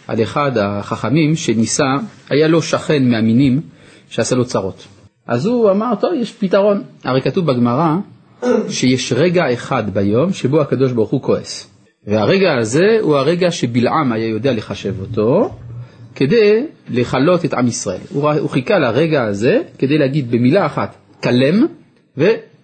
על 0.07 0.23
אחד 0.23 0.57
החכמים 0.57 1.35
שניסה, 1.35 1.93
היה 2.29 2.47
לו 2.47 2.61
שכן 2.61 3.09
מהמינים 3.11 3.61
שעשה 4.09 4.35
לו 4.35 4.45
צרות. 4.45 4.87
אז 5.27 5.45
הוא 5.45 5.71
אמר, 5.71 5.93
טוב, 5.99 6.11
יש 6.13 6.31
פתרון. 6.31 6.83
הרי 7.03 7.21
כתוב 7.21 7.45
בגמרא 7.45 7.95
שיש 8.69 9.13
רגע 9.13 9.53
אחד 9.53 9.93
ביום 9.93 10.33
שבו 10.33 10.61
הקדוש 10.61 10.91
ברוך 10.91 11.09
הוא 11.09 11.21
כועס. 11.21 11.69
והרגע 12.07 12.57
הזה 12.57 12.97
הוא 13.01 13.15
הרגע 13.15 13.51
שבלעם 13.51 14.11
היה 14.11 14.27
יודע 14.27 14.53
לחשב 14.53 14.99
אותו 14.99 15.55
כדי 16.15 16.65
לכלות 16.89 17.45
את 17.45 17.53
עם 17.53 17.67
ישראל. 17.67 17.99
הוא, 18.09 18.31
הוא 18.31 18.49
חיכה 18.49 18.79
לרגע 18.79 19.23
הזה 19.23 19.61
כדי 19.77 19.97
להגיד 19.97 20.31
במילה 20.31 20.65
אחת, 20.65 20.95
כלם, 21.23 21.65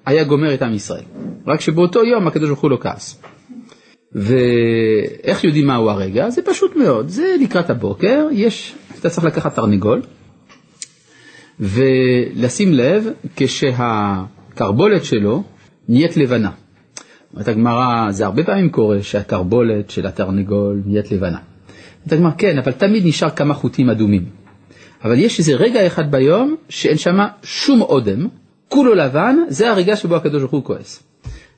והיה 0.07 0.23
גומר 0.23 0.53
את 0.53 0.61
עם 0.61 0.73
ישראל. 0.73 1.03
רק 1.47 1.61
שבאותו 1.61 2.03
יום 2.03 2.27
הקדוש 2.27 2.47
ברוך 2.49 2.61
הוא 2.61 2.71
לא 2.71 2.77
כעס. 2.81 3.21
ואיך 4.15 5.43
יודעים 5.43 5.67
מהו 5.67 5.89
הרגע? 5.89 6.29
זה 6.29 6.41
פשוט 6.41 6.75
מאוד, 6.75 7.07
זה 7.07 7.35
לקראת 7.41 7.69
הבוקר, 7.69 8.27
יש, 8.31 8.75
אתה 8.99 9.09
צריך 9.09 9.25
לקחת 9.25 9.55
תרנגול 9.55 10.01
ולשים 11.59 12.73
לב 12.73 13.07
כשהקרבולת 13.35 15.05
שלו 15.05 15.43
נהיית 15.89 16.17
לבנה. 16.17 16.51
אומרת 17.33 17.47
הגמרא, 17.47 18.11
זה 18.11 18.25
הרבה 18.25 18.43
פעמים 18.43 18.69
קורה 18.69 19.03
שהקרבולת 19.03 19.89
של 19.89 20.07
התרנגול 20.07 20.81
נהיית 20.85 21.11
לבנה. 21.11 21.37
אומרת 21.99 22.11
הגמרא, 22.11 22.31
כן, 22.37 22.57
אבל 22.57 22.71
תמיד 22.71 23.05
נשאר 23.05 23.29
כמה 23.29 23.53
חוטים 23.53 23.89
אדומים. 23.89 24.25
אבל 25.03 25.19
יש 25.19 25.39
איזה 25.39 25.55
רגע 25.55 25.87
אחד 25.87 26.11
ביום 26.11 26.55
שאין 26.69 26.97
שם 26.97 27.17
שום 27.43 27.81
אודם, 27.81 28.27
כולו 28.71 28.93
לבן, 28.93 29.35
זה 29.47 29.71
הרגע 29.71 29.95
שבו 29.95 30.15
הקדוש 30.15 30.41
ברוך 30.41 30.51
הוא 30.51 30.63
כועס. 30.63 31.03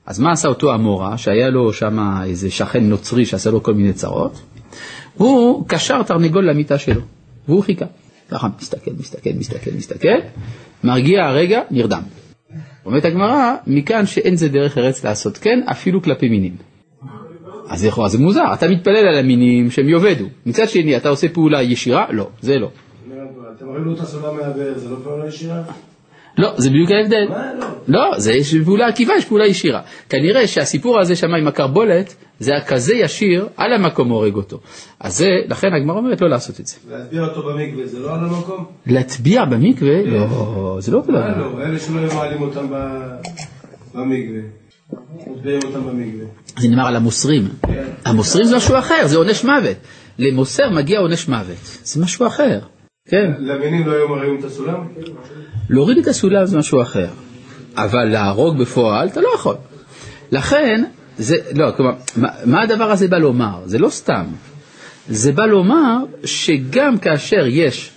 אז 0.06 0.20
מה 0.20 0.32
עשה 0.32 0.48
אותו 0.48 0.76
אמורה, 0.76 1.18
שהיה 1.18 1.50
לו 1.50 1.74
שם 1.74 2.00
איזה 2.24 2.52
שכן 2.52 2.84
נוצרי 2.84 3.26
שעשה 3.26 3.52
לו 3.52 3.64
כל 3.64 3.74
מיני 3.74 3.94
צרות? 3.94 4.42
הוא 5.18 5.66
קשר 5.68 6.04
תרנגול 6.04 6.50
למיטה 6.50 6.78
שלו, 6.78 7.02
והוא 7.48 7.64
חיכה. 7.64 7.86
ככה 8.32 8.48
מסתכל, 8.62 8.92
מסתכל, 9.00 9.30
מסתכל, 9.38 9.72
מסתכל, 9.78 10.18
מרגיע 10.84 11.24
הרגע, 11.24 11.62
נרדם. 11.72 12.02
אומרת 12.86 13.06
הגמרא, 13.06 13.56
מכאן 13.68 14.06
שאין 14.06 14.36
זה 14.36 14.50
דרך 14.50 14.78
ארץ 14.78 15.04
לעשות 15.04 15.38
כן, 15.38 15.60
אפילו 15.72 16.02
כלפי 16.02 16.30
מינים. 16.30 16.56
אז 17.70 17.86
לכאורה 17.86 18.10
זה 18.10 18.18
מוזר, 18.18 18.54
אתה 18.54 18.68
מתפלל 18.68 19.08
על 19.08 19.18
המינים 19.18 19.72
שהם 19.72 19.90
יאבדו. 19.90 20.26
מצד 20.46 20.70
שני, 20.70 20.98
אתה 20.98 21.10
עושה 21.10 21.30
פעולה 21.30 21.62
ישירה? 21.62 22.06
לא, 22.10 22.30
זה 22.42 22.60
לא. 22.60 22.70
אתם 23.58 23.68
רואים 23.68 23.84
לו 23.84 23.94
את 23.94 24.00
הסודה 24.00 24.32
מהבאר, 24.32 24.74
זה 24.76 24.90
לא 24.90 24.96
פעולה 25.04 25.28
ישירה? 25.28 25.64
לא, 26.38 26.54
זה 26.58 26.70
בדיוק 26.70 26.92
ההבדל. 26.92 27.26
לא? 27.30 27.68
לא, 27.88 28.20
זה 28.20 28.34
יש 28.34 28.56
פעולה 28.66 28.88
עקיבה, 28.88 29.14
יש 29.18 29.26
פעולה 29.26 29.46
ישירה. 29.48 29.82
כנראה 30.10 30.48
שהסיפור 30.48 31.00
הזה 31.00 31.16
שם 31.16 31.34
עם 31.34 31.48
הקרבולת, 31.48 32.16
זה 32.40 32.52
היה 32.52 32.62
כזה 32.62 32.96
ישיר, 32.96 33.48
על 33.58 33.74
המקום 33.74 34.10
הורג 34.10 34.36
אותו. 34.36 34.60
אז 35.00 35.18
זה, 35.18 35.28
לכן 35.48 35.68
הגמרא 35.74 35.98
אומרת 35.98 36.22
לא 36.22 36.30
לעשות 36.30 36.60
את 36.60 36.68
זה. 36.68 36.76
להטביע 36.92 37.22
אותו 37.22 37.44
במקווה, 37.44 37.88
זה 37.88 38.00
לא 38.00 38.14
על 38.14 38.20
המקום? 38.20 38.66
להטביע 38.86 39.46
במקווה? 39.46 40.04
לא, 40.06 40.78
זה 40.80 40.92
לא 40.92 41.02
לא? 41.08 41.20
אלה 41.64 41.80
שלא 41.80 42.16
מעלים 42.16 42.42
אותם 42.42 42.68
במקווה. 43.94 44.42
מטביעים 45.28 45.60
אותם 45.64 45.88
במקווה. 45.88 46.26
זה 46.60 46.70
נאמר 46.70 46.88
על 46.88 46.96
המוסרים. 46.96 47.48
המוסרים 48.06 48.46
זה 48.46 48.56
משהו 48.58 48.80
אחר, 48.80 49.08
זה 49.08 49.18
עונש 49.18 49.44
מוות. 49.44 49.78
למוסר 50.20 50.70
מגיע 50.70 51.00
עונש 51.00 51.28
מוות, 51.28 51.80
זה 51.84 52.02
משהו 52.04 52.28
אחר. 52.28 52.60
כן. 53.08 53.32
למינים 53.40 53.88
לא 53.88 53.92
היו 53.92 54.10
מראים 54.10 54.40
את 54.40 54.44
הסולם? 54.44 54.88
להוריד 55.70 55.98
את 55.98 56.08
הסולם 56.08 56.46
זה 56.46 56.58
משהו 56.58 56.82
אחר, 56.82 57.08
אבל 57.76 58.04
להרוג 58.06 58.58
בפועל 58.58 59.08
אתה 59.08 59.22
לא 59.22 59.30
יכול. 59.36 59.56
לכן, 60.32 60.84
זה, 61.18 61.36
לא, 61.56 61.72
כלומר, 61.78 61.94
מה, 62.18 62.30
מה 62.46 62.62
הדבר 62.62 62.92
הזה 62.92 63.08
בא 63.08 63.18
לומר? 63.18 63.62
זה 63.66 63.80
לא 63.80 63.90
סתם. 63.90 64.26
זה 65.10 65.32
בא 65.32 65.46
לומר 65.46 65.98
שגם 66.26 66.98
כאשר 66.98 67.46
יש 67.48 67.92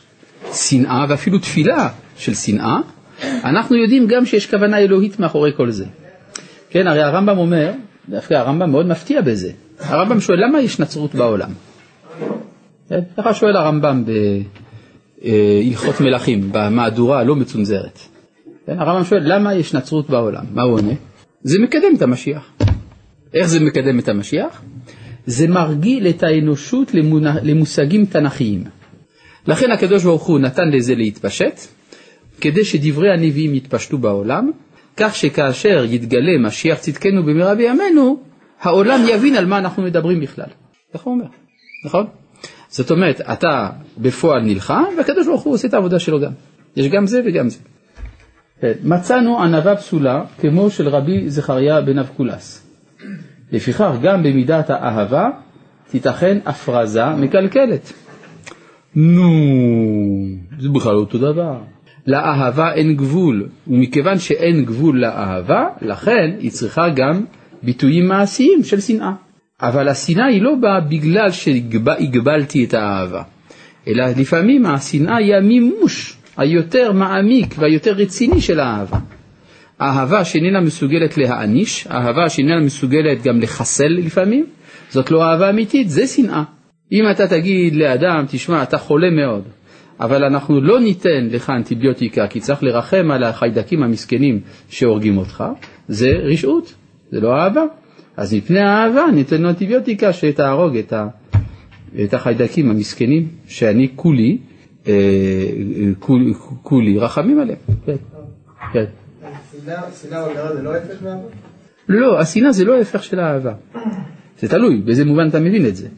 שנאה 0.53 1.05
ואפילו 1.09 1.39
תפילה 1.39 1.89
של 2.17 2.35
שנאה, 2.35 2.77
אנחנו 3.23 3.77
יודעים 3.77 4.07
גם 4.07 4.27
שיש 4.27 4.51
כוונה 4.51 4.79
אלוהית 4.79 5.21
מאחורי 5.21 5.53
כל 5.57 5.71
זה. 5.71 5.85
כן, 6.71 6.87
הרי 6.87 7.03
הרמב"ם 7.03 7.39
אומר, 7.39 7.73
דווקא 8.09 8.35
הרמב"ם 8.35 8.71
מאוד 8.71 8.87
מפתיע 8.87 9.21
בזה. 9.21 9.51
הרמב"ם 9.81 10.21
שואל 10.21 10.39
למה 10.47 10.61
יש 10.61 10.81
נצרות 10.81 11.15
בעולם? 11.15 11.51
כן, 12.89 13.01
ככה 13.17 13.35
שואל 13.35 13.57
הרמב"ם 13.57 14.05
בהלכות 15.23 16.01
מלכים, 16.01 16.49
במהדורה 16.53 17.21
הלא 17.21 17.37
מצונזרת. 17.37 17.99
כן, 18.67 18.79
הרמב"ם 18.79 19.05
שואל 19.05 19.35
למה 19.35 19.55
יש 19.55 19.75
נצרות 19.75 20.11
בעולם? 20.11 20.45
מה 20.55 20.63
הוא 20.63 20.75
עונה? 20.75 20.93
זה 21.43 21.59
מקדם 21.63 21.97
את 21.97 22.03
המשיח. 22.03 22.53
איך 23.35 23.47
זה 23.47 23.61
מקדם 23.61 23.99
את 23.99 24.09
המשיח? 24.09 24.63
זה 25.27 25.49
מרגיל 25.49 26.09
את 26.09 26.23
האנושות 26.23 26.95
למושגים 27.43 28.07
תנכיים. 28.07 28.65
לכן 29.47 29.71
הקדוש 29.71 30.05
ברוך 30.05 30.23
הוא 30.23 30.39
נתן 30.39 30.69
לזה 30.69 30.95
להתפשט, 30.95 31.61
כדי 32.41 32.65
שדברי 32.65 33.13
הנביאים 33.13 33.55
יתפשטו 33.55 33.99
בעולם, 33.99 34.51
כך 34.97 35.17
שכאשר 35.17 35.85
יתגלה 35.89 36.39
משיח 36.41 36.79
צדקנו 36.79 37.23
במהרה 37.23 37.55
בימינו, 37.55 38.23
העולם 38.61 39.01
יבין 39.09 39.37
על 39.37 39.47
מה 39.47 39.59
אנחנו 39.59 39.83
מדברים 39.83 40.21
בכלל. 40.21 40.49
כך 40.95 41.01
הוא 41.01 41.15
אומר, 41.15 41.27
נכון? 41.85 42.07
זאת 42.77 42.91
אומרת, 42.91 43.21
אתה 43.21 43.69
בפועל 43.99 44.43
נלחם, 44.43 44.85
והקדוש 44.99 45.27
ברוך 45.27 45.43
הוא 45.43 45.55
עושה 45.55 45.69
את 45.69 45.75
העבודה 45.75 45.99
שלו 45.99 46.21
גם. 46.21 46.33
יש 46.77 46.89
גם 46.89 47.07
זה 47.07 47.21
וגם 47.27 47.49
זה. 47.49 47.59
כן, 48.61 48.73
מצאנו 48.85 49.43
ענווה 49.43 49.77
פסולה 49.77 50.25
כמו 50.39 50.71
של 50.71 50.89
רבי 50.89 51.31
זכריה 51.31 51.81
בן 51.81 51.99
אבקולס. 51.99 52.67
לפיכך 53.53 53.91
גם 54.03 54.23
במידת 54.23 54.71
האהבה 54.71 55.29
תיתכן 55.91 56.39
הפרזה 56.47 57.07
מקלקלת. 57.09 57.93
נו, 58.95 59.31
זה 60.59 60.69
בכלל 60.69 60.95
לא 60.95 60.99
אותו 60.99 61.19
דבר. 61.19 61.59
לאהבה 62.07 62.73
אין 62.73 62.97
גבול, 62.97 63.49
ומכיוון 63.67 64.19
שאין 64.19 64.65
גבול 64.65 65.01
לאהבה, 65.01 65.69
לכן 65.81 66.37
היא 66.39 66.51
צריכה 66.51 66.89
גם 66.89 67.25
ביטויים 67.63 68.09
מעשיים 68.09 68.65
של 68.65 68.81
שנאה. 68.81 69.13
אבל 69.63 69.89
השנאה 69.89 70.27
היא 70.27 70.43
לא 70.43 70.55
באה 70.55 70.81
בגלל 70.81 71.31
שהגבלתי 71.31 72.65
את 72.65 72.75
האהבה, 72.75 73.23
אלא 73.89 74.05
לפעמים 74.17 74.67
השנאה 74.67 75.17
היא 75.17 75.35
המימוש 75.35 76.17
היותר 76.37 76.93
מעמיק 76.93 77.55
והיותר 77.59 77.93
רציני 77.93 78.41
של 78.41 78.61
האהבה. 78.61 78.99
אהבה 79.81 80.25
שאיננה 80.25 80.61
מסוגלת 80.61 81.19
להעניש, 81.19 81.87
אהבה 81.87 82.29
שאיננה 82.29 82.61
מסוגלת 82.61 83.23
גם 83.23 83.41
לחסל 83.41 83.89
לפעמים, 83.89 84.47
זאת 84.89 85.11
לא 85.11 85.25
אהבה 85.25 85.51
אמיתית, 85.51 85.89
זה 85.91 86.07
שנאה. 86.07 86.43
אם 86.93 87.11
אתה 87.11 87.29
תגיד 87.29 87.75
לאדם, 87.77 88.25
תשמע, 88.29 88.63
אתה 88.63 88.79
חולה 88.79 89.11
מאוד, 89.11 89.43
אבל 90.01 90.25
אנחנו 90.25 90.61
לא 90.61 90.81
ניתן 90.81 91.29
לך 91.31 91.51
אנטיביוטיקה 91.51 92.27
כי 92.27 92.41
צריך 92.41 92.63
לרחם 92.63 93.11
על 93.11 93.23
החיידקים 93.25 93.83
המסכנים 93.83 94.41
שהורגים 94.69 95.19
אותך, 95.19 95.45
זה 95.89 96.09
רשעות, 96.09 96.75
זה 97.11 97.21
לא 97.21 97.37
אהבה. 97.37 97.63
אז 98.17 98.35
מפני 98.35 98.61
האהבה 98.61 99.05
ניתן 99.15 99.43
לו 99.43 99.49
אנטיביוטיקה 99.49 100.13
שתהרוג 100.13 100.77
את, 100.77 100.93
ה, 100.93 101.09
את 102.05 102.15
החיידקים 102.15 102.71
המסכנים 102.71 103.29
שאני 103.47 103.89
כולי, 103.97 104.39
אה, 104.89 104.93
כולי, 105.99 106.33
כולי 106.63 106.99
רחמים 106.99 107.41
עליהם. 107.41 107.59
כן, 107.87 107.97
כן. 108.73 108.85
שנאה 110.03 110.27
או 110.27 110.35
גרה 110.35 110.57
זה 110.57 110.63
לא 110.63 110.73
מאהבה? 111.03 111.29
לא, 111.89 112.21
השנאה 112.21 112.53
זה 112.53 112.65
לא 112.65 112.77
ההפך 112.77 113.05
של 113.05 113.21
האהבה. 113.21 113.55
זה 114.41 114.49
תלוי, 114.49 114.77
באיזה 114.77 115.05
מובן 115.05 115.29
אתה 115.29 115.41
מבין 115.41 115.67
את 115.67 115.77
זה, 115.77 115.89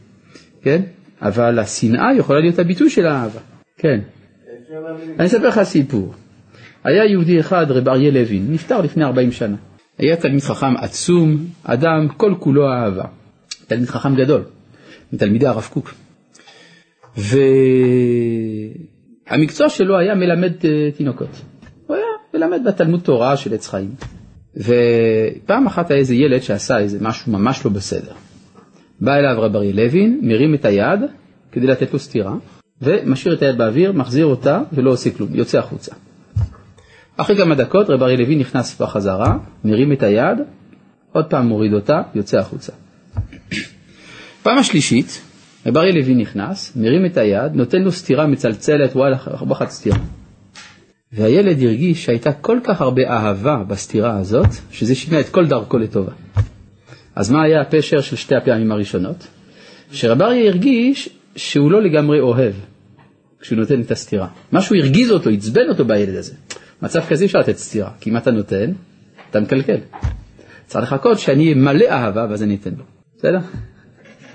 כן? 0.61 0.81
אבל 1.21 1.59
השנאה 1.59 2.13
יכולה 2.17 2.39
להיות 2.39 2.59
הביטוי 2.59 2.89
של 2.89 3.05
האהבה, 3.05 3.39
כן. 3.77 3.99
אני 5.19 5.27
אספר 5.27 5.47
לך 5.47 5.63
סיפור. 5.63 6.13
היה 6.83 7.05
יהודי 7.05 7.39
אחד, 7.39 7.71
רב 7.71 7.89
אריה 7.89 8.11
לוין, 8.11 8.47
נפטר 8.49 8.81
לפני 8.81 9.03
40 9.03 9.31
שנה. 9.31 9.55
היה 9.99 10.15
תלמיד 10.15 10.41
חכם 10.41 10.77
עצום, 10.77 11.45
אדם 11.63 12.07
כל 12.17 12.35
כולו 12.39 12.71
אהבה. 12.71 13.05
תלמיד 13.67 13.89
חכם 13.89 14.15
גדול, 14.15 14.43
מתלמידי 15.13 15.47
הרב 15.47 15.69
קוק. 15.73 15.93
והמקצוע 19.27 19.69
שלו 19.69 19.97
היה 19.99 20.15
מלמד 20.15 20.65
אה, 20.65 20.91
תינוקות. 20.97 21.41
הוא 21.87 21.95
היה 21.95 22.05
מלמד 22.33 22.61
בתלמוד 22.67 22.99
תורה 22.99 23.37
של 23.37 23.53
עץ 23.53 23.67
חיים. 23.67 23.91
ופעם 24.55 25.67
אחת 25.67 25.91
היה 25.91 25.99
איזה 25.99 26.15
ילד 26.15 26.41
שעשה 26.41 26.79
איזה 26.79 26.97
משהו 27.01 27.31
ממש 27.31 27.65
לא 27.65 27.71
בסדר. 27.71 28.13
בא 29.01 29.15
אליו 29.15 29.41
רב 29.41 29.55
אריה 29.55 29.73
לוין, 29.73 30.19
מרים 30.23 30.53
את 30.53 30.65
היד 30.65 30.99
כדי 31.51 31.67
לתת 31.67 31.93
לו 31.93 31.99
סטירה, 31.99 32.35
ומשאיר 32.81 33.33
את 33.33 33.41
היד 33.41 33.57
באוויר, 33.57 33.91
מחזיר 33.91 34.25
אותה 34.25 34.61
ולא 34.73 34.91
עושה 34.91 35.09
כלום, 35.09 35.29
יוצא 35.35 35.59
החוצה. 35.59 35.95
אחרי 37.21 37.37
כמה 37.37 37.55
דקות 37.55 37.89
רב 37.89 38.03
אריה 38.03 38.17
לוין 38.17 38.39
נכנס 38.39 38.81
בחזרה, 38.81 39.37
מרים 39.65 39.93
את 39.93 40.03
היד, 40.03 40.37
עוד 41.11 41.25
פעם 41.25 41.47
מוריד 41.47 41.73
אותה, 41.73 42.01
יוצא 42.15 42.37
החוצה. 42.37 42.71
פעם 44.43 44.57
השלישית, 44.57 45.21
רב 45.65 45.77
אריה 45.77 45.93
לוין 45.93 46.17
נכנס, 46.17 46.73
מרים 46.75 47.05
את 47.05 47.17
היד, 47.17 47.53
נותן 47.53 47.81
לו 47.81 47.91
סטירה 47.91 48.27
מצלצלת, 48.27 48.95
וואלה, 48.95 49.17
ארבחת 49.27 49.69
סטירה. 49.69 49.97
והילד 51.13 51.63
הרגיש 51.63 52.05
שהייתה 52.05 52.33
כל 52.33 52.59
כך 52.63 52.81
הרבה 52.81 53.01
אהבה 53.09 53.63
בסתירה 53.67 54.17
הזאת, 54.17 54.47
שזה 54.71 54.95
שינה 54.95 55.19
את 55.19 55.29
כל 55.29 55.47
דרכו 55.47 55.77
לטובה. 55.77 56.11
אז 57.15 57.31
מה 57.31 57.43
היה 57.43 57.61
הפשר 57.61 58.01
של 58.01 58.15
שתי 58.15 58.35
הפעמים 58.35 58.71
הראשונות? 58.71 59.27
שרב 59.91 60.21
אריה 60.21 60.49
הרגיש 60.49 61.09
שהוא 61.35 61.71
לא 61.71 61.81
לגמרי 61.81 62.19
אוהב 62.19 62.53
כשהוא 63.41 63.59
נותן 63.59 63.81
את 63.81 63.91
הסתירה. 63.91 64.27
משהו 64.51 64.75
הרגיז 64.75 65.11
אותו, 65.11 65.29
עצבן 65.29 65.69
אותו 65.69 65.85
בילד 65.85 66.15
הזה. 66.15 66.33
מצב 66.81 66.99
כזה 67.09 67.25
אפשר 67.25 67.39
לתת 67.39 67.57
סתירה, 67.57 67.89
כי 67.99 68.09
אם 68.09 68.17
אתה 68.17 68.31
נותן, 68.31 68.71
אתה 69.29 69.39
מקלקל. 69.39 69.77
צריך 70.67 70.93
לחכות 70.93 71.19
שאני 71.19 71.43
אהיה 71.43 71.55
מלא 71.55 71.85
אהבה 71.89 72.25
ואז 72.29 72.43
אני 72.43 72.57
אתן 72.61 72.71
לו. 72.77 72.83
בסדר? 73.17 73.39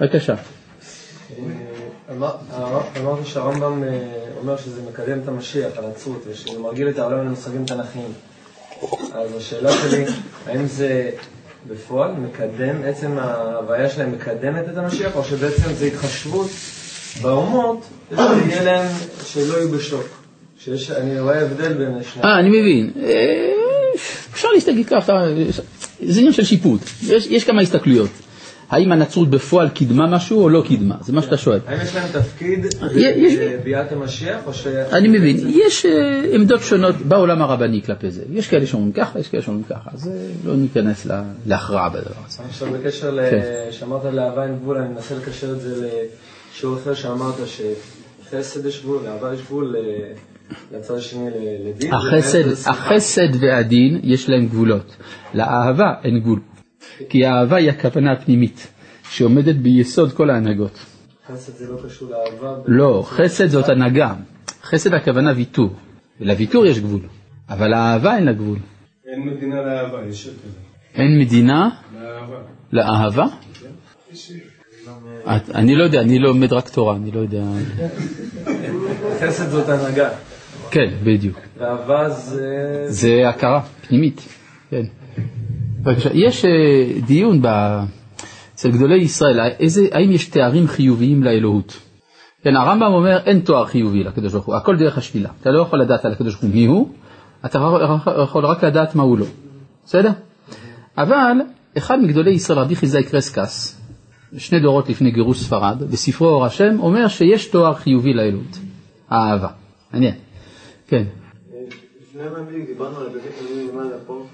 בבקשה. 0.01 0.35
אמר- 2.11 2.37
אמרתי 3.01 3.25
שהרמב"ם 3.25 3.85
אה, 3.85 3.89
אומר 4.41 4.57
שזה 4.57 4.83
מקדם 4.91 5.19
את 5.23 5.29
המשיח, 5.29 5.73
הנצרות, 5.79 6.25
ושזה 6.29 6.59
מרגיל 6.59 6.89
את 6.89 6.99
העולם 6.99 7.19
למושגים 7.27 7.65
תנכיים. 7.67 8.13
אז 9.15 9.37
השאלה 9.37 9.73
שלי, 9.73 10.05
האם 10.47 10.67
זה 10.67 11.11
בפועל 11.69 12.13
מקדם, 12.13 12.77
עצם 12.85 13.19
ההוויה 13.19 13.91
שלהם 13.91 14.13
מקדמת 14.13 14.69
את 14.73 14.77
המשיח, 14.77 15.17
או 15.17 15.25
שבעצם 15.25 15.73
זה 15.75 15.85
התחשבות 15.87 16.51
באומות, 17.23 17.85
שיהיה 18.17 18.63
להם, 18.65 18.89
שלא 19.25 19.55
יהיו 19.57 19.69
בשוק. 19.69 20.24
שיש, 20.65 20.91
אני 20.91 21.21
רואה 21.21 21.41
הבדל 21.43 21.73
בין 21.73 21.95
השניים. 22.01 22.29
אה, 22.29 22.39
אני 22.39 22.49
מבין. 22.49 22.91
אה, 23.03 23.51
אפשר 24.33 24.49
להסתכל 24.55 24.85
ככה, 24.85 25.25
זה 26.03 26.19
עניין 26.21 26.33
של 26.33 26.45
שיפוט. 26.45 26.81
יש, 27.07 27.27
יש 27.27 27.45
כמה 27.45 27.61
הסתכלויות. 27.63 28.11
האם 28.71 28.93
הנצרות 28.93 29.31
בפועל 29.31 29.69
קידמה 29.69 30.07
משהו 30.07 30.43
או 30.43 30.49
לא 30.49 30.63
קידמה? 30.67 30.95
זה 31.01 31.13
מה 31.13 31.23
שאתה 31.23 31.37
שואל. 31.37 31.59
האם 31.67 31.79
יש 31.83 31.95
להם 31.95 32.09
תפקיד 32.13 32.67
בביאת 33.61 33.93
המשיח, 33.93 34.41
או 34.47 34.55
ש... 34.55 34.67
אני 34.67 35.09
מבין, 35.09 35.37
יש 35.67 35.87
אה, 35.87 36.23
עמדות 36.35 36.61
שונות 36.63 36.95
בעולם 36.97 37.43
הרבני 37.43 37.83
כלפי 37.83 38.11
זה. 38.11 38.23
יש 38.33 38.49
כאלה 38.49 38.67
שאומרים 38.67 38.93
ככה, 38.93 39.19
יש 39.19 39.29
כאלה 39.29 39.43
שאומרים 39.43 39.65
ככה. 39.65 39.91
אז 39.93 40.09
אה, 40.09 40.13
לא 40.45 40.57
ניכנס 40.57 41.07
לה- 41.07 41.25
להכרעה 41.47 41.89
בדבר 41.89 42.01
הזה. 42.27 42.43
עכשיו 42.49 42.69
בקשר 42.73 43.11
ל... 43.11 43.21
כן. 43.31 43.41
שאמרת 43.71 44.05
לאהבה 44.05 44.45
אין 44.45 44.57
גבול, 44.57 44.77
אני 44.77 44.89
מנסה 44.89 45.15
לקשר 45.15 45.51
את 45.53 45.61
זה 45.61 45.89
לשיעור 46.55 46.77
אחר 46.77 46.95
שאמרת 46.95 47.35
שחסד 47.47 48.67
יש 48.67 48.81
גבול, 48.83 49.03
לאהבה 49.05 49.35
יש 49.35 49.41
גבול, 49.41 49.77
ל- 49.77 50.34
לצד 50.73 50.95
השני 50.95 51.31
ל- 51.31 51.69
לדין. 51.69 51.95
החסד. 51.95 52.49
החסד 52.71 53.29
והדין 53.41 54.01
יש 54.03 54.29
להם 54.29 54.47
גבולות. 54.47 54.97
לאהבה 55.35 55.95
אין 56.05 56.19
גבול. 56.21 56.41
כי 57.09 57.27
האהבה 57.27 57.57
היא 57.57 57.71
הכוונה 57.71 58.13
הפנימית, 58.13 58.67
שעומדת 59.11 59.55
ביסוד 59.57 60.13
כל 60.13 60.31
ההנהגות. 60.31 60.79
חסד 61.33 61.53
זה 61.57 61.73
לא 61.73 61.79
קשור 61.87 62.11
לאהבה. 62.11 62.57
לא, 62.67 63.05
חסד 63.07 63.47
זאת 63.47 63.69
הנהגה. 63.69 64.15
חסד 64.63 64.95
הכוונה 64.95 65.33
ויתור. 65.37 65.71
ולוויתור 66.21 66.67
יש 66.67 66.81
גבול. 66.81 67.01
אבל 67.49 67.69
לאהבה 67.71 68.17
אין 68.17 68.25
לה 68.25 68.33
גבול. 68.33 68.59
אין 69.07 69.27
מדינה 69.29 69.63
לאהבה, 69.63 69.99
יש 70.09 70.23
שיר 70.23 70.33
כזה. 70.33 70.59
אין 70.95 71.19
מדינה 71.19 71.71
לאהבה. 72.03 72.37
לאהבה? 72.73 73.27
את- 75.37 75.51
אני 75.55 75.75
לא 75.77 75.85
יודע, 75.85 76.01
אני 76.01 76.19
לומד 76.19 76.53
רק 76.53 76.69
תורה, 76.69 76.97
אני 76.97 77.11
לא 77.11 77.21
יודע. 77.21 77.43
חסד 79.21 79.49
זאת 79.51 79.69
הנהגה, 79.69 80.11
כן, 80.71 80.91
בדיוק. 81.05 81.39
ואהבה 81.59 82.09
זה... 82.09 82.85
זה 82.89 83.29
הכרה 83.29 83.61
פנימית, 83.89 84.29
כן. 84.71 84.83
בבקשה, 85.83 86.11
יש 86.13 86.45
אה, 86.45 86.51
דיון 87.07 87.43
אצל 88.55 88.71
גדולי 88.71 88.97
ישראל, 88.97 89.41
איזה, 89.41 89.87
האם 89.93 90.13
יש 90.13 90.29
תארים 90.29 90.67
חיוביים 90.67 91.23
לאלוהות? 91.23 91.81
כן, 92.43 92.57
הרמב"ם 92.57 92.93
אומר 92.93 93.19
אין 93.27 93.41
תואר 93.41 93.67
חיובי 93.67 94.05
לקדוש 94.05 94.33
ברוך 94.33 94.47
הוא, 94.47 94.55
הכל 94.55 94.77
דרך 94.77 94.99
השלילה. 94.99 95.29
אתה 95.41 95.51
לא 95.51 95.63
יכול 95.63 95.81
לדעת 95.81 96.05
על 96.05 96.13
הקדוש 96.13 96.35
ברוך 96.35 96.45
הוא 96.45 96.55
מי 96.55 96.65
הוא, 96.65 96.89
אתה 97.47 97.59
יכול 98.23 98.47
רק 98.47 98.65
לדעת 98.65 98.95
מה 98.95 99.03
הוא 99.03 99.19
לא, 99.19 99.27
בסדר? 99.85 100.11
אבל 100.99 101.41
אחד 101.79 102.01
מגדולי 102.01 102.31
ישראל, 102.31 102.59
רבי 102.59 102.77
חיזאי 102.77 103.05
קרסקס, 103.05 103.81
שני 104.39 104.61
דורות 104.61 104.89
לפני 104.89 105.11
גירוש 105.11 105.39
ספרד, 105.39 105.83
בספרו 105.91 106.29
אור 106.29 106.45
השם, 106.45 106.77
אומר 106.81 107.09
שיש 107.09 107.47
תואר 107.47 107.75
חיובי 107.75 108.15
לאלוהות, 108.15 108.59
האהבה. 109.11 109.49
מעניין. 109.93 110.15
כן. 110.99 111.05
לפני 112.03 112.23
בדיוק 112.47 112.67
דיברנו 112.67 112.99
על 113.01 113.07
הבגדים 113.07 113.33
כלולים 113.39 113.69
למעלה 113.69 113.97
פה, 114.07 114.25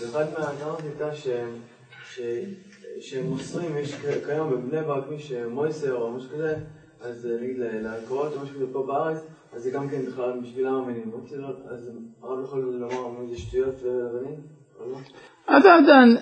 ואחת 0.00 0.38
מהטענות 0.38 0.80
הייתה 0.82 1.14
שהם, 1.14 1.48
מוסרים, 3.28 3.76
יש 3.76 3.94
כיום 4.26 4.50
בבני 4.50 4.82
ברק 4.82 5.04
מי 5.10 5.18
שמויסר 5.18 5.94
או 5.94 6.12
משהו 6.12 6.30
כזה, 6.34 6.54
אז 7.02 7.28
נגיד 7.42 7.58
ל- 7.58 7.82
לעקרות 7.82 8.32
או 8.36 8.42
משהו 8.42 8.54
כזה 8.54 8.64
פה 8.72 8.84
בארץ, 8.86 9.18
אז 9.56 9.62
זה 9.62 9.70
גם 9.70 9.88
כן 9.88 10.02
בכלל 10.06 10.32
בשבילם 10.42 10.74
המניעים. 10.74 11.10
רציתי 11.22 11.36
לראות, 11.36 11.56
אז 11.70 11.90
הרב 12.22 12.44
יכול 12.44 12.60
לומר 12.60 12.94
אם 13.22 13.28
זה 13.30 13.38
שטויות 13.38 13.74
ולבנים? 13.82 14.40
או 14.80 14.84
לא? 14.92 14.98
עדיין, 15.46 16.16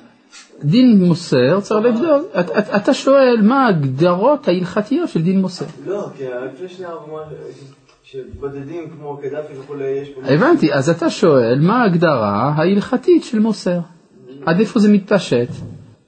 דין 0.65 1.03
מוסר, 1.05 1.61
צריך 1.61 1.85
לבדוק. 1.87 2.27
את- 2.41 2.51
את- 2.51 2.75
אתה 2.83 2.95
שואל 2.95 3.37
מה 3.43 3.67
ההגדרות 3.67 4.49
ההלכתיות 4.49 5.09
של 5.09 5.23
דין 5.23 5.41
מוסר. 5.41 5.65
לא, 5.87 6.07
כי 6.17 6.25
לפני 6.55 6.69
שנייה 6.69 6.93
הוא 6.93 7.05
אמר 7.13 7.23
שבודדים 8.05 8.91
כמו 8.91 9.19
קדאפי 9.23 9.59
וכולי, 9.59 9.85
יש 9.85 10.09
פה... 10.09 10.21
הבנתי, 10.25 10.75
אז 10.75 10.91
אתה 10.91 11.11
שואל 11.11 11.59
מה 11.61 11.83
ההגדרה 11.83 12.53
ההלכתית 12.57 13.25
של 13.25 13.39
מוסר. 13.39 13.81
עד 14.47 14.61
איפה 14.61 14.81
זה 14.81 14.93
מתפשט, 14.93 15.49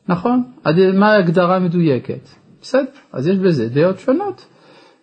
נכון? 0.08 0.42
עד 0.64 0.74
מה 0.94 1.12
ההגדרה 1.12 1.56
המדויקת. 1.56 2.28
בסדר, 2.62 2.84
אז 3.12 3.26
יש 3.26 3.36
בזה 3.36 3.68
דעות 3.68 3.98
שונות. 3.98 4.46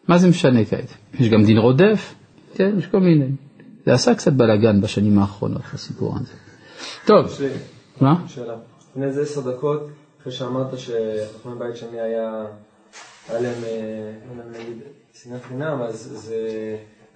מה 0.07 0.17
זה 0.17 0.29
משנה 0.29 0.65
כעת? 0.65 0.93
יש 1.19 1.29
גם 1.29 1.43
דין 1.43 1.57
רודף, 1.57 2.15
כן, 2.55 2.75
יש 2.77 2.87
כל 2.87 2.99
מיני. 2.99 3.27
זה 3.85 3.93
עשה 3.93 4.15
קצת 4.15 4.33
בלאגן 4.33 4.81
בשנים 4.81 5.19
האחרונות, 5.19 5.61
הסיפור 5.73 6.15
הזה. 6.15 6.33
טוב, 7.05 7.25
יש 7.25 7.39
לי 7.39 7.47
מה? 8.01 8.23
שאלה. 8.27 8.55
לפני 8.91 9.05
איזה 9.05 9.21
עשר 9.21 9.51
דקות, 9.51 9.89
אחרי 10.21 10.33
שאמרת 10.33 10.79
שחכמי 10.79 11.53
בית 11.59 11.75
שני 11.75 12.01
היה, 12.01 12.45
היה 13.29 13.41
להם, 13.41 13.63
אה, 13.63 14.11
נגיד, 14.51 14.77
שנאת 15.21 15.43
חינם, 15.43 15.81
אז 15.81 16.09
זה, 16.13 16.37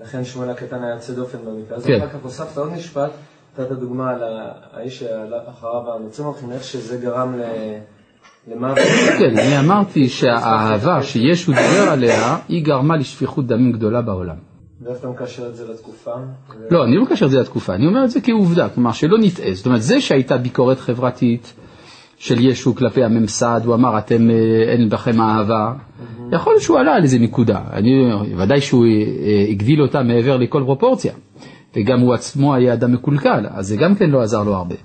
לכן 0.02 0.26
שמואל 0.26 0.50
הקטן 0.50 0.84
היה 0.84 0.94
יוצא 0.94 1.14
דופן 1.14 1.38
במקרה 1.38 1.78
הזה. 1.78 1.88
כן. 1.88 2.02
אחר 2.02 2.08
כך 2.08 2.24
הוספת 2.24 2.58
עוד 2.58 2.72
משפט, 2.72 3.12
נתת 3.60 3.72
דוגמה 3.72 4.10
על 4.12 4.24
האיש 4.72 5.00
שאחריו 5.00 5.94
המצרים 5.94 6.28
הולכים, 6.28 6.52
איך 6.52 6.64
שזה 6.64 6.98
גרם 6.98 7.40
ל... 7.40 7.42
למוות. 8.48 8.78
כן, 9.20 9.38
אני 9.38 9.60
אמרתי 9.60 10.10
שהאהבה 10.10 11.04
שישו 11.04 11.52
דיבר 11.52 11.90
עליה, 11.92 12.38
היא 12.48 12.66
גרמה 12.66 12.98
לשפיכות 12.98 13.48
דמים 13.48 13.72
גדולה 13.72 14.02
בעולם. 14.02 14.36
ואיך 14.82 14.98
אתה 15.00 15.08
מקשר 15.08 15.48
את 15.48 15.56
זה 15.56 15.68
לתקופה? 15.68 16.12
לא, 16.72 16.84
אני 16.84 16.96
לא 16.96 17.04
מקשר 17.04 17.26
את 17.26 17.32
זה 17.32 17.40
לתקופה, 17.40 17.74
אני 17.76 17.88
אומר 17.88 18.04
את 18.04 18.12
זה 18.12 18.22
כעובדה, 18.22 18.70
כלומר 18.70 18.92
שלא 18.92 19.18
נטעה. 19.22 19.54
זאת 19.54 19.66
אומרת, 19.66 19.82
זה 19.82 20.02
שהייתה 20.02 20.38
ביקורת 20.38 20.80
חברתית 20.80 21.54
של 22.18 22.46
ישו 22.46 22.76
כלפי 22.76 23.04
הממסד, 23.04 23.62
הוא 23.66 23.76
אמר, 23.76 23.98
אתם, 23.98 24.30
אה, 24.30 24.36
אין 24.72 24.90
בכם 24.90 25.22
אהבה, 25.22 25.74
יכול 26.32 26.54
להיות 26.54 26.64
שהוא 26.64 26.80
עלה 26.80 26.96
על 26.96 27.04
איזה 27.04 27.20
נקודה, 27.20 27.62
אני, 27.74 27.90
ודאי 28.38 28.62
שהוא 28.62 28.86
אה, 28.86 29.46
הגדיל 29.50 29.82
אותה 29.82 30.04
מעבר 30.04 30.38
לכל 30.38 30.64
פרופורציה, 30.66 31.14
וגם 31.76 32.00
הוא 32.00 32.14
עצמו 32.14 32.56
היה 32.56 32.74
אדם 32.74 32.94
מקולקל, 32.94 33.46
אז 33.50 33.68
זה 33.68 33.76
גם 33.76 33.96
כן 33.96 34.10
לא 34.10 34.22
עזר 34.22 34.44
לו 34.44 34.56
הרבה. 34.56 34.76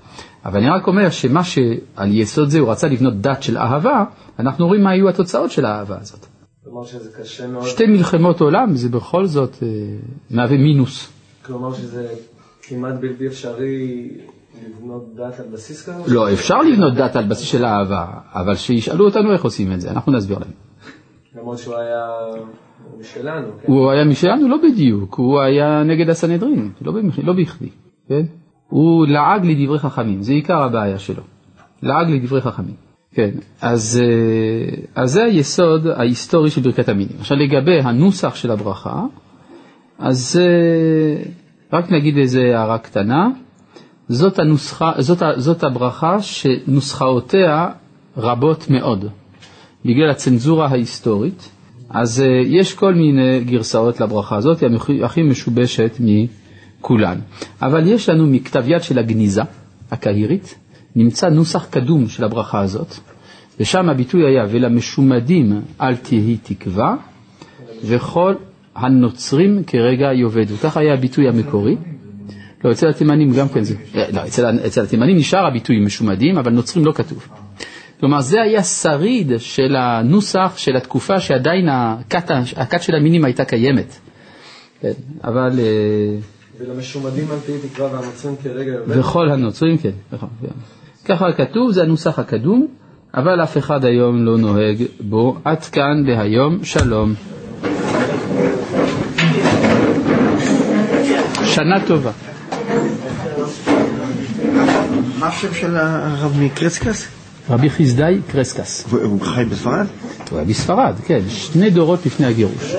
אבל 0.44 0.58
אני 0.60 0.68
רק 0.68 0.86
אומר 0.86 1.10
שמה 1.10 1.44
שעל 1.44 2.14
יסוד 2.14 2.48
זה 2.48 2.58
הוא 2.58 2.70
רצה 2.70 2.88
לבנות 2.88 3.20
דת 3.20 3.42
של 3.42 3.58
אהבה, 3.58 4.04
אנחנו 4.38 4.66
רואים 4.66 4.82
מה 4.82 4.90
היו 4.90 5.08
התוצאות 5.08 5.50
של 5.50 5.64
האהבה 5.64 5.96
הזאת. 6.00 6.26
כלומר 6.64 6.86
שזה 6.86 7.10
קשה 7.22 7.46
מאוד, 7.46 7.66
שתי 7.66 7.86
מלחמות 7.86 8.40
עולם 8.40 8.76
זה 8.76 8.88
בכל 8.88 9.26
זאת 9.26 9.56
אה, 9.62 9.68
מהווה 10.30 10.56
מינוס. 10.56 11.08
כלומר 11.46 11.74
שזה 11.74 12.08
כמעט 12.62 12.94
בלתי 13.00 13.26
אפשרי 13.26 14.08
לבנות 14.68 15.14
דת 15.14 15.40
על 15.40 15.46
בסיס 15.52 15.88
כזה? 15.88 16.14
לא, 16.14 16.32
אפשר 16.32 16.58
לבנות 16.58 16.94
דת 16.94 17.16
על 17.16 17.24
בסיס 17.24 17.46
של 17.46 17.64
אהבה, 17.64 18.06
אבל 18.34 18.54
שישאלו 18.54 19.04
אותנו 19.04 19.32
איך 19.32 19.44
עושים 19.44 19.72
את 19.72 19.80
זה, 19.80 19.90
אנחנו 19.90 20.12
נסביר 20.12 20.38
להם. 20.38 20.50
למרות 21.36 21.58
שהוא 21.58 21.74
היה 21.74 22.06
משלנו, 23.00 23.46
כן? 23.62 23.72
הוא 23.72 23.90
היה 23.90 24.04
משלנו? 24.04 24.48
לא 24.48 24.56
בדיוק, 24.62 25.14
הוא 25.14 25.40
היה 25.40 25.82
נגד 25.82 26.10
הסנהדרין, 26.10 26.72
לא. 26.82 26.92
לא 27.22 27.32
בכדי, 27.32 27.68
כן? 28.08 28.22
הוא 28.68 29.06
לעג 29.06 29.46
לדברי 29.46 29.78
חכמים, 29.78 30.22
זה 30.22 30.32
עיקר 30.32 30.62
הבעיה 30.62 30.98
שלו, 30.98 31.22
לעג 31.82 32.10
לדברי 32.10 32.40
חכמים. 32.40 32.74
כן, 33.14 33.30
אז, 33.60 34.02
אה, 34.02 35.02
אז 35.02 35.12
זה 35.12 35.24
היסוד 35.24 35.86
ההיסטורי 35.86 36.50
של 36.50 36.60
ברכת 36.60 36.88
המינים. 36.88 37.16
עכשיו 37.20 37.36
לגבי 37.36 37.80
הנוסח 37.80 38.34
של 38.34 38.50
הברכה, 38.50 39.02
אז 39.98 40.40
אה, 40.42 41.22
רק 41.72 41.92
נגיד 41.92 42.16
איזה 42.16 42.40
הערה 42.40 42.78
קטנה, 42.78 43.28
זאת, 44.08 44.38
הנוסחה, 44.38 44.92
זאת, 44.98 45.22
זאת 45.36 45.64
הברכה 45.64 46.22
שנוסחאותיה 46.22 47.68
רבות 48.16 48.70
מאוד, 48.70 49.04
בגלל 49.84 50.10
הצנזורה 50.10 50.66
ההיסטורית, 50.66 51.50
אז 51.90 52.20
אה, 52.20 52.26
יש 52.46 52.74
כל 52.74 52.94
מיני 52.94 53.44
גרסאות 53.44 54.00
לברכה 54.00 54.36
הזאת, 54.36 54.60
היא 54.60 55.04
הכי 55.04 55.22
משובשת 55.22 55.96
מכולן. 56.00 57.18
אבל 57.62 57.86
יש 57.86 58.08
לנו 58.08 58.26
מכתב 58.26 58.64
יד 58.66 58.82
של 58.82 58.98
הגניזה 58.98 59.42
הקהירית, 59.90 60.54
נמצא 60.96 61.28
נוסח 61.28 61.66
קדום 61.70 62.08
של 62.08 62.24
הברכה 62.24 62.60
הזאת, 62.60 62.94
ושם 63.60 63.88
הביטוי 63.88 64.22
היה 64.26 64.46
ולמשומדים 64.50 65.60
אל 65.80 65.96
תהי 65.96 66.36
תקווה, 66.42 66.96
וכל 67.84 68.34
הנוצרים 68.74 69.62
כרגע 69.66 70.12
יאבדו. 70.14 70.54
כך 70.62 70.76
היה 70.76 70.94
הביטוי 70.94 71.28
המקורי. 71.28 71.76
לא, 72.64 72.72
אצל 72.72 72.88
התימנים 72.88 73.32
גם 73.32 73.48
כן 73.48 73.64
זה. 73.64 73.74
אה, 73.94 74.04
לא, 74.12 74.20
אצל, 74.26 74.58
אצל 74.66 74.82
התימנים 74.82 75.16
נשאר 75.16 75.46
הביטוי 75.46 75.80
משומדים, 75.80 76.38
אבל 76.38 76.52
נוצרים 76.52 76.84
לא 76.84 76.92
כתוב. 76.92 77.28
כלומר, 78.00 78.20
זה 78.20 78.42
היה 78.42 78.62
שריד 78.62 79.32
של 79.38 79.76
הנוסח 79.76 80.52
של 80.56 80.76
התקופה 80.76 81.20
שעדיין 81.20 81.68
הכת, 81.68 82.30
הכת 82.56 82.82
של 82.82 82.94
המינים 82.94 83.24
הייתה 83.24 83.44
קיימת. 83.44 83.98
כן, 84.80 84.92
אבל... 85.24 85.50
אה, 85.58 86.18
ולמשומדים 86.58 87.30
על 87.30 87.38
פי 87.38 87.52
תקווה 87.68 87.92
והנוצרים 87.92 88.34
כרגע... 88.42 88.72
וכל 88.86 89.30
הנוצרים, 89.30 89.78
כן, 89.78 89.90
נכון. 90.12 90.28
כן. 90.40 90.48
ככה 91.04 91.26
כתוב, 91.36 91.72
זה 91.72 91.82
הנוסח 91.82 92.18
הקדום, 92.18 92.66
אבל 93.14 93.42
אף 93.42 93.58
אחד 93.58 93.84
היום 93.84 94.24
לא 94.24 94.38
נוהג 94.38 94.82
בו. 95.00 95.36
עד 95.44 95.64
כאן 95.64 96.04
להיום, 96.06 96.64
שלום. 96.64 97.14
שנה 101.44 101.86
טובה. 101.86 102.31
מה 105.22 105.28
השם 105.28 105.54
של 105.54 105.76
הרב 105.76 106.36
מקרצקס? 106.40 107.06
רבי 107.50 107.70
חסדאי 107.70 108.20
קרסקס. 108.32 108.84
הוא 108.90 109.20
חי 109.20 109.44
בספרד? 109.44 109.86
הוא 110.30 110.38
היה 110.38 110.48
בספרד, 110.48 110.94
כן, 111.06 111.20
שני 111.28 111.70
דורות 111.70 112.06
לפני 112.06 112.26
הגירוש. 112.26 112.74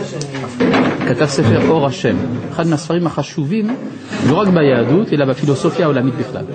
כתב 1.10 1.26
ספר 1.26 1.70
אור 1.70 1.88
השם, 1.88 2.16
אחד 2.52 2.68
מהספרים 2.68 3.08
החשובים, 3.08 3.76
לא 4.30 4.36
רק 4.36 4.48
ביהדות, 4.48 5.14
אלא 5.14 5.26
בפילוסופיה 5.26 5.86
העולמית 5.86 6.14
בכלל. 6.16 6.46